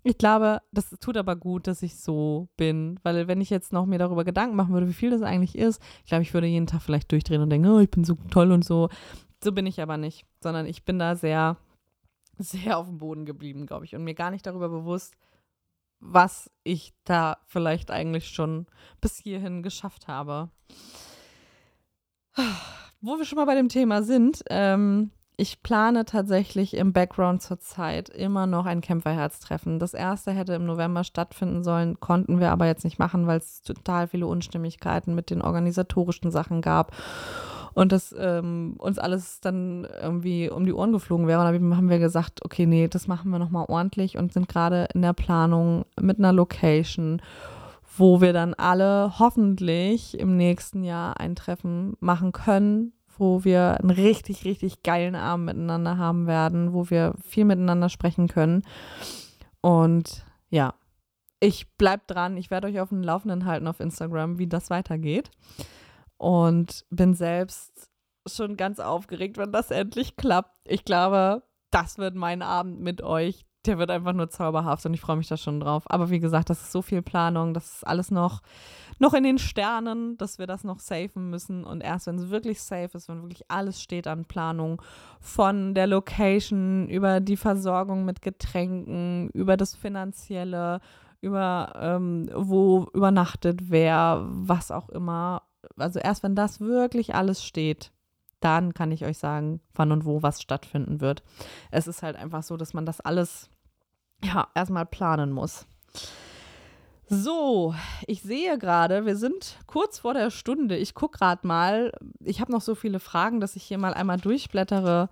ich 0.05 0.19
glaube, 0.19 0.63
das 0.73 0.91
tut 1.01 1.17
aber 1.17 1.37
gut, 1.37 1.67
dass 1.67 1.83
ich 1.83 1.97
so 1.97 2.49
bin, 2.57 2.99
weil 3.03 3.29
wenn 3.29 3.41
ich 3.41 3.51
jetzt 3.51 3.73
noch 3.73 3.87
mir 3.87 3.99
darüber 3.99 4.25
Gedanken 4.25 4.57
machen 4.57 4.73
würde, 4.73 4.89
wie 4.89 4.95
viel 4.95 5.11
das 5.11 5.23
eigentlich 5.23 5.57
ist, 5.57 5.81
ich 6.01 6.09
glaube, 6.09 6.23
ich 6.23 6.35
würde 6.35 6.49
jeden 6.49 6.67
Tag 6.67 6.83
vielleicht 6.83 7.13
durchdrehen 7.13 7.41
und 7.41 7.51
denken, 7.51 7.69
oh, 7.69 7.79
ich 7.79 7.91
bin 7.91 8.05
so 8.05 8.17
toll 8.31 8.51
und 8.51 8.65
so. 8.65 8.89
So 9.43 9.53
bin 9.53 9.67
ich 9.67 9.81
aber 9.81 9.97
nicht, 9.97 10.27
sondern 10.41 10.67
ich 10.67 10.85
bin 10.85 10.99
da 10.99 11.15
sehr, 11.15 11.57
sehr 12.39 12.79
auf 12.79 12.87
dem 12.87 12.99
Boden 12.99 13.25
geblieben, 13.25 13.67
glaube 13.67 13.85
ich, 13.85 13.95
und 13.95 14.05
mir 14.05 14.15
gar 14.15 14.31
nicht 14.31 14.47
darüber 14.47 14.69
bewusst, 14.69 15.15
was 16.01 16.51
ich 16.65 16.95
da 17.05 17.39
vielleicht 17.47 17.93
eigentlich 17.93 18.29
schon 18.29 18.67
bis 19.01 19.19
hierhin 19.19 19.63
geschafft 19.63 20.09
habe. 20.09 20.51
Wo 23.01 23.19
wir 23.19 23.25
schon 23.25 23.37
mal 23.37 23.47
bei 23.47 23.55
dem 23.55 23.69
Thema 23.69 24.03
sind, 24.03 24.43
ähm, 24.51 25.11
ich 25.43 25.61
plane 25.65 26.05
tatsächlich 26.05 26.77
im 26.77 26.93
Background 26.93 27.43
zurzeit 27.43 28.09
immer 28.09 28.47
noch 28.47 28.65
ein 28.65 28.81
Kämpferherztreffen. 28.81 29.81
Das 29.81 29.93
erste 29.93 30.31
hätte 30.31 30.55
im 30.55 30.65
November 30.65 31.03
stattfinden 31.03 31.65
sollen, 31.65 31.99
konnten 31.99 32.39
wir 32.39 32.53
aber 32.53 32.67
jetzt 32.67 32.85
nicht 32.85 33.01
machen, 33.01 33.27
weil 33.27 33.39
es 33.39 33.61
total 33.63 34.07
viele 34.07 34.29
Unstimmigkeiten 34.29 35.17
mit 35.17 35.31
den 35.31 35.43
organisatorischen 35.43 36.31
Sachen 36.31 36.63
gab 36.63 36.93
und 37.75 37.91
das 37.91 38.15
ähm, 38.17 38.77
uns 38.79 39.01
alles 39.01 39.41
dann 39.41 39.85
irgendwie 40.01 40.49
um 40.49 40.65
die 40.65 40.75
Ohren 40.75 40.93
geflogen 40.93 41.27
wäre. 41.27 41.41
Und 41.41 41.53
dann 41.53 41.77
haben 41.77 41.91
wir 41.91 41.99
gesagt, 41.99 42.45
okay, 42.45 42.67
nee, 42.67 42.87
das 42.87 43.09
machen 43.09 43.33
wir 43.33 43.41
nochmal 43.41 43.67
ordentlich 43.69 44.17
und 44.17 44.33
sind 44.33 44.49
gerade 44.49 44.87
in 44.95 45.03
der 45.03 45.13
Planung 45.13 45.87
mit 46.01 46.19
einer 46.19 46.33
Location 46.33 47.21
wo 47.99 48.23
wir 48.23 48.33
dann 48.33 48.55
alle 48.55 49.19
hoffentlich 49.19 50.19
im 50.19 50.37
nächsten 50.39 50.83
Jahr 50.83 51.21
ein 51.21 51.37
Treffen 51.37 51.95
machen 52.01 52.33
können, 52.33 52.95
wo 53.19 53.45
wir 53.45 53.79
einen 53.81 53.91
richtig, 53.91 54.45
richtig 54.45 54.83
geilen 54.83 55.15
Abend 55.15 55.47
miteinander 55.47 55.99
haben 55.99 56.27
werden, 56.27 56.73
wo 56.73 56.91
wir 56.91 57.15
viel 57.23 57.45
miteinander 57.45 57.89
sprechen 57.89 58.29
können. 58.29 58.63
Und 59.61 60.25
ja, 60.51 60.75
ich 61.41 61.71
bleibe 61.77 62.05
dran. 62.07 62.37
Ich 62.37 62.51
werde 62.51 62.69
euch 62.69 62.81
auf 62.81 62.91
dem 62.91 63.03
Laufenden 63.03 63.45
halten 63.47 63.67
auf 63.67 63.81
Instagram, 63.81 64.39
wie 64.39 64.47
das 64.47 64.71
weitergeht. 64.71 65.31
Und 66.17 66.85
bin 66.91 67.15
selbst 67.15 67.91
schon 68.27 68.57
ganz 68.57 68.79
aufgeregt, 68.79 69.37
wenn 69.39 69.51
das 69.51 69.71
endlich 69.71 70.17
klappt. 70.17 70.57
Ich 70.65 70.85
glaube, 70.85 71.43
das 71.71 71.99
wird 71.99 72.15
mein 72.15 72.43
Abend 72.43 72.81
mit 72.81 73.03
euch 73.03 73.45
der 73.67 73.79
wird 73.79 73.91
einfach 73.91 74.13
nur 74.13 74.29
zauberhaft 74.29 74.85
und 74.87 74.95
ich 74.95 75.01
freue 75.01 75.17
mich 75.17 75.29
da 75.29 75.37
schon 75.37 75.61
drauf. 75.61 75.85
Aber 75.87 76.11
wie 76.11 76.21
gesagt, 76.21 76.51
das 76.51 76.63
ist 76.63 76.73
so 76.73 76.83
viel 76.83 77.03
Planung, 77.03 77.55
das 77.55 77.77
ist 77.77 77.87
alles 77.87 78.11
noch, 78.11 78.41
noch 78.99 79.15
in 79.15 79.23
den 79.23 79.39
Sternen, 79.39 80.17
dass 80.19 80.39
wir 80.39 80.47
das 80.47 80.65
noch 80.65 80.81
safen 80.81 81.31
müssen. 81.31 81.65
Und 81.65 81.81
erst 81.81 82.07
wenn 82.07 82.17
es 82.17 82.31
wirklich 82.31 82.61
safe 82.61 82.97
ist, 82.97 83.09
wenn 83.09 83.23
wirklich 83.23 83.49
alles 83.49 83.81
steht 83.81 84.07
an 84.07 84.25
Planung, 84.25 84.83
von 85.21 85.75
der 85.75 85.87
Location 85.87 86.89
über 86.89 87.21
die 87.21 87.37
Versorgung 87.37 88.05
mit 88.05 88.23
Getränken, 88.23 89.31
über 89.31 89.57
das 89.57 89.75
Finanzielle, 89.75 90.81
über 91.21 91.73
ähm, 91.77 92.29
wo 92.35 92.89
übernachtet 92.93 93.71
wer, 93.71 94.27
was 94.27 94.71
auch 94.71 94.89
immer. 94.89 95.43
Also 95.77 96.01
erst 96.01 96.23
wenn 96.25 96.35
das 96.35 96.61
wirklich 96.61 97.15
alles 97.15 97.45
steht, 97.45 97.93
dann 98.45 98.75
kann 98.75 98.93
ich 98.93 99.05
euch 99.05 99.19
sagen, 99.19 99.61
wann 99.75 99.93
und 99.93 100.05
wo 100.05 100.23
was 100.23 100.43
stattfinden 100.43 101.01
wird. 101.01 101.23
Es 101.71 101.87
ist 101.87 102.03
halt 102.03 102.17
einfach 102.17 102.43
so, 102.43 102.57
dass 102.57 102.75
man 102.75 102.87
das 102.87 103.01
alles 103.01 103.51
ja 104.23 104.49
erstmal 104.55 104.87
planen 104.87 105.33
muss. 105.33 105.67
So, 107.09 107.75
ich 108.07 108.23
sehe 108.23 108.57
gerade, 108.57 109.05
wir 109.05 109.17
sind 109.17 109.59
kurz 109.67 109.99
vor 109.99 110.15
der 110.15 110.31
Stunde. 110.31 110.77
Ich 110.77 110.95
gucke 110.95 111.19
gerade 111.19 111.47
mal. 111.47 111.93
Ich 112.21 112.41
habe 112.41 112.51
noch 112.51 112.63
so 112.63 112.75
viele 112.75 113.01
Fragen, 113.01 113.41
dass 113.41 113.55
ich 113.57 113.65
hier 113.65 113.77
mal 113.77 113.93
einmal 113.93 114.19
durchblättere 114.19 115.11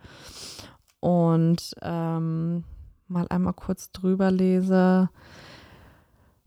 und 1.00 1.74
ähm, 1.82 2.64
mal 3.06 3.26
einmal 3.28 3.52
kurz 3.52 3.92
drüber 3.92 4.30
lese. 4.30 5.10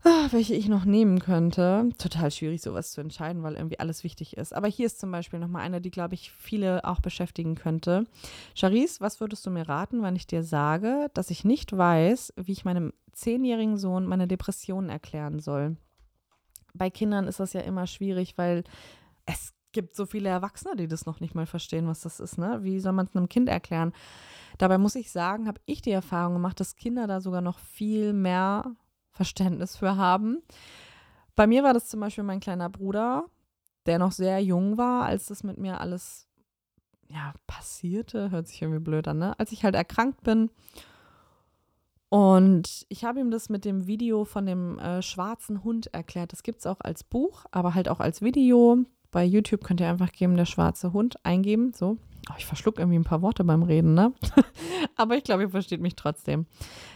Ah, 0.06 0.28
welche 0.32 0.54
ich 0.54 0.68
noch 0.68 0.84
nehmen 0.84 1.18
könnte. 1.18 1.88
Total 1.96 2.30
schwierig, 2.30 2.60
sowas 2.60 2.92
zu 2.92 3.00
entscheiden, 3.00 3.42
weil 3.42 3.54
irgendwie 3.54 3.78
alles 3.78 4.04
wichtig 4.04 4.36
ist. 4.36 4.52
Aber 4.52 4.68
hier 4.68 4.84
ist 4.84 5.00
zum 5.00 5.10
Beispiel 5.10 5.38
nochmal 5.38 5.62
eine, 5.62 5.80
die, 5.80 5.90
glaube 5.90 6.12
ich, 6.12 6.30
viele 6.30 6.84
auch 6.84 7.00
beschäftigen 7.00 7.54
könnte. 7.54 8.06
Charisse, 8.54 9.00
was 9.00 9.20
würdest 9.20 9.46
du 9.46 9.50
mir 9.50 9.66
raten, 9.66 10.02
wenn 10.02 10.14
ich 10.14 10.26
dir 10.26 10.42
sage, 10.42 11.10
dass 11.14 11.30
ich 11.30 11.44
nicht 11.46 11.74
weiß, 11.74 12.34
wie 12.36 12.52
ich 12.52 12.66
meinem 12.66 12.92
zehnjährigen 13.12 13.78
Sohn 13.78 14.04
meine 14.04 14.28
Depressionen 14.28 14.90
erklären 14.90 15.40
soll? 15.40 15.78
Bei 16.74 16.90
Kindern 16.90 17.26
ist 17.26 17.40
das 17.40 17.54
ja 17.54 17.62
immer 17.62 17.86
schwierig, 17.86 18.36
weil 18.36 18.64
es 19.24 19.54
gibt 19.72 19.96
so 19.96 20.04
viele 20.04 20.28
Erwachsene, 20.28 20.76
die 20.76 20.86
das 20.86 21.06
noch 21.06 21.20
nicht 21.20 21.34
mal 21.34 21.46
verstehen, 21.46 21.88
was 21.88 22.00
das 22.00 22.20
ist. 22.20 22.36
Ne? 22.36 22.58
Wie 22.62 22.78
soll 22.78 22.92
man 22.92 23.06
es 23.06 23.16
einem 23.16 23.30
Kind 23.30 23.48
erklären? 23.48 23.94
Dabei 24.58 24.76
muss 24.76 24.96
ich 24.96 25.10
sagen, 25.10 25.48
habe 25.48 25.60
ich 25.64 25.80
die 25.80 25.92
Erfahrung 25.92 26.34
gemacht, 26.34 26.60
dass 26.60 26.76
Kinder 26.76 27.06
da 27.06 27.22
sogar 27.22 27.40
noch 27.40 27.58
viel 27.58 28.12
mehr 28.12 28.76
Verständnis 29.14 29.76
für 29.76 29.96
haben. 29.96 30.42
Bei 31.36 31.46
mir 31.46 31.62
war 31.62 31.72
das 31.72 31.88
zum 31.88 32.00
Beispiel 32.00 32.24
mein 32.24 32.40
kleiner 32.40 32.68
Bruder, 32.68 33.24
der 33.86 33.98
noch 33.98 34.12
sehr 34.12 34.40
jung 34.40 34.76
war, 34.76 35.04
als 35.04 35.26
das 35.26 35.42
mit 35.42 35.58
mir 35.58 35.80
alles 35.80 36.28
ja, 37.08 37.32
passierte. 37.46 38.30
Hört 38.30 38.48
sich 38.48 38.62
irgendwie 38.62 38.80
blöd 38.80 39.08
an, 39.08 39.18
ne? 39.18 39.38
Als 39.38 39.52
ich 39.52 39.64
halt 39.64 39.74
erkrankt 39.74 40.22
bin. 40.22 40.50
Und 42.08 42.86
ich 42.88 43.04
habe 43.04 43.20
ihm 43.20 43.30
das 43.30 43.48
mit 43.48 43.64
dem 43.64 43.86
Video 43.86 44.24
von 44.24 44.46
dem 44.46 44.78
äh, 44.78 45.02
schwarzen 45.02 45.64
Hund 45.64 45.92
erklärt. 45.92 46.32
Das 46.32 46.42
gibt 46.42 46.60
es 46.60 46.66
auch 46.66 46.80
als 46.80 47.02
Buch, 47.02 47.44
aber 47.50 47.74
halt 47.74 47.88
auch 47.88 48.00
als 48.00 48.22
Video. 48.22 48.78
Bei 49.10 49.24
YouTube 49.24 49.64
könnt 49.64 49.80
ihr 49.80 49.88
einfach 49.88 50.12
geben, 50.12 50.36
der 50.36 50.44
schwarze 50.44 50.92
Hund 50.92 51.16
eingeben. 51.24 51.72
So, 51.72 51.98
Oh, 52.30 52.34
ich 52.38 52.46
verschluck 52.46 52.78
irgendwie 52.78 52.98
ein 52.98 53.04
paar 53.04 53.22
Worte 53.22 53.44
beim 53.44 53.62
Reden, 53.62 53.94
ne? 53.94 54.12
Aber 54.96 55.16
ich 55.16 55.24
glaube, 55.24 55.42
ihr 55.42 55.50
versteht 55.50 55.80
mich 55.80 55.96
trotzdem. 55.96 56.46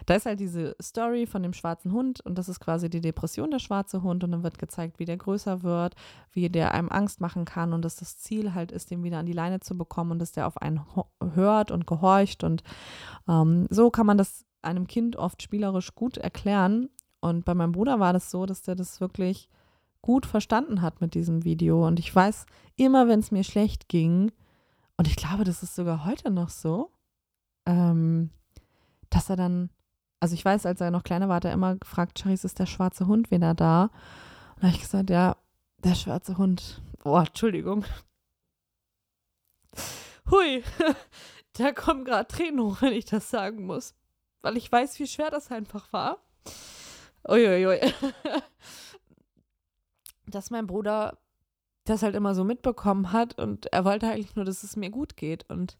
Da 0.06 0.14
ist 0.14 0.26
halt 0.26 0.40
diese 0.40 0.76
Story 0.80 1.26
von 1.26 1.42
dem 1.42 1.52
schwarzen 1.52 1.92
Hund 1.92 2.20
und 2.20 2.38
das 2.38 2.48
ist 2.48 2.60
quasi 2.60 2.88
die 2.88 3.00
Depression 3.00 3.50
der 3.50 3.58
schwarze 3.58 4.02
Hund 4.02 4.24
und 4.24 4.32
dann 4.32 4.42
wird 4.42 4.58
gezeigt, 4.58 4.98
wie 4.98 5.04
der 5.04 5.16
größer 5.16 5.62
wird, 5.62 5.94
wie 6.32 6.48
der 6.48 6.72
einem 6.72 6.88
Angst 6.88 7.20
machen 7.20 7.44
kann 7.44 7.72
und 7.72 7.84
dass 7.84 7.96
das 7.96 8.18
Ziel 8.18 8.54
halt 8.54 8.72
ist, 8.72 8.90
den 8.90 9.02
wieder 9.02 9.18
an 9.18 9.26
die 9.26 9.32
Leine 9.32 9.60
zu 9.60 9.76
bekommen 9.76 10.12
und 10.12 10.18
dass 10.18 10.32
der 10.32 10.46
auf 10.46 10.60
einen 10.62 10.80
hört 11.34 11.70
und 11.70 11.86
gehorcht 11.86 12.44
und 12.44 12.62
ähm, 13.28 13.66
so 13.70 13.90
kann 13.90 14.06
man 14.06 14.18
das 14.18 14.46
einem 14.62 14.86
Kind 14.86 15.16
oft 15.16 15.42
spielerisch 15.42 15.94
gut 15.94 16.16
erklären. 16.16 16.88
Und 17.20 17.44
bei 17.44 17.54
meinem 17.54 17.72
Bruder 17.72 18.00
war 18.00 18.12
das 18.12 18.30
so, 18.30 18.46
dass 18.46 18.62
der 18.62 18.74
das 18.74 19.00
wirklich 19.00 19.48
gut 20.02 20.26
verstanden 20.26 20.82
hat 20.82 21.00
mit 21.00 21.14
diesem 21.14 21.44
Video. 21.44 21.86
Und 21.86 21.98
ich 21.98 22.14
weiß, 22.14 22.46
immer 22.76 23.08
wenn 23.08 23.20
es 23.20 23.30
mir 23.30 23.44
schlecht 23.44 23.88
ging, 23.88 24.30
und 24.98 25.06
ich 25.06 25.16
glaube, 25.16 25.44
das 25.44 25.62
ist 25.62 25.76
sogar 25.76 26.04
heute 26.04 26.30
noch 26.30 26.50
so, 26.50 26.90
ähm, 27.66 28.30
dass 29.10 29.30
er 29.30 29.36
dann, 29.36 29.70
also 30.18 30.34
ich 30.34 30.44
weiß, 30.44 30.66
als 30.66 30.80
er 30.80 30.90
noch 30.90 31.04
kleiner 31.04 31.28
war, 31.28 31.36
hat 31.36 31.44
er 31.44 31.52
immer 31.52 31.76
gefragt, 31.76 32.18
Charisse, 32.18 32.48
ist 32.48 32.58
der 32.58 32.66
schwarze 32.66 33.06
Hund 33.06 33.30
wieder 33.30 33.54
da? 33.54 33.84
Und 34.56 34.62
da 34.62 34.66
habe 34.66 34.76
ich 34.76 34.82
gesagt, 34.82 35.08
ja, 35.08 35.36
der 35.84 35.94
schwarze 35.94 36.36
Hund. 36.36 36.82
Boah, 37.04 37.20
Entschuldigung. 37.20 37.84
Hui, 40.30 40.64
da 41.52 41.70
kommen 41.72 42.04
gerade 42.04 42.26
Tränen 42.26 42.60
hoch, 42.60 42.82
wenn 42.82 42.92
ich 42.92 43.04
das 43.04 43.30
sagen 43.30 43.66
muss. 43.66 43.94
Weil 44.42 44.56
ich 44.56 44.70
weiß, 44.70 44.98
wie 44.98 45.06
schwer 45.06 45.30
das 45.30 45.52
einfach 45.52 45.92
war. 45.92 46.18
Uiuiui. 47.28 47.80
Dass 50.26 50.50
mein 50.50 50.66
Bruder 50.66 51.18
das 51.88 52.02
halt 52.02 52.14
immer 52.14 52.34
so 52.34 52.44
mitbekommen 52.44 53.12
hat 53.12 53.38
und 53.38 53.66
er 53.72 53.84
wollte 53.84 54.08
eigentlich 54.08 54.36
nur, 54.36 54.44
dass 54.44 54.62
es 54.62 54.76
mir 54.76 54.90
gut 54.90 55.16
geht 55.16 55.44
und 55.48 55.76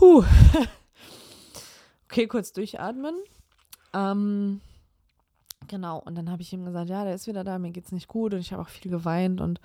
huh. 0.00 0.24
okay, 2.04 2.26
kurz 2.26 2.52
durchatmen. 2.52 3.14
Ähm, 3.94 4.60
Genau, 5.68 5.98
und 5.98 6.16
dann 6.16 6.30
habe 6.30 6.42
ich 6.42 6.52
ihm 6.52 6.64
gesagt, 6.64 6.90
ja, 6.90 7.04
der 7.04 7.14
ist 7.14 7.26
wieder 7.26 7.44
da, 7.44 7.58
mir 7.58 7.70
geht's 7.70 7.92
nicht 7.92 8.08
gut 8.08 8.34
und 8.34 8.40
ich 8.40 8.52
habe 8.52 8.62
auch 8.62 8.68
viel 8.68 8.90
geweint 8.90 9.40
und 9.40 9.60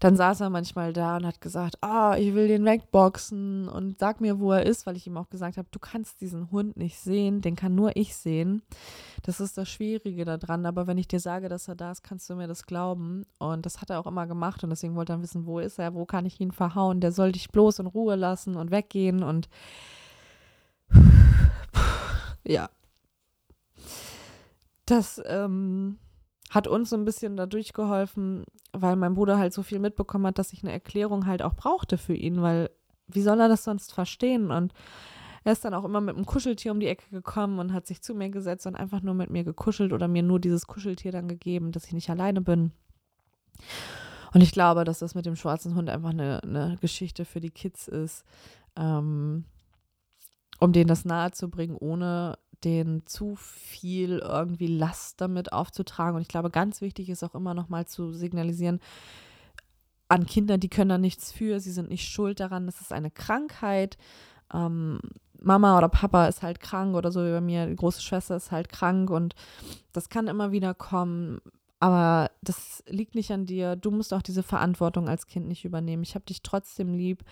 dann 0.00 0.16
saß 0.16 0.40
er 0.40 0.50
manchmal 0.50 0.92
da 0.92 1.16
und 1.16 1.26
hat 1.26 1.40
gesagt, 1.40 1.76
ah, 1.80 2.12
oh, 2.12 2.14
ich 2.14 2.34
will 2.34 2.48
den 2.48 2.64
wegboxen 2.64 3.68
und 3.68 3.98
sag 3.98 4.20
mir, 4.20 4.40
wo 4.40 4.52
er 4.52 4.64
ist, 4.64 4.86
weil 4.86 4.96
ich 4.96 5.06
ihm 5.06 5.16
auch 5.16 5.28
gesagt 5.28 5.56
habe, 5.56 5.68
du 5.70 5.78
kannst 5.78 6.20
diesen 6.20 6.50
Hund 6.50 6.76
nicht 6.76 6.98
sehen, 6.98 7.40
den 7.40 7.56
kann 7.56 7.74
nur 7.74 7.96
ich 7.96 8.16
sehen. 8.16 8.62
Das 9.22 9.40
ist 9.40 9.56
das 9.58 9.68
Schwierige 9.68 10.24
daran, 10.24 10.66
aber 10.66 10.86
wenn 10.86 10.98
ich 10.98 11.08
dir 11.08 11.20
sage, 11.20 11.48
dass 11.48 11.68
er 11.68 11.74
da 11.74 11.92
ist, 11.92 12.02
kannst 12.02 12.28
du 12.30 12.36
mir 12.36 12.48
das 12.48 12.66
glauben 12.66 13.24
und 13.38 13.66
das 13.66 13.80
hat 13.80 13.90
er 13.90 14.00
auch 14.00 14.06
immer 14.06 14.26
gemacht 14.26 14.64
und 14.64 14.70
deswegen 14.70 14.96
wollte 14.96 15.12
er 15.12 15.22
wissen, 15.22 15.46
wo 15.46 15.58
ist 15.58 15.78
er, 15.78 15.94
wo 15.94 16.04
kann 16.04 16.26
ich 16.26 16.40
ihn 16.40 16.52
verhauen, 16.52 17.00
der 17.00 17.12
soll 17.12 17.32
dich 17.32 17.50
bloß 17.50 17.80
in 17.80 17.86
Ruhe 17.86 18.16
lassen 18.16 18.56
und 18.56 18.70
weggehen 18.70 19.22
und 19.22 19.48
ja, 22.46 22.68
das 24.86 25.22
ähm, 25.26 25.98
hat 26.50 26.68
uns 26.68 26.90
so 26.90 26.96
ein 26.96 27.04
bisschen 27.04 27.36
dadurch 27.36 27.72
geholfen, 27.72 28.44
weil 28.72 28.96
mein 28.96 29.14
Bruder 29.14 29.38
halt 29.38 29.52
so 29.52 29.62
viel 29.62 29.78
mitbekommen 29.78 30.26
hat, 30.26 30.38
dass 30.38 30.52
ich 30.52 30.62
eine 30.62 30.72
Erklärung 30.72 31.26
halt 31.26 31.42
auch 31.42 31.54
brauchte 31.54 31.98
für 31.98 32.14
ihn, 32.14 32.42
weil 32.42 32.70
wie 33.06 33.22
soll 33.22 33.40
er 33.40 33.48
das 33.48 33.64
sonst 33.64 33.92
verstehen? 33.92 34.50
Und 34.50 34.72
er 35.44 35.52
ist 35.52 35.64
dann 35.64 35.74
auch 35.74 35.84
immer 35.84 36.00
mit 36.00 36.16
einem 36.16 36.24
Kuscheltier 36.24 36.72
um 36.72 36.80
die 36.80 36.86
Ecke 36.86 37.10
gekommen 37.10 37.58
und 37.58 37.72
hat 37.72 37.86
sich 37.86 38.02
zu 38.02 38.14
mir 38.14 38.30
gesetzt 38.30 38.66
und 38.66 38.76
einfach 38.76 39.02
nur 39.02 39.14
mit 39.14 39.30
mir 39.30 39.44
gekuschelt 39.44 39.92
oder 39.92 40.08
mir 40.08 40.22
nur 40.22 40.40
dieses 40.40 40.66
Kuscheltier 40.66 41.12
dann 41.12 41.28
gegeben, 41.28 41.70
dass 41.70 41.86
ich 41.86 41.92
nicht 41.92 42.08
alleine 42.08 42.40
bin. 42.40 42.72
Und 44.32 44.40
ich 44.40 44.52
glaube, 44.52 44.84
dass 44.84 44.98
das 44.98 45.14
mit 45.14 45.26
dem 45.26 45.36
schwarzen 45.36 45.74
Hund 45.74 45.90
einfach 45.90 46.10
eine, 46.10 46.42
eine 46.42 46.78
Geschichte 46.80 47.24
für 47.24 47.40
die 47.40 47.50
Kids 47.50 47.88
ist, 47.88 48.24
ähm, 48.74 49.44
um 50.60 50.72
denen 50.72 50.88
das 50.88 51.04
nahezubringen, 51.04 51.76
ohne 51.76 52.38
denen 52.64 53.06
zu 53.06 53.36
viel 53.36 54.18
irgendwie 54.18 54.66
Last 54.66 55.20
damit 55.20 55.52
aufzutragen. 55.52 56.16
Und 56.16 56.22
ich 56.22 56.28
glaube, 56.28 56.50
ganz 56.50 56.80
wichtig 56.80 57.08
ist 57.08 57.22
auch 57.22 57.34
immer 57.34 57.54
noch 57.54 57.68
mal 57.68 57.86
zu 57.86 58.12
signalisieren, 58.12 58.80
an 60.08 60.26
Kinder, 60.26 60.58
die 60.58 60.68
können 60.68 60.90
da 60.90 60.98
nichts 60.98 61.32
für, 61.32 61.60
sie 61.60 61.72
sind 61.72 61.88
nicht 61.88 62.08
schuld 62.08 62.40
daran, 62.40 62.66
das 62.66 62.80
ist 62.80 62.92
eine 62.92 63.10
Krankheit. 63.10 63.96
Ähm, 64.52 65.00
Mama 65.40 65.76
oder 65.76 65.88
Papa 65.88 66.26
ist 66.26 66.42
halt 66.42 66.60
krank 66.60 66.94
oder 66.94 67.10
so 67.10 67.24
wie 67.24 67.30
bei 67.30 67.40
mir, 67.40 67.66
die 67.66 67.76
große 67.76 68.02
Schwester 68.02 68.36
ist 68.36 68.50
halt 68.50 68.68
krank 68.68 69.10
und 69.10 69.34
das 69.92 70.08
kann 70.08 70.28
immer 70.28 70.52
wieder 70.52 70.74
kommen. 70.74 71.40
Aber 71.80 72.30
das 72.40 72.82
liegt 72.86 73.14
nicht 73.14 73.30
an 73.30 73.44
dir. 73.44 73.76
Du 73.76 73.90
musst 73.90 74.14
auch 74.14 74.22
diese 74.22 74.42
Verantwortung 74.42 75.08
als 75.08 75.26
Kind 75.26 75.48
nicht 75.48 75.66
übernehmen. 75.66 76.02
Ich 76.02 76.14
habe 76.14 76.24
dich 76.24 76.42
trotzdem 76.42 76.94
lieb 76.94 77.24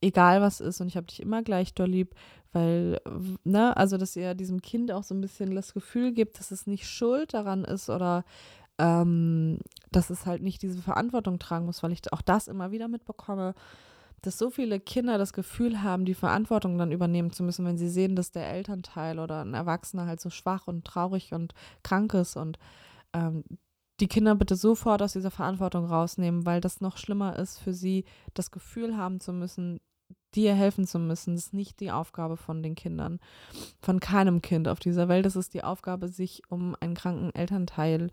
egal 0.00 0.40
was 0.40 0.60
ist 0.60 0.80
und 0.80 0.88
ich 0.88 0.96
habe 0.96 1.06
dich 1.06 1.20
immer 1.20 1.42
gleich 1.42 1.74
doll 1.74 1.88
lieb, 1.88 2.14
weil, 2.52 3.00
ne, 3.44 3.76
also 3.76 3.96
dass 3.96 4.16
ihr 4.16 4.34
diesem 4.34 4.62
Kind 4.62 4.90
auch 4.92 5.02
so 5.04 5.14
ein 5.14 5.20
bisschen 5.20 5.54
das 5.54 5.74
Gefühl 5.74 6.12
gibt, 6.12 6.38
dass 6.38 6.50
es 6.50 6.66
nicht 6.66 6.88
schuld 6.88 7.34
daran 7.34 7.64
ist 7.64 7.90
oder 7.90 8.24
ähm, 8.78 9.58
dass 9.90 10.10
es 10.10 10.24
halt 10.24 10.42
nicht 10.42 10.62
diese 10.62 10.80
Verantwortung 10.80 11.38
tragen 11.38 11.66
muss, 11.66 11.82
weil 11.82 11.92
ich 11.92 12.12
auch 12.12 12.22
das 12.22 12.48
immer 12.48 12.70
wieder 12.70 12.88
mitbekomme, 12.88 13.54
dass 14.22 14.38
so 14.38 14.50
viele 14.50 14.80
Kinder 14.80 15.18
das 15.18 15.32
Gefühl 15.32 15.82
haben, 15.82 16.04
die 16.04 16.14
Verantwortung 16.14 16.78
dann 16.78 16.92
übernehmen 16.92 17.30
zu 17.30 17.42
müssen, 17.42 17.66
wenn 17.66 17.78
sie 17.78 17.88
sehen, 17.88 18.16
dass 18.16 18.30
der 18.30 18.48
Elternteil 18.50 19.18
oder 19.18 19.44
ein 19.44 19.54
Erwachsener 19.54 20.06
halt 20.06 20.20
so 20.20 20.30
schwach 20.30 20.66
und 20.66 20.84
traurig 20.84 21.32
und 21.32 21.54
krank 21.82 22.14
ist 22.14 22.36
und 22.36 22.58
ähm, 23.12 23.44
die 24.00 24.08
Kinder 24.08 24.34
bitte 24.34 24.56
sofort 24.56 25.02
aus 25.02 25.12
dieser 25.12 25.30
Verantwortung 25.30 25.86
rausnehmen, 25.86 26.46
weil 26.46 26.60
das 26.60 26.80
noch 26.80 26.96
schlimmer 26.96 27.36
ist 27.36 27.58
für 27.58 27.72
sie, 27.72 28.04
das 28.34 28.50
Gefühl 28.50 28.96
haben 28.96 29.20
zu 29.20 29.32
müssen, 29.32 29.80
dir 30.34 30.54
helfen 30.54 30.86
zu 30.86 30.98
müssen. 30.98 31.34
Das 31.34 31.46
ist 31.46 31.54
nicht 31.54 31.80
die 31.80 31.90
Aufgabe 31.90 32.36
von 32.36 32.62
den 32.62 32.74
Kindern, 32.74 33.18
von 33.80 34.00
keinem 34.00 34.42
Kind 34.42 34.68
auf 34.68 34.78
dieser 34.78 35.08
Welt. 35.08 35.26
Es 35.26 35.36
ist 35.36 35.54
die 35.54 35.64
Aufgabe, 35.64 36.08
sich 36.08 36.42
um 36.48 36.76
einen 36.80 36.94
kranken 36.94 37.34
Elternteil 37.34 38.10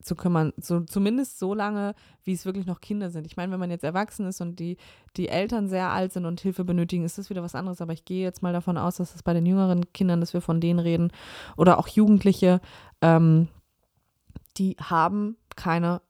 zu 0.00 0.14
kümmern, 0.14 0.52
so, 0.56 0.80
zumindest 0.80 1.38
so 1.38 1.54
lange, 1.54 1.94
wie 2.22 2.32
es 2.32 2.44
wirklich 2.44 2.66
noch 2.66 2.80
Kinder 2.80 3.10
sind. 3.10 3.26
Ich 3.26 3.36
meine, 3.36 3.52
wenn 3.52 3.60
man 3.60 3.70
jetzt 3.70 3.82
erwachsen 3.82 4.26
ist 4.26 4.40
und 4.40 4.60
die, 4.60 4.76
die 5.16 5.28
Eltern 5.28 5.68
sehr 5.68 5.90
alt 5.90 6.12
sind 6.12 6.24
und 6.24 6.40
Hilfe 6.40 6.64
benötigen, 6.64 7.04
ist 7.04 7.18
das 7.18 7.30
wieder 7.30 7.42
was 7.42 7.56
anderes. 7.56 7.80
Aber 7.80 7.92
ich 7.92 8.04
gehe 8.04 8.22
jetzt 8.22 8.42
mal 8.42 8.52
davon 8.52 8.78
aus, 8.78 8.96
dass 8.96 9.14
es 9.14 9.22
bei 9.22 9.34
den 9.34 9.44
jüngeren 9.44 9.92
Kindern, 9.92 10.20
dass 10.20 10.34
wir 10.34 10.40
von 10.40 10.60
denen 10.60 10.78
reden 10.78 11.10
oder 11.56 11.78
auch 11.78 11.88
Jugendliche, 11.88 12.60
ähm, 13.00 13.48
die 14.58 14.76
haben 14.80 15.36
keine 15.56 16.02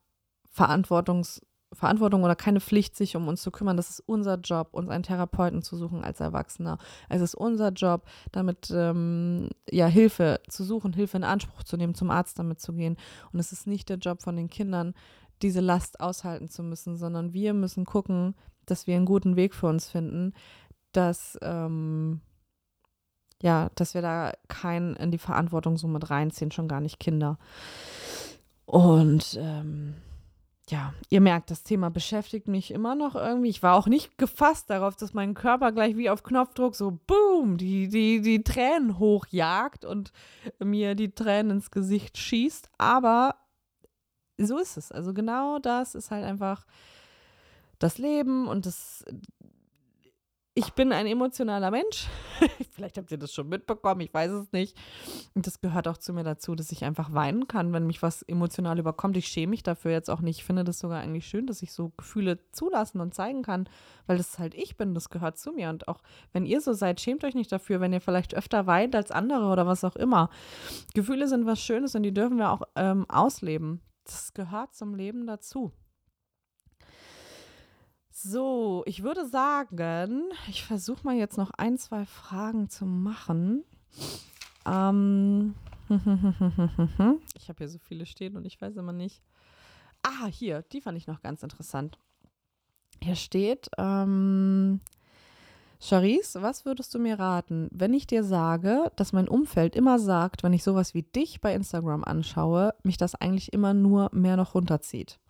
Verantwortungs- 0.55 1.41
Verantwortung 1.73 2.25
oder 2.25 2.35
keine 2.35 2.61
Pflicht, 2.61 2.97
sich 2.97 3.15
um 3.15 3.29
uns 3.29 3.43
zu 3.43 3.51
kümmern. 3.51 3.77
Das 3.77 3.91
ist 3.91 4.01
unser 4.07 4.37
Job, 4.37 4.69
uns 4.73 4.89
einen 4.89 5.03
Therapeuten 5.03 5.63
zu 5.63 5.77
suchen 5.77 6.03
als 6.03 6.21
Erwachsener. 6.21 6.79
Es 7.09 7.21
ist 7.21 7.35
unser 7.35 7.71
Job, 7.71 8.07
damit 8.33 8.73
ähm, 8.75 9.51
ja 9.71 9.87
Hilfe 9.87 10.41
zu 10.49 10.65
suchen, 10.65 10.95
Hilfe 10.95 11.19
in 11.19 11.25
Anspruch 11.25 11.63
zu 11.65 11.77
nehmen, 11.77 11.95
zum 11.95 12.11
Arzt 12.11 12.39
damit 12.39 12.61
zu 12.61 12.73
gehen. 12.73 12.97
Und 13.33 13.39
es 13.39 13.53
ist 13.53 13.67
nicht 13.67 13.89
der 13.91 13.99
Job 13.99 14.23
von 14.23 14.37
den 14.37 14.49
Kindern, 14.49 14.95
diese 15.43 15.61
Last 15.61 16.01
aushalten 16.01 16.49
zu 16.49 16.63
müssen, 16.63 16.97
sondern 16.97 17.33
wir 17.35 17.53
müssen 17.53 17.85
gucken, 17.85 18.35
dass 18.65 18.87
wir 18.87 18.97
einen 18.97 19.07
guten 19.07 19.37
Weg 19.37 19.55
für 19.55 19.67
uns 19.67 19.89
finden, 19.89 20.33
dass 20.93 21.39
ähm, 21.43 22.23
ja, 23.41 23.71
dass 23.77 23.95
wir 23.95 24.03
da 24.03 24.33
keinen 24.49 24.97
in 24.97 25.11
die 25.11 25.19
Verantwortung 25.19 25.77
so 25.77 25.87
mit 25.87 26.11
reinziehen, 26.11 26.51
schon 26.51 26.67
gar 26.67 26.81
nicht 26.81 26.99
Kinder. 26.99 27.39
Und 28.69 29.39
ähm, 29.41 29.95
ja, 30.69 30.93
ihr 31.09 31.23
merkt, 31.23 31.51
das 31.51 31.63
Thema 31.63 31.89
beschäftigt 31.89 32.49
mich 32.49 32.71
immer 32.71 32.95
noch 32.95 33.15
irgendwie. 33.15 33.49
Ich 33.49 33.63
war 33.63 33.75
auch 33.75 33.87
nicht 33.87 34.19
gefasst 34.19 34.69
darauf, 34.69 34.95
dass 34.95 35.15
mein 35.15 35.33
Körper 35.33 35.73
gleich 35.73 35.97
wie 35.97 36.11
auf 36.11 36.23
Knopfdruck 36.23 36.75
so 36.75 36.99
boom, 37.07 37.57
die, 37.57 37.89
die, 37.89 38.21
die 38.21 38.45
Tränen 38.45 38.99
hochjagt 38.99 39.87
und 39.87 40.13
mir 40.63 40.95
die 40.95 41.13
Tränen 41.13 41.53
ins 41.53 41.71
Gesicht 41.71 42.19
schießt. 42.19 42.69
Aber 42.77 43.37
so 44.37 44.59
ist 44.59 44.77
es. 44.77 44.93
Also 44.93 45.15
genau 45.15 45.59
das 45.59 45.95
ist 45.95 46.11
halt 46.11 46.27
einfach 46.27 46.67
das 47.79 47.97
Leben 47.97 48.47
und 48.49 48.67
das, 48.67 49.03
ich 50.59 50.73
bin 50.73 50.93
ein 50.93 51.07
emotionaler 51.07 51.71
Mensch. 51.71 52.09
Vielleicht 52.73 52.99
habt 52.99 53.13
ihr 53.13 53.19
das 53.19 53.33
schon 53.33 53.49
mitbekommen, 53.49 54.01
ich 54.01 54.13
weiß 54.13 54.33
es 54.33 54.51
nicht. 54.51 54.77
Und 55.37 55.47
das 55.47 55.61
gehört 55.61 55.87
auch 55.87 55.99
zu 55.99 56.13
mir 56.13 56.25
dazu, 56.25 56.57
dass 56.57 56.73
ich 56.73 56.85
einfach 56.85 57.13
weinen 57.15 57.47
kann, 57.47 57.73
wenn 57.73 57.87
mich 57.87 58.03
was 58.03 58.23
emotional 58.23 58.77
überkommt. 58.81 59.17
Ich 59.17 59.29
schäme 59.29 59.51
mich 59.51 59.63
dafür 59.63 59.93
jetzt 59.93 60.11
auch 60.11 60.21
nicht. 60.21 60.39
Ich 60.39 60.45
finde 60.45 60.65
das 60.65 60.81
sogar 60.81 61.01
eigentlich 61.01 61.29
schön, 61.29 61.47
dass 61.47 61.63
ich 61.63 61.73
so 61.73 61.93
Gefühle 61.97 62.41
zulassen 62.51 63.01
und 63.01 63.15
zeigen 63.15 63.43
kann, 63.43 63.69
weil 64.09 64.17
das 64.17 64.41
halt 64.41 64.53
ich 64.55 64.77
bin, 64.77 64.95
das 64.95 65.11
gehört 65.11 65.39
zu 65.39 65.53
mir. 65.53 65.69
Und 65.69 65.87
auch 65.87 66.03
wenn 66.33 66.45
ihr 66.45 66.61
so 66.61 66.73
seid, 66.73 67.01
schämt 67.01 67.23
euch 67.23 67.37
nicht 67.37 67.53
dafür, 67.53 67.81
wenn 67.81 67.93
ihr 67.93 68.01
vielleicht 68.01 68.35
öfter 68.35 68.67
weint 68.67 68.97
als 68.97 69.13
andere 69.13 69.53
oder 69.53 69.65
was 69.65 69.85
auch 69.85 69.95
immer. 69.95 70.29
Gefühle 70.93 71.29
sind 71.29 71.47
was 71.47 71.61
Schönes 71.61 71.95
und 71.95 72.03
die 72.03 72.13
dürfen 72.13 72.39
wir 72.39 72.51
auch 72.51 72.63
ähm, 72.75 73.09
ausleben. 73.09 73.81
Das 74.03 74.35
gehört 74.35 74.75
zum 74.75 74.97
Leben 74.97 75.25
dazu. 75.25 75.71
So, 78.21 78.83
ich 78.85 79.05
würde 79.05 79.29
sagen, 79.29 80.25
ich 80.49 80.65
versuche 80.65 81.05
mal 81.05 81.15
jetzt 81.15 81.39
noch 81.39 81.53
ein, 81.57 81.79
zwei 81.79 82.05
Fragen 82.05 82.69
zu 82.69 82.85
machen. 82.85 83.63
Ähm, 84.67 85.55
ich 87.37 87.49
habe 87.49 87.59
hier 87.59 87.69
so 87.69 87.79
viele 87.79 88.07
stehen 88.07 88.37
und 88.37 88.45
ich 88.45 88.61
weiß 88.61 88.75
immer 88.75 88.93
nicht. 88.93 89.23
Ah, 90.03 90.27
hier, 90.27 90.63
die 90.63 90.81
fand 90.81 90.99
ich 90.99 91.07
noch 91.07 91.23
ganz 91.23 91.45
interessant. 91.45 92.01
Hier 93.01 93.15
steht, 93.15 93.71
ähm, 93.79 94.81
Charisse, 95.79 96.43
was 96.43 96.65
würdest 96.65 96.93
du 96.95 96.99
mir 96.99 97.21
raten, 97.21 97.69
wenn 97.71 97.95
ich 97.95 98.09
dir 98.09 98.25
sage, 98.25 98.91
dass 98.97 99.13
mein 99.13 99.29
Umfeld 99.29 99.77
immer 99.77 100.01
sagt, 100.01 100.43
wenn 100.43 100.53
ich 100.53 100.65
sowas 100.65 100.93
wie 100.93 101.05
dich 101.05 101.41
bei 101.41 101.55
Instagram 101.55 102.03
anschaue, 102.03 102.75
mich 102.83 102.97
das 102.97 103.15
eigentlich 103.15 103.53
immer 103.53 103.75
nur 103.75 104.11
mehr 104.13 104.37
noch 104.37 104.57
runterzieht? 104.57 105.21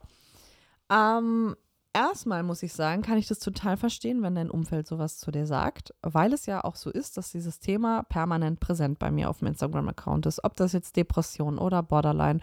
Ähm, 0.91 1.55
erstmal 1.99 2.43
muss 2.43 2.63
ich 2.63 2.73
sagen, 2.73 3.03
kann 3.03 3.19
ich 3.19 3.27
das 3.27 3.41
total 3.41 3.77
verstehen, 3.77 4.23
wenn 4.23 4.37
dein 4.37 4.51
Umfeld 4.51 4.87
sowas 4.87 5.19
zu 5.19 5.31
dir 5.31 5.47
sagt, 5.47 5.93
weil 6.03 6.33
es 6.33 6.47
ja 6.47 6.63
auch 6.63 6.77
so 6.77 6.91
ist, 6.91 7.17
dass 7.17 7.33
dieses 7.33 7.59
Thema 7.59 8.05
permanent 8.05 8.61
präsent 8.61 8.99
bei 8.99 9.11
mir 9.11 9.29
auf 9.29 9.41
dem 9.41 9.49
Instagram-Account 9.49 10.27
ist. 10.27 10.45
Ob 10.45 10.57
das 10.57 10.73
jetzt 10.73 10.97
Depression 10.97 11.59
oder 11.59 11.83
Borderline 11.83 12.41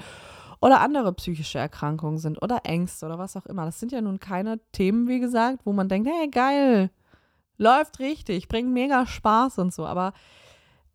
oder 0.60 0.82
andere 0.82 1.14
psychische 1.14 1.60
Erkrankungen 1.60 2.18
sind 2.18 2.42
oder 2.42 2.62
Ängste 2.66 3.06
oder 3.06 3.18
was 3.18 3.38
auch 3.38 3.46
immer. 3.46 3.66
Das 3.66 3.80
sind 3.80 3.92
ja 3.92 4.02
nun 4.02 4.20
keine 4.20 4.60
Themen, 4.72 5.08
wie 5.08 5.20
gesagt, 5.20 5.62
wo 5.66 5.72
man 5.72 5.88
denkt, 5.88 6.10
hey, 6.10 6.30
geil, 6.30 6.90
läuft 7.58 8.00
richtig, 8.00 8.48
bringt 8.48 8.72
mega 8.72 9.06
Spaß 9.06 9.60
und 9.60 9.74
so. 9.74 9.86
Aber 9.86 10.14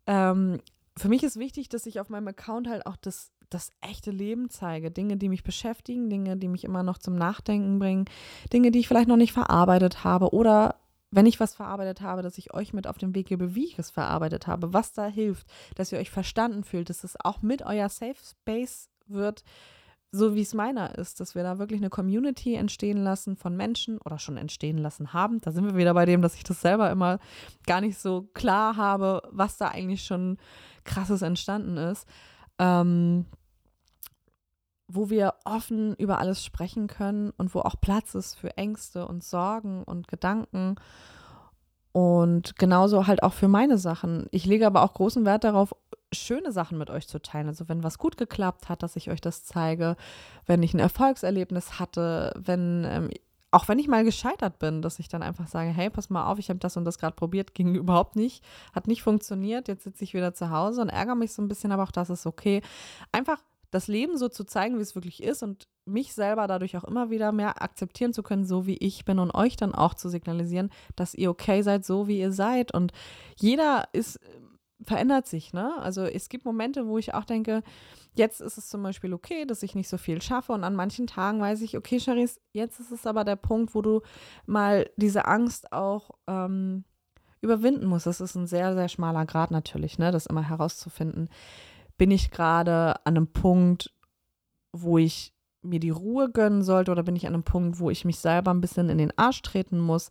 ähm, 0.05 0.59
für 0.97 1.09
mich 1.09 1.23
ist 1.23 1.39
wichtig, 1.39 1.69
dass 1.69 1.85
ich 1.85 1.99
auf 1.99 2.09
meinem 2.09 2.27
Account 2.27 2.67
halt 2.67 2.85
auch 2.85 2.97
das 2.97 3.31
das 3.53 3.69
echte 3.81 4.11
Leben 4.11 4.49
zeige. 4.49 4.89
Dinge, 4.91 5.17
die 5.17 5.29
mich 5.29 5.43
beschäftigen, 5.43 6.09
Dinge, 6.09 6.37
die 6.37 6.47
mich 6.47 6.63
immer 6.63 6.83
noch 6.83 6.97
zum 6.97 7.15
Nachdenken 7.15 7.79
bringen, 7.79 8.05
Dinge, 8.51 8.71
die 8.71 8.79
ich 8.79 8.87
vielleicht 8.87 9.07
noch 9.07 9.17
nicht 9.17 9.33
verarbeitet 9.33 10.03
habe 10.03 10.33
oder 10.33 10.75
wenn 11.11 11.25
ich 11.25 11.39
was 11.41 11.53
verarbeitet 11.53 12.01
habe, 12.01 12.21
dass 12.21 12.37
ich 12.37 12.53
euch 12.53 12.73
mit 12.73 12.87
auf 12.87 12.97
den 12.97 13.13
Weg 13.13 13.27
gebe, 13.27 13.53
wie 13.53 13.65
ich 13.65 13.77
es 13.77 13.91
verarbeitet 13.91 14.47
habe, 14.47 14.73
was 14.73 14.93
da 14.93 15.07
hilft, 15.07 15.45
dass 15.75 15.91
ihr 15.91 15.99
euch 15.99 16.09
verstanden 16.09 16.63
fühlt, 16.63 16.89
dass 16.89 17.03
es 17.03 17.17
auch 17.19 17.41
mit 17.41 17.63
euer 17.65 17.89
Safe 17.89 18.15
Space 18.23 18.89
wird, 19.07 19.43
so 20.13 20.35
wie 20.35 20.41
es 20.41 20.53
meiner 20.53 20.97
ist, 20.97 21.19
dass 21.19 21.35
wir 21.35 21.43
da 21.43 21.59
wirklich 21.59 21.81
eine 21.81 21.89
Community 21.89 22.55
entstehen 22.55 22.97
lassen 22.97 23.35
von 23.35 23.55
Menschen 23.55 23.97
oder 23.99 24.19
schon 24.19 24.37
entstehen 24.37 24.77
lassen 24.77 25.13
haben. 25.13 25.39
Da 25.41 25.51
sind 25.51 25.65
wir 25.65 25.75
wieder 25.75 25.93
bei 25.93 26.05
dem, 26.05 26.21
dass 26.21 26.35
ich 26.35 26.43
das 26.43 26.61
selber 26.61 26.89
immer 26.91 27.19
gar 27.65 27.81
nicht 27.81 27.97
so 27.97 28.29
klar 28.33 28.75
habe, 28.75 29.21
was 29.31 29.57
da 29.57 29.67
eigentlich 29.67 30.03
schon 30.03 30.37
krasses 30.83 31.21
entstanden 31.21 31.77
ist. 31.77 32.07
Ähm, 32.59 33.25
wo 34.93 35.09
wir 35.09 35.33
offen 35.45 35.95
über 35.95 36.19
alles 36.19 36.43
sprechen 36.43 36.87
können 36.87 37.31
und 37.37 37.53
wo 37.55 37.59
auch 37.59 37.75
Platz 37.79 38.15
ist 38.15 38.35
für 38.35 38.57
Ängste 38.57 39.07
und 39.07 39.23
Sorgen 39.23 39.83
und 39.83 40.07
Gedanken. 40.07 40.75
Und 41.91 42.57
genauso 42.57 43.07
halt 43.07 43.21
auch 43.23 43.33
für 43.33 43.47
meine 43.47 43.77
Sachen. 43.77 44.27
Ich 44.31 44.45
lege 44.45 44.65
aber 44.65 44.83
auch 44.83 44.93
großen 44.93 45.25
Wert 45.25 45.43
darauf, 45.43 45.75
schöne 46.13 46.51
Sachen 46.51 46.77
mit 46.77 46.89
euch 46.89 47.07
zu 47.07 47.21
teilen. 47.21 47.47
Also 47.47 47.67
wenn 47.69 47.83
was 47.83 47.97
gut 47.97 48.17
geklappt 48.17 48.69
hat, 48.69 48.83
dass 48.83 48.95
ich 48.95 49.09
euch 49.09 49.21
das 49.21 49.43
zeige, 49.43 49.95
wenn 50.45 50.63
ich 50.63 50.73
ein 50.73 50.79
Erfolgserlebnis 50.79 51.79
hatte, 51.79 52.33
wenn 52.37 52.85
ähm, 52.85 53.09
auch 53.51 53.67
wenn 53.67 53.79
ich 53.79 53.89
mal 53.89 54.05
gescheitert 54.05 54.59
bin, 54.59 54.81
dass 54.81 54.97
ich 54.99 55.09
dann 55.09 55.21
einfach 55.21 55.47
sage, 55.47 55.69
hey, 55.69 55.89
pass 55.89 56.09
mal 56.09 56.25
auf, 56.25 56.39
ich 56.39 56.49
habe 56.49 56.59
das 56.59 56.77
und 56.77 56.85
das 56.85 56.97
gerade 56.97 57.15
probiert, 57.15 57.53
ging 57.53 57.75
überhaupt 57.75 58.15
nicht, 58.15 58.43
hat 58.73 58.87
nicht 58.87 59.03
funktioniert, 59.03 59.67
jetzt 59.67 59.83
sitze 59.83 60.03
ich 60.03 60.13
wieder 60.13 60.33
zu 60.33 60.49
Hause 60.49 60.81
und 60.81 60.89
ärgere 60.89 61.15
mich 61.15 61.33
so 61.33 61.41
ein 61.41 61.49
bisschen, 61.49 61.71
aber 61.71 61.83
auch 61.83 61.91
das 61.91 62.09
ist 62.09 62.25
okay. 62.25 62.61
Einfach 63.11 63.39
das 63.71 63.87
Leben 63.87 64.17
so 64.17 64.29
zu 64.29 64.43
zeigen, 64.43 64.77
wie 64.77 64.81
es 64.81 64.95
wirklich 64.95 65.23
ist 65.23 65.41
und 65.43 65.67
mich 65.85 66.13
selber 66.13 66.45
dadurch 66.47 66.77
auch 66.77 66.83
immer 66.83 67.09
wieder 67.09 67.31
mehr 67.31 67.61
akzeptieren 67.61 68.13
zu 68.13 68.21
können, 68.21 68.45
so 68.45 68.67
wie 68.67 68.77
ich 68.77 69.05
bin 69.05 69.17
und 69.17 69.33
euch 69.33 69.55
dann 69.55 69.73
auch 69.73 69.93
zu 69.93 70.09
signalisieren, 70.09 70.69
dass 70.95 71.15
ihr 71.15 71.31
okay 71.31 71.61
seid, 71.63 71.85
so 71.85 72.07
wie 72.07 72.19
ihr 72.19 72.31
seid. 72.31 72.73
Und 72.73 72.91
jeder 73.37 73.85
ist, 73.93 74.19
verändert 74.83 75.27
sich, 75.27 75.53
ne? 75.53 75.73
Also 75.79 76.03
es 76.03 76.29
gibt 76.29 76.45
Momente, 76.45 76.85
wo 76.87 76.97
ich 76.97 77.13
auch 77.13 77.25
denke, 77.25 77.63
jetzt 78.13 78.41
ist 78.41 78.57
es 78.57 78.67
zum 78.69 78.83
Beispiel 78.83 79.13
okay, 79.13 79.45
dass 79.45 79.63
ich 79.63 79.73
nicht 79.73 79.87
so 79.87 79.97
viel 79.97 80.21
schaffe 80.21 80.51
und 80.51 80.63
an 80.63 80.75
manchen 80.75 81.07
Tagen 81.07 81.39
weiß 81.39 81.61
ich, 81.61 81.77
okay, 81.77 81.99
Charisse, 81.99 82.39
jetzt 82.51 82.79
ist 82.79 82.91
es 82.91 83.07
aber 83.07 83.23
der 83.23 83.37
Punkt, 83.37 83.73
wo 83.73 83.81
du 83.81 84.01
mal 84.45 84.89
diese 84.97 85.25
Angst 85.25 85.71
auch 85.71 86.11
ähm, 86.27 86.83
überwinden 87.41 87.85
musst. 87.85 88.05
Das 88.05 88.21
ist 88.21 88.35
ein 88.35 88.47
sehr, 88.47 88.75
sehr 88.75 88.89
schmaler 88.89 89.25
Grad 89.25 89.51
natürlich, 89.51 89.97
ne? 89.97 90.11
Das 90.11 90.25
immer 90.25 90.47
herauszufinden 90.47 91.29
bin 92.01 92.09
ich 92.09 92.31
gerade 92.31 92.95
an 93.05 93.15
einem 93.15 93.27
Punkt, 93.27 93.93
wo 94.71 94.97
ich 94.97 95.35
mir 95.61 95.79
die 95.79 95.91
Ruhe 95.91 96.31
gönnen 96.31 96.63
sollte 96.63 96.91
oder 96.91 97.03
bin 97.03 97.15
ich 97.15 97.27
an 97.27 97.35
einem 97.35 97.43
Punkt, 97.43 97.77
wo 97.77 97.91
ich 97.91 98.05
mich 98.05 98.17
selber 98.17 98.49
ein 98.49 98.59
bisschen 98.59 98.89
in 98.89 98.97
den 98.97 99.15
Arsch 99.19 99.43
treten 99.43 99.77
muss? 99.77 100.09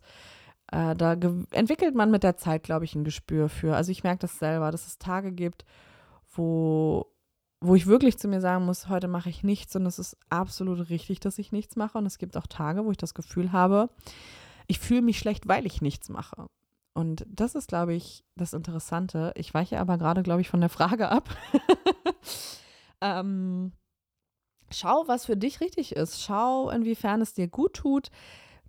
Äh, 0.71 0.95
da 0.95 1.17
entwickelt 1.51 1.93
man 1.93 2.09
mit 2.09 2.23
der 2.23 2.37
Zeit, 2.37 2.63
glaube 2.63 2.85
ich, 2.85 2.95
ein 2.95 3.03
Gespür 3.03 3.49
für. 3.49 3.75
Also 3.75 3.91
ich 3.91 4.05
merke 4.05 4.19
das 4.19 4.39
selber, 4.39 4.71
dass 4.71 4.87
es 4.87 4.99
Tage 4.99 5.33
gibt, 5.33 5.65
wo, 6.33 7.07
wo 7.59 7.75
ich 7.75 7.87
wirklich 7.87 8.17
zu 8.17 8.29
mir 8.29 8.39
sagen 8.39 8.65
muss, 8.65 8.87
heute 8.87 9.09
mache 9.09 9.29
ich 9.29 9.43
nichts 9.43 9.75
und 9.75 9.85
es 9.85 9.99
ist 9.99 10.15
absolut 10.29 10.89
richtig, 10.89 11.19
dass 11.19 11.39
ich 11.39 11.51
nichts 11.51 11.75
mache. 11.75 11.97
Und 11.97 12.05
es 12.05 12.19
gibt 12.19 12.37
auch 12.37 12.47
Tage, 12.47 12.85
wo 12.85 12.91
ich 12.91 12.97
das 12.97 13.13
Gefühl 13.13 13.51
habe, 13.51 13.89
ich 14.67 14.79
fühle 14.79 15.01
mich 15.01 15.19
schlecht, 15.19 15.49
weil 15.49 15.65
ich 15.65 15.81
nichts 15.81 16.07
mache. 16.07 16.47
Und 16.93 17.25
das 17.29 17.55
ist, 17.55 17.67
glaube 17.67 17.93
ich, 17.93 18.23
das 18.35 18.53
Interessante. 18.53 19.31
Ich 19.35 19.53
weiche 19.53 19.79
aber 19.79 19.97
gerade, 19.97 20.23
glaube 20.23 20.41
ich, 20.41 20.49
von 20.49 20.59
der 20.59 20.69
Frage 20.69 21.09
ab. 21.09 21.29
ähm, 23.01 23.71
schau, 24.69 25.03
was 25.07 25.25
für 25.25 25.37
dich 25.37 25.61
richtig 25.61 25.95
ist. 25.95 26.21
Schau, 26.21 26.69
inwiefern 26.69 27.21
es 27.21 27.33
dir 27.33 27.47
gut 27.47 27.73
tut. 27.75 28.09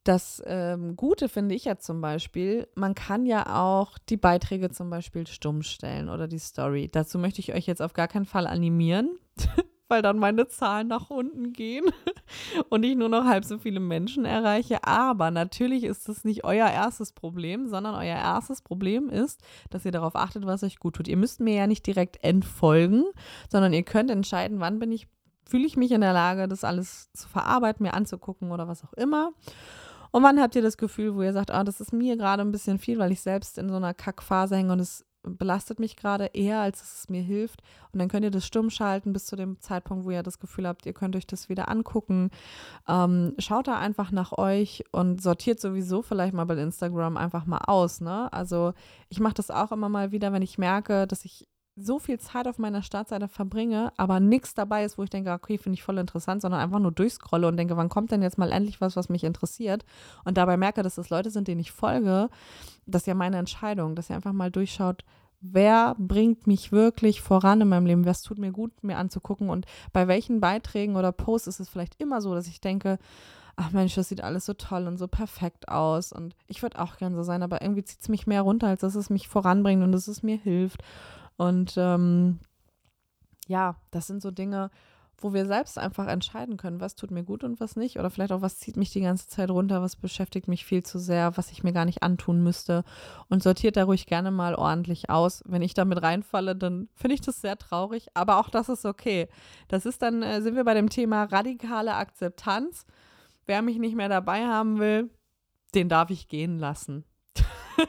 Das 0.04 0.42
ähm, 0.46 0.96
Gute 0.96 1.28
finde 1.28 1.54
ich 1.54 1.64
ja 1.64 1.78
zum 1.78 2.00
Beispiel, 2.00 2.68
man 2.74 2.94
kann 2.94 3.24
ja 3.24 3.62
auch 3.62 3.98
die 3.98 4.16
Beiträge 4.16 4.70
zum 4.70 4.90
Beispiel 4.90 5.26
stumm 5.28 5.62
stellen 5.62 6.08
oder 6.08 6.26
die 6.26 6.40
Story. 6.40 6.88
Dazu 6.90 7.18
möchte 7.18 7.40
ich 7.40 7.54
euch 7.54 7.66
jetzt 7.66 7.82
auf 7.82 7.92
gar 7.92 8.08
keinen 8.08 8.26
Fall 8.26 8.46
animieren. 8.46 9.18
weil 9.92 10.00
dann 10.00 10.18
meine 10.18 10.48
Zahlen 10.48 10.88
nach 10.88 11.10
unten 11.10 11.52
gehen 11.52 11.84
und 12.70 12.82
ich 12.82 12.96
nur 12.96 13.10
noch 13.10 13.26
halb 13.26 13.44
so 13.44 13.58
viele 13.58 13.78
Menschen 13.78 14.24
erreiche. 14.24 14.82
Aber 14.84 15.30
natürlich 15.30 15.84
ist 15.84 16.08
das 16.08 16.24
nicht 16.24 16.44
euer 16.44 16.66
erstes 16.66 17.12
Problem, 17.12 17.68
sondern 17.68 17.94
euer 17.94 18.16
erstes 18.16 18.62
Problem 18.62 19.10
ist, 19.10 19.42
dass 19.68 19.84
ihr 19.84 19.92
darauf 19.92 20.16
achtet, 20.16 20.46
was 20.46 20.62
euch 20.62 20.78
gut 20.78 20.96
tut. 20.96 21.08
Ihr 21.08 21.18
müsst 21.18 21.40
mir 21.40 21.54
ja 21.54 21.66
nicht 21.66 21.86
direkt 21.86 22.24
entfolgen, 22.24 23.04
sondern 23.50 23.74
ihr 23.74 23.82
könnt 23.82 24.10
entscheiden, 24.10 24.60
wann 24.60 24.78
bin 24.78 24.92
ich, 24.92 25.08
fühle 25.46 25.66
ich 25.66 25.76
mich 25.76 25.92
in 25.92 26.00
der 26.00 26.14
Lage, 26.14 26.48
das 26.48 26.64
alles 26.64 27.12
zu 27.12 27.28
verarbeiten, 27.28 27.84
mir 27.84 27.92
anzugucken 27.92 28.50
oder 28.50 28.68
was 28.68 28.82
auch 28.84 28.94
immer. 28.94 29.32
Und 30.10 30.22
wann 30.22 30.40
habt 30.40 30.56
ihr 30.56 30.62
das 30.62 30.78
Gefühl, 30.78 31.14
wo 31.16 31.22
ihr 31.22 31.34
sagt, 31.34 31.50
ah, 31.50 31.64
das 31.64 31.82
ist 31.82 31.92
mir 31.92 32.16
gerade 32.16 32.40
ein 32.40 32.52
bisschen 32.52 32.78
viel, 32.78 32.98
weil 32.98 33.12
ich 33.12 33.20
selbst 33.20 33.58
in 33.58 33.68
so 33.68 33.76
einer 33.76 33.92
Kackphase 33.92 34.56
hänge 34.56 34.72
und 34.72 34.80
es 34.80 35.04
belastet 35.22 35.78
mich 35.78 35.96
gerade 35.96 36.26
eher, 36.26 36.60
als 36.60 36.82
es 36.82 37.08
mir 37.08 37.22
hilft. 37.22 37.62
Und 37.92 37.98
dann 37.98 38.08
könnt 38.08 38.24
ihr 38.24 38.30
das 38.30 38.46
stumm 38.46 38.70
schalten 38.70 39.12
bis 39.12 39.26
zu 39.26 39.36
dem 39.36 39.60
Zeitpunkt, 39.60 40.04
wo 40.04 40.10
ihr 40.10 40.22
das 40.22 40.38
Gefühl 40.38 40.66
habt, 40.66 40.86
ihr 40.86 40.92
könnt 40.92 41.14
euch 41.16 41.26
das 41.26 41.48
wieder 41.48 41.68
angucken. 41.68 42.30
Ähm, 42.88 43.34
schaut 43.38 43.68
da 43.68 43.78
einfach 43.78 44.10
nach 44.10 44.36
euch 44.36 44.84
und 44.90 45.22
sortiert 45.22 45.60
sowieso 45.60 46.02
vielleicht 46.02 46.34
mal 46.34 46.44
bei 46.44 46.56
Instagram 46.56 47.16
einfach 47.16 47.46
mal 47.46 47.62
aus. 47.66 48.00
Ne? 48.00 48.32
Also 48.32 48.72
ich 49.08 49.20
mache 49.20 49.34
das 49.34 49.50
auch 49.50 49.72
immer 49.72 49.88
mal 49.88 50.12
wieder, 50.12 50.32
wenn 50.32 50.42
ich 50.42 50.58
merke, 50.58 51.06
dass 51.06 51.24
ich 51.24 51.48
so 51.76 51.98
viel 51.98 52.18
Zeit 52.18 52.46
auf 52.46 52.58
meiner 52.58 52.82
Startseite 52.82 53.28
verbringe, 53.28 53.92
aber 53.96 54.20
nichts 54.20 54.52
dabei 54.54 54.84
ist, 54.84 54.98
wo 54.98 55.04
ich 55.04 55.10
denke, 55.10 55.32
okay, 55.32 55.56
finde 55.56 55.74
ich 55.74 55.82
voll 55.82 55.98
interessant, 55.98 56.42
sondern 56.42 56.60
einfach 56.60 56.78
nur 56.78 56.92
durchscrolle 56.92 57.48
und 57.48 57.56
denke, 57.56 57.76
wann 57.76 57.88
kommt 57.88 58.10
denn 58.10 58.22
jetzt 58.22 58.36
mal 58.36 58.52
endlich 58.52 58.80
was, 58.80 58.94
was 58.94 59.08
mich 59.08 59.24
interessiert? 59.24 59.84
Und 60.24 60.36
dabei 60.36 60.56
merke, 60.56 60.82
dass 60.82 60.96
das 60.96 61.08
Leute 61.08 61.30
sind, 61.30 61.48
denen 61.48 61.60
ich 61.60 61.72
folge, 61.72 62.28
das 62.86 63.02
ist 63.02 63.06
ja 63.06 63.14
meine 63.14 63.38
Entscheidung, 63.38 63.94
dass 63.96 64.10
ihr 64.10 64.16
einfach 64.16 64.34
mal 64.34 64.50
durchschaut, 64.50 65.04
wer 65.40 65.96
bringt 65.98 66.46
mich 66.46 66.72
wirklich 66.72 67.20
voran 67.22 67.62
in 67.62 67.68
meinem 67.68 67.86
Leben, 67.86 68.06
was 68.06 68.22
tut 68.22 68.38
mir 68.38 68.52
gut, 68.52 68.72
mir 68.82 68.98
anzugucken 68.98 69.48
und 69.48 69.66
bei 69.92 70.06
welchen 70.08 70.40
Beiträgen 70.40 70.96
oder 70.96 71.10
Posts 71.10 71.48
ist 71.48 71.60
es 71.60 71.68
vielleicht 71.68 72.00
immer 72.00 72.20
so, 72.20 72.34
dass 72.34 72.46
ich 72.46 72.60
denke, 72.60 72.98
ach 73.56 73.72
Mensch, 73.72 73.94
das 73.94 74.08
sieht 74.08 74.22
alles 74.22 74.46
so 74.46 74.54
toll 74.54 74.86
und 74.86 74.98
so 74.98 75.08
perfekt 75.08 75.68
aus 75.68 76.12
und 76.12 76.34
ich 76.46 76.62
würde 76.62 76.80
auch 76.80 76.96
gern 76.96 77.14
so 77.14 77.22
sein, 77.22 77.42
aber 77.42 77.60
irgendwie 77.60 77.84
zieht 77.84 78.00
es 78.02 78.08
mich 78.08 78.26
mehr 78.26 78.42
runter, 78.42 78.68
als 78.68 78.80
dass 78.80 78.94
es 78.94 79.10
mich 79.10 79.28
voranbringt 79.28 79.82
und 79.82 79.92
dass 79.92 80.08
es 80.08 80.22
mir 80.22 80.36
hilft. 80.36 80.82
Und 81.36 81.74
ähm, 81.76 82.40
ja, 83.48 83.76
das 83.90 84.06
sind 84.06 84.22
so 84.22 84.30
Dinge, 84.30 84.70
wo 85.22 85.32
wir 85.32 85.46
selbst 85.46 85.78
einfach 85.78 86.06
entscheiden 86.08 86.56
können, 86.56 86.80
was 86.80 86.96
tut 86.96 87.10
mir 87.10 87.22
gut 87.22 87.44
und 87.44 87.60
was 87.60 87.76
nicht. 87.76 87.98
Oder 87.98 88.10
vielleicht 88.10 88.32
auch, 88.32 88.42
was 88.42 88.58
zieht 88.58 88.76
mich 88.76 88.90
die 88.90 89.00
ganze 89.02 89.28
Zeit 89.28 89.50
runter, 89.50 89.82
was 89.82 89.96
beschäftigt 89.96 90.48
mich 90.48 90.64
viel 90.64 90.82
zu 90.82 90.98
sehr, 90.98 91.36
was 91.36 91.52
ich 91.52 91.62
mir 91.62 91.72
gar 91.72 91.84
nicht 91.84 92.02
antun 92.02 92.42
müsste. 92.42 92.84
Und 93.28 93.42
sortiert 93.42 93.76
da 93.76 93.84
ruhig 93.84 94.06
gerne 94.06 94.30
mal 94.30 94.54
ordentlich 94.54 95.10
aus. 95.10 95.42
Wenn 95.46 95.62
ich 95.62 95.74
damit 95.74 96.02
reinfalle, 96.02 96.56
dann 96.56 96.88
finde 96.94 97.14
ich 97.14 97.20
das 97.20 97.40
sehr 97.40 97.56
traurig. 97.56 98.08
Aber 98.14 98.38
auch 98.38 98.48
das 98.48 98.68
ist 98.68 98.84
okay. 98.84 99.28
Das 99.68 99.86
ist 99.86 100.02
dann, 100.02 100.22
äh, 100.22 100.42
sind 100.42 100.56
wir 100.56 100.64
bei 100.64 100.74
dem 100.74 100.88
Thema 100.88 101.24
radikale 101.24 101.94
Akzeptanz. 101.94 102.84
Wer 103.46 103.62
mich 103.62 103.78
nicht 103.78 103.96
mehr 103.96 104.08
dabei 104.08 104.46
haben 104.46 104.78
will, 104.78 105.10
den 105.74 105.88
darf 105.88 106.10
ich 106.10 106.28
gehen 106.28 106.58
lassen. 106.58 107.04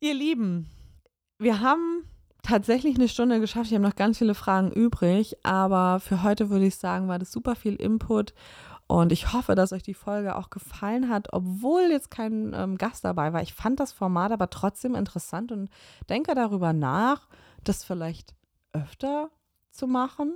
Ihr 0.00 0.14
Lieben, 0.14 0.68
wir 1.44 1.60
haben 1.60 2.04
tatsächlich 2.42 2.96
eine 2.96 3.08
Stunde 3.08 3.40
geschafft. 3.40 3.66
Ich 3.66 3.74
habe 3.74 3.84
noch 3.84 3.96
ganz 3.96 4.18
viele 4.18 4.34
Fragen 4.34 4.70
übrig, 4.70 5.36
aber 5.44 6.00
für 6.00 6.22
heute 6.22 6.50
würde 6.50 6.66
ich 6.66 6.76
sagen, 6.76 7.08
war 7.08 7.18
das 7.18 7.32
super 7.32 7.54
viel 7.54 7.76
Input. 7.76 8.34
Und 8.86 9.12
ich 9.12 9.32
hoffe, 9.32 9.54
dass 9.54 9.72
euch 9.72 9.82
die 9.82 9.94
Folge 9.94 10.36
auch 10.36 10.50
gefallen 10.50 11.08
hat, 11.08 11.32
obwohl 11.32 11.82
jetzt 11.90 12.10
kein 12.10 12.52
ähm, 12.54 12.76
Gast 12.76 13.04
dabei 13.04 13.32
war. 13.32 13.40
Ich 13.40 13.54
fand 13.54 13.80
das 13.80 13.92
Format 13.92 14.30
aber 14.30 14.50
trotzdem 14.50 14.94
interessant 14.94 15.52
und 15.52 15.70
denke 16.10 16.34
darüber 16.34 16.74
nach, 16.74 17.28
das 17.62 17.82
vielleicht 17.82 18.34
öfter 18.72 19.30
zu 19.70 19.86
machen. 19.86 20.34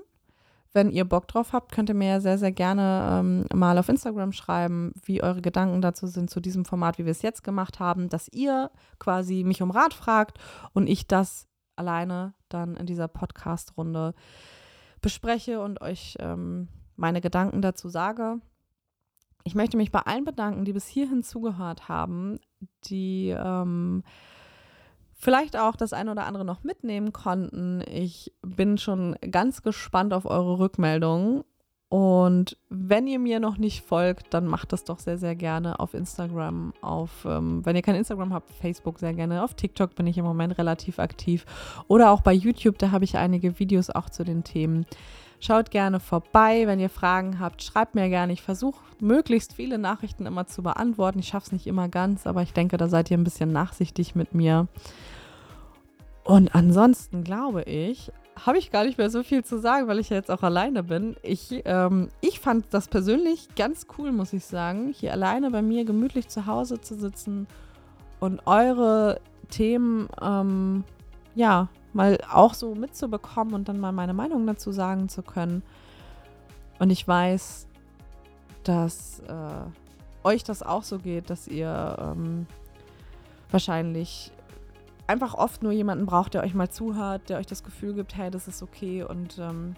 Wenn 0.73 0.91
ihr 0.91 1.05
Bock 1.05 1.27
drauf 1.29 1.53
habt, 1.53 1.73
könnt 1.73 1.89
ihr 1.89 1.95
mir 1.95 2.09
ja 2.09 2.21
sehr, 2.21 2.39
sehr 2.39 2.53
gerne 2.53 3.19
ähm, 3.21 3.47
mal 3.55 3.79
auf 3.79 3.89
Instagram 3.89 4.33
schreiben, 4.33 4.93
wie 5.03 5.23
eure 5.23 5.41
Gedanken 5.41 5.81
dazu 5.81 6.07
sind, 6.07 6.29
zu 6.31 6.41
diesem 6.41 6.65
Format, 6.65 6.99
wie 6.99 7.05
wir 7.05 7.13
es 7.13 7.23
jetzt 7.23 7.43
gemacht 7.43 7.81
haben, 7.81 8.09
dass 8.09 8.29
ihr 8.29 8.71
quasi 8.99 9.45
mich 9.45 9.63
um 9.63 9.71
Rat 9.71 9.95
fragt 9.95 10.39
und 10.75 10.87
ich 10.87 11.07
das 11.07 11.49
alleine 11.77 12.35
dann 12.49 12.77
in 12.77 12.87
dieser 12.87 13.09
Podcast-Runde 13.09 14.15
bespreche 15.01 15.61
und 15.61 15.81
euch 15.81 16.17
ähm, 16.21 16.69
meine 16.97 17.21
Gedanken 17.21 17.63
dazu 17.63 17.89
sage. 17.89 18.41
Ich 19.45 19.55
möchte 19.55 19.77
mich 19.77 19.91
bei 19.91 20.01
allen 20.01 20.25
bedanken, 20.25 20.65
die 20.65 20.73
bis 20.73 20.87
hierhin 20.87 21.23
zugehört 21.23 21.89
haben, 21.89 22.39
die 22.85 23.29
ähm, 23.31 24.03
vielleicht 25.19 25.59
auch 25.59 25.77
das 25.77 25.93
eine 25.93 26.11
oder 26.11 26.27
andere 26.27 26.45
noch 26.45 26.65
mitnehmen 26.65 27.13
konnten. 27.13 27.83
Ich 27.87 28.33
bin 28.43 28.79
schon 28.79 29.17
ganz 29.31 29.63
gespannt 29.63 30.15
auf 30.15 30.25
eure 30.25 30.59
Rückmeldungen 30.59 31.45
und 31.91 32.59
wenn 32.69 33.07
ihr 33.07 33.19
mir 33.19 33.41
noch 33.41 33.57
nicht 33.57 33.83
folgt, 33.83 34.35
dann 34.35 34.47
macht 34.47 34.73
das 34.75 34.85
doch 34.85 34.99
sehr, 34.99 35.17
sehr 35.17 35.35
gerne 35.35 35.81
auf 35.81 35.95
Instagram, 35.95 36.75
auf, 36.83 37.25
ähm, 37.25 37.65
wenn 37.65 37.77
ihr 37.77 37.83
kein 37.83 37.95
Instagram 37.95 38.35
habt, 38.35 38.51
Facebook 38.53 38.99
sehr 38.99 39.15
gerne. 39.15 39.43
Auf 39.43 39.55
TikTok 39.55 39.95
bin 39.95 40.07
ich 40.07 40.19
im 40.19 40.25
Moment 40.25 40.59
relativ 40.59 40.99
aktiv. 40.99 41.47
Oder 41.89 42.11
auch 42.11 42.21
bei 42.21 42.35
YouTube, 42.35 42.79
da 42.79 42.91
habe 42.91 43.05
ich 43.05 43.17
einige 43.17 43.59
Videos 43.59 43.89
auch 43.89 44.11
zu 44.11 44.23
den 44.23 44.45
Themen. 44.45 44.85
Schaut 45.41 45.71
gerne 45.71 45.99
vorbei, 45.99 46.67
wenn 46.67 46.81
ihr 46.81 46.91
Fragen 46.91 47.39
habt, 47.39 47.63
schreibt 47.63 47.95
mir 47.95 48.11
gerne. 48.11 48.35
Ich 48.35 48.43
versuche 48.43 48.83
möglichst 49.01 49.55
viele 49.55 49.79
Nachrichten 49.79 50.27
immer 50.27 50.47
zu 50.47 50.63
beantworten. 50.63 51.21
Ich 51.21 51.29
schaffe 51.29 51.47
es 51.47 51.53
nicht 51.53 51.67
immer 51.67 51.89
ganz, 51.89 52.27
aber 52.27 52.43
ich 52.43 52.53
denke, 52.53 52.77
da 52.77 52.89
seid 52.89 53.11
ihr 53.11 53.17
ein 53.17 53.25
bisschen 53.25 53.53
nachsichtig 53.53 54.15
mit 54.15 54.35
mir. 54.35 54.67
Und 56.29 56.55
ansonsten 56.55 57.25
glaube 57.25 57.63
ich, 57.63 58.13
habe 58.45 58.59
ich 58.59 58.71
gar 58.71 58.85
nicht 58.85 58.99
mehr 58.99 59.09
so 59.09 59.23
viel 59.23 59.43
zu 59.47 59.59
sagen, 59.59 59.89
weil 59.89 59.99
ich 59.99 60.11
ja 60.11 60.17
jetzt 60.19 60.31
auch 60.31 60.43
alleine 60.43 60.83
bin. 60.83 61.17
Ich, 61.23 61.63
ähm, 61.65 62.11
ich 62.21 62.39
fand 62.39 62.67
das 62.69 62.87
persönlich 62.87 63.49
ganz 63.57 63.87
cool, 63.97 64.13
muss 64.13 64.35
ich 64.35 64.45
sagen, 64.45 64.93
hier 64.93 65.13
alleine 65.13 65.51
bei 65.51 65.63
mir 65.63 65.87
gemütlich 65.87 66.29
zu 66.29 66.45
Hause 66.45 66.83
zu 66.83 66.97
sitzen 66.97 67.47
und 68.21 68.47
eure 68.47 69.23
Themen, 69.49 70.11
ähm, 70.21 70.85
ja, 71.35 71.69
mal 71.95 72.19
auch 72.31 72.53
so 72.53 72.75
mitzubekommen 72.75 73.55
und 73.55 73.67
dann 73.71 73.81
mal 73.81 73.93
meine 73.93 74.13
Meinung 74.13 74.47
dazu 74.47 74.71
sagen 74.71 75.09
zu 75.09 75.23
können. 75.23 75.63
Und 76.79 76.91
ich 76.91 77.09
weiß, 77.09 77.67
dass 78.65 79.21
äh, 79.21 80.27
euch 80.29 80.45
das 80.45 80.63
auch 80.63 80.83
so 80.83 80.99
geht, 80.99 81.31
dass 81.31 81.49
ihr 81.49 81.97
ähm, 81.99 82.47
wahrscheinlich 83.51 84.31
einfach 85.09 85.35
oft 85.35 85.63
nur 85.63 85.73
jemanden 85.73 86.07
braucht, 86.07 86.35
der 86.35 86.45
euch 86.45 86.55
mal 86.55 86.69
zuhört, 86.69 87.29
der 87.29 87.39
euch 87.39 87.47
das 87.47 87.65
Gefühl 87.65 87.95
gibt, 87.95 88.17
hey, 88.17 88.31
das 88.31 88.47
ist 88.47 88.63
okay. 88.63 89.03
Und 89.03 89.39
ähm, 89.39 89.75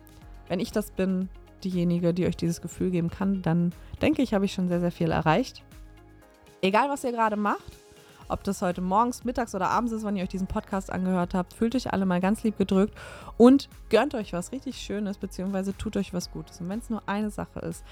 wenn 0.49 0.61
ich 0.61 0.73
das 0.73 0.91
bin, 0.91 1.29
diejenige, 1.65 2.13
die 2.13 2.27
euch 2.27 2.37
dieses 2.37 2.61
Gefühl 2.61 2.91
geben 2.91 3.11
kann, 3.11 3.41
dann 3.43 3.73
denke 4.03 4.23
ich, 4.23 4.35
habe 4.35 4.45
ich 4.45 4.53
schon 4.53 4.69
sehr, 4.69 4.81
sehr 4.81 4.91
viel 4.91 5.11
erreicht. 5.11 5.63
Egal, 6.63 6.91
was 6.91 7.05
ihr 7.05 7.13
gerade 7.13 7.37
macht, 7.37 7.79
ob 8.29 8.45
das 8.45 8.61
heute 8.63 8.81
morgens, 8.81 9.25
mittags 9.25 9.55
oder 9.55 9.71
abends 9.71 9.93
ist, 9.93 10.05
wann 10.05 10.17
ihr 10.17 10.23
euch 10.23 10.29
diesen 10.29 10.47
Podcast 10.47 10.93
angehört 10.93 11.35
habt, 11.35 11.53
fühlt 11.53 11.75
euch 11.75 11.93
alle 11.93 12.07
mal 12.07 12.21
ganz 12.21 12.43
lieb 12.43 12.59
gedrückt 12.59 12.95
und 13.37 13.69
gönnt 13.89 14.15
euch 14.15 14.33
was 14.33 14.53
richtig 14.53 14.77
Schönes, 14.77 15.19
beziehungsweise 15.19 15.77
tut 15.77 15.97
euch 15.97 16.13
was 16.13 16.31
Gutes. 16.31 16.61
Und 16.61 16.69
wenn 16.69 16.81
es 16.81 16.91
nur 16.91 17.03
eine 17.07 17.31
Sache 17.31 17.61
ist, 17.61 17.85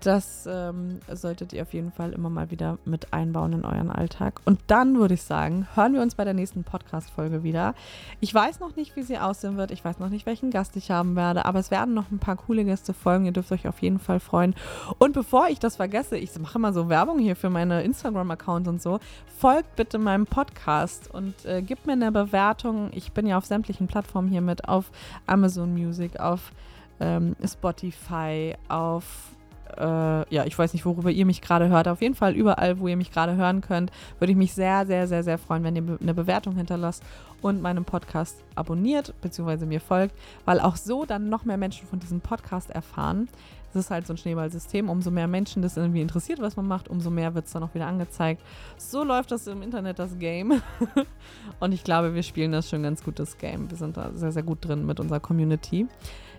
das 0.00 0.46
ähm, 0.46 1.00
solltet 1.12 1.52
ihr 1.52 1.62
auf 1.62 1.72
jeden 1.72 1.92
Fall 1.92 2.12
immer 2.12 2.30
mal 2.30 2.50
wieder 2.50 2.78
mit 2.84 3.12
einbauen 3.12 3.52
in 3.52 3.64
euren 3.64 3.90
Alltag. 3.90 4.40
Und 4.44 4.60
dann 4.66 4.98
würde 4.98 5.14
ich 5.14 5.22
sagen, 5.22 5.66
hören 5.74 5.94
wir 5.94 6.02
uns 6.02 6.14
bei 6.14 6.24
der 6.24 6.34
nächsten 6.34 6.64
Podcast-Folge 6.64 7.42
wieder. 7.42 7.74
Ich 8.20 8.34
weiß 8.34 8.60
noch 8.60 8.76
nicht, 8.76 8.96
wie 8.96 9.02
sie 9.02 9.18
aussehen 9.18 9.56
wird. 9.56 9.70
Ich 9.70 9.84
weiß 9.84 9.98
noch 9.98 10.08
nicht, 10.08 10.26
welchen 10.26 10.50
Gast 10.50 10.76
ich 10.76 10.90
haben 10.90 11.16
werde. 11.16 11.44
Aber 11.44 11.58
es 11.58 11.70
werden 11.70 11.94
noch 11.94 12.10
ein 12.10 12.18
paar 12.18 12.36
coole 12.36 12.64
Gäste 12.64 12.94
folgen. 12.94 13.26
Ihr 13.26 13.32
dürft 13.32 13.52
euch 13.52 13.68
auf 13.68 13.80
jeden 13.82 13.98
Fall 13.98 14.20
freuen. 14.20 14.54
Und 14.98 15.12
bevor 15.12 15.48
ich 15.48 15.58
das 15.58 15.76
vergesse, 15.76 16.16
ich 16.16 16.36
mache 16.38 16.58
immer 16.58 16.72
so 16.72 16.88
Werbung 16.88 17.18
hier 17.18 17.36
für 17.36 17.50
meine 17.50 17.82
Instagram-Accounts 17.82 18.68
und 18.68 18.82
so. 18.82 19.00
Folgt 19.38 19.76
bitte 19.76 19.98
meinem 19.98 20.26
Podcast 20.26 21.12
und 21.12 21.44
äh, 21.44 21.62
gebt 21.62 21.86
mir 21.86 21.92
eine 21.92 22.12
Bewertung. 22.12 22.90
Ich 22.92 23.12
bin 23.12 23.26
ja 23.26 23.38
auf 23.38 23.46
sämtlichen 23.46 23.86
Plattformen 23.86 24.28
hier 24.28 24.40
mit. 24.40 24.68
Auf 24.68 24.90
Amazon 25.26 25.72
Music, 25.74 26.18
auf 26.18 26.52
ähm, 27.00 27.34
Spotify, 27.44 28.54
auf 28.68 29.04
äh, 29.76 30.34
ja, 30.34 30.44
ich 30.44 30.58
weiß 30.58 30.72
nicht, 30.72 30.84
worüber 30.84 31.10
ihr 31.10 31.26
mich 31.26 31.40
gerade 31.40 31.68
hört. 31.68 31.88
Auf 31.88 32.02
jeden 32.02 32.14
Fall 32.14 32.34
überall, 32.34 32.78
wo 32.78 32.88
ihr 32.88 32.96
mich 32.96 33.12
gerade 33.12 33.36
hören 33.36 33.60
könnt, 33.60 33.90
würde 34.18 34.32
ich 34.32 34.38
mich 34.38 34.54
sehr, 34.54 34.86
sehr, 34.86 35.06
sehr, 35.06 35.22
sehr 35.22 35.38
freuen, 35.38 35.64
wenn 35.64 35.76
ihr 35.76 35.98
eine 36.00 36.14
Bewertung 36.14 36.56
hinterlasst 36.56 37.02
und 37.42 37.62
meinem 37.62 37.84
Podcast 37.84 38.42
abonniert 38.54 39.14
bzw. 39.22 39.66
mir 39.66 39.80
folgt, 39.80 40.14
weil 40.44 40.60
auch 40.60 40.76
so 40.76 41.04
dann 41.04 41.28
noch 41.28 41.44
mehr 41.44 41.56
Menschen 41.56 41.86
von 41.86 41.98
diesem 41.98 42.20
Podcast 42.20 42.70
erfahren. 42.70 43.28
Das 43.72 43.84
ist 43.84 43.90
halt 43.90 44.06
so 44.06 44.14
ein 44.14 44.16
Schneeballsystem. 44.16 44.88
Umso 44.88 45.10
mehr 45.10 45.28
Menschen 45.28 45.62
das 45.62 45.76
irgendwie 45.76 46.00
interessiert, 46.00 46.40
was 46.40 46.56
man 46.56 46.66
macht, 46.66 46.88
umso 46.88 47.10
mehr 47.10 47.34
wird 47.34 47.46
es 47.46 47.52
dann 47.52 47.62
auch 47.62 47.74
wieder 47.74 47.86
angezeigt. 47.86 48.42
So 48.76 49.04
läuft 49.04 49.30
das 49.30 49.46
im 49.46 49.62
Internet, 49.62 49.98
das 49.98 50.18
Game. 50.18 50.60
und 51.60 51.72
ich 51.72 51.84
glaube, 51.84 52.14
wir 52.14 52.22
spielen 52.22 52.52
das 52.52 52.68
schon 52.68 52.82
ganz 52.82 53.04
gut, 53.04 53.18
das 53.18 53.38
Game. 53.38 53.70
Wir 53.70 53.76
sind 53.76 53.96
da 53.96 54.10
sehr, 54.12 54.32
sehr 54.32 54.42
gut 54.42 54.58
drin 54.66 54.86
mit 54.86 54.98
unserer 54.98 55.20
Community. 55.20 55.86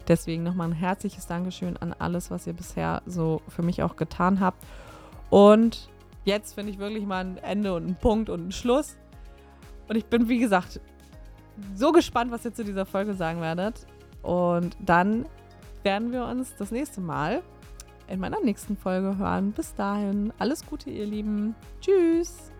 Deswegen 0.07 0.43
nochmal 0.43 0.69
ein 0.69 0.73
herzliches 0.73 1.27
Dankeschön 1.27 1.77
an 1.77 1.93
alles, 1.97 2.31
was 2.31 2.47
ihr 2.47 2.53
bisher 2.53 3.01
so 3.05 3.41
für 3.47 3.61
mich 3.61 3.83
auch 3.83 3.95
getan 3.95 4.39
habt. 4.39 4.63
Und 5.29 5.89
jetzt 6.25 6.53
finde 6.53 6.71
ich 6.71 6.79
wirklich 6.79 7.05
mal 7.05 7.23
ein 7.23 7.37
Ende 7.37 7.73
und 7.73 7.87
ein 7.87 7.95
Punkt 7.95 8.29
und 8.29 8.47
ein 8.47 8.51
Schluss. 8.51 8.97
Und 9.87 9.95
ich 9.95 10.05
bin, 10.05 10.29
wie 10.29 10.39
gesagt, 10.39 10.79
so 11.75 11.91
gespannt, 11.91 12.31
was 12.31 12.45
ihr 12.45 12.53
zu 12.53 12.63
dieser 12.63 12.85
Folge 12.85 13.13
sagen 13.13 13.41
werdet. 13.41 13.85
Und 14.21 14.75
dann 14.79 15.25
werden 15.83 16.11
wir 16.11 16.25
uns 16.25 16.55
das 16.57 16.71
nächste 16.71 17.01
Mal 17.01 17.41
in 18.07 18.19
meiner 18.19 18.41
nächsten 18.41 18.77
Folge 18.77 19.17
hören. 19.17 19.51
Bis 19.51 19.73
dahin, 19.73 20.33
alles 20.37 20.65
Gute, 20.65 20.89
ihr 20.89 21.05
Lieben. 21.05 21.55
Tschüss. 21.79 22.51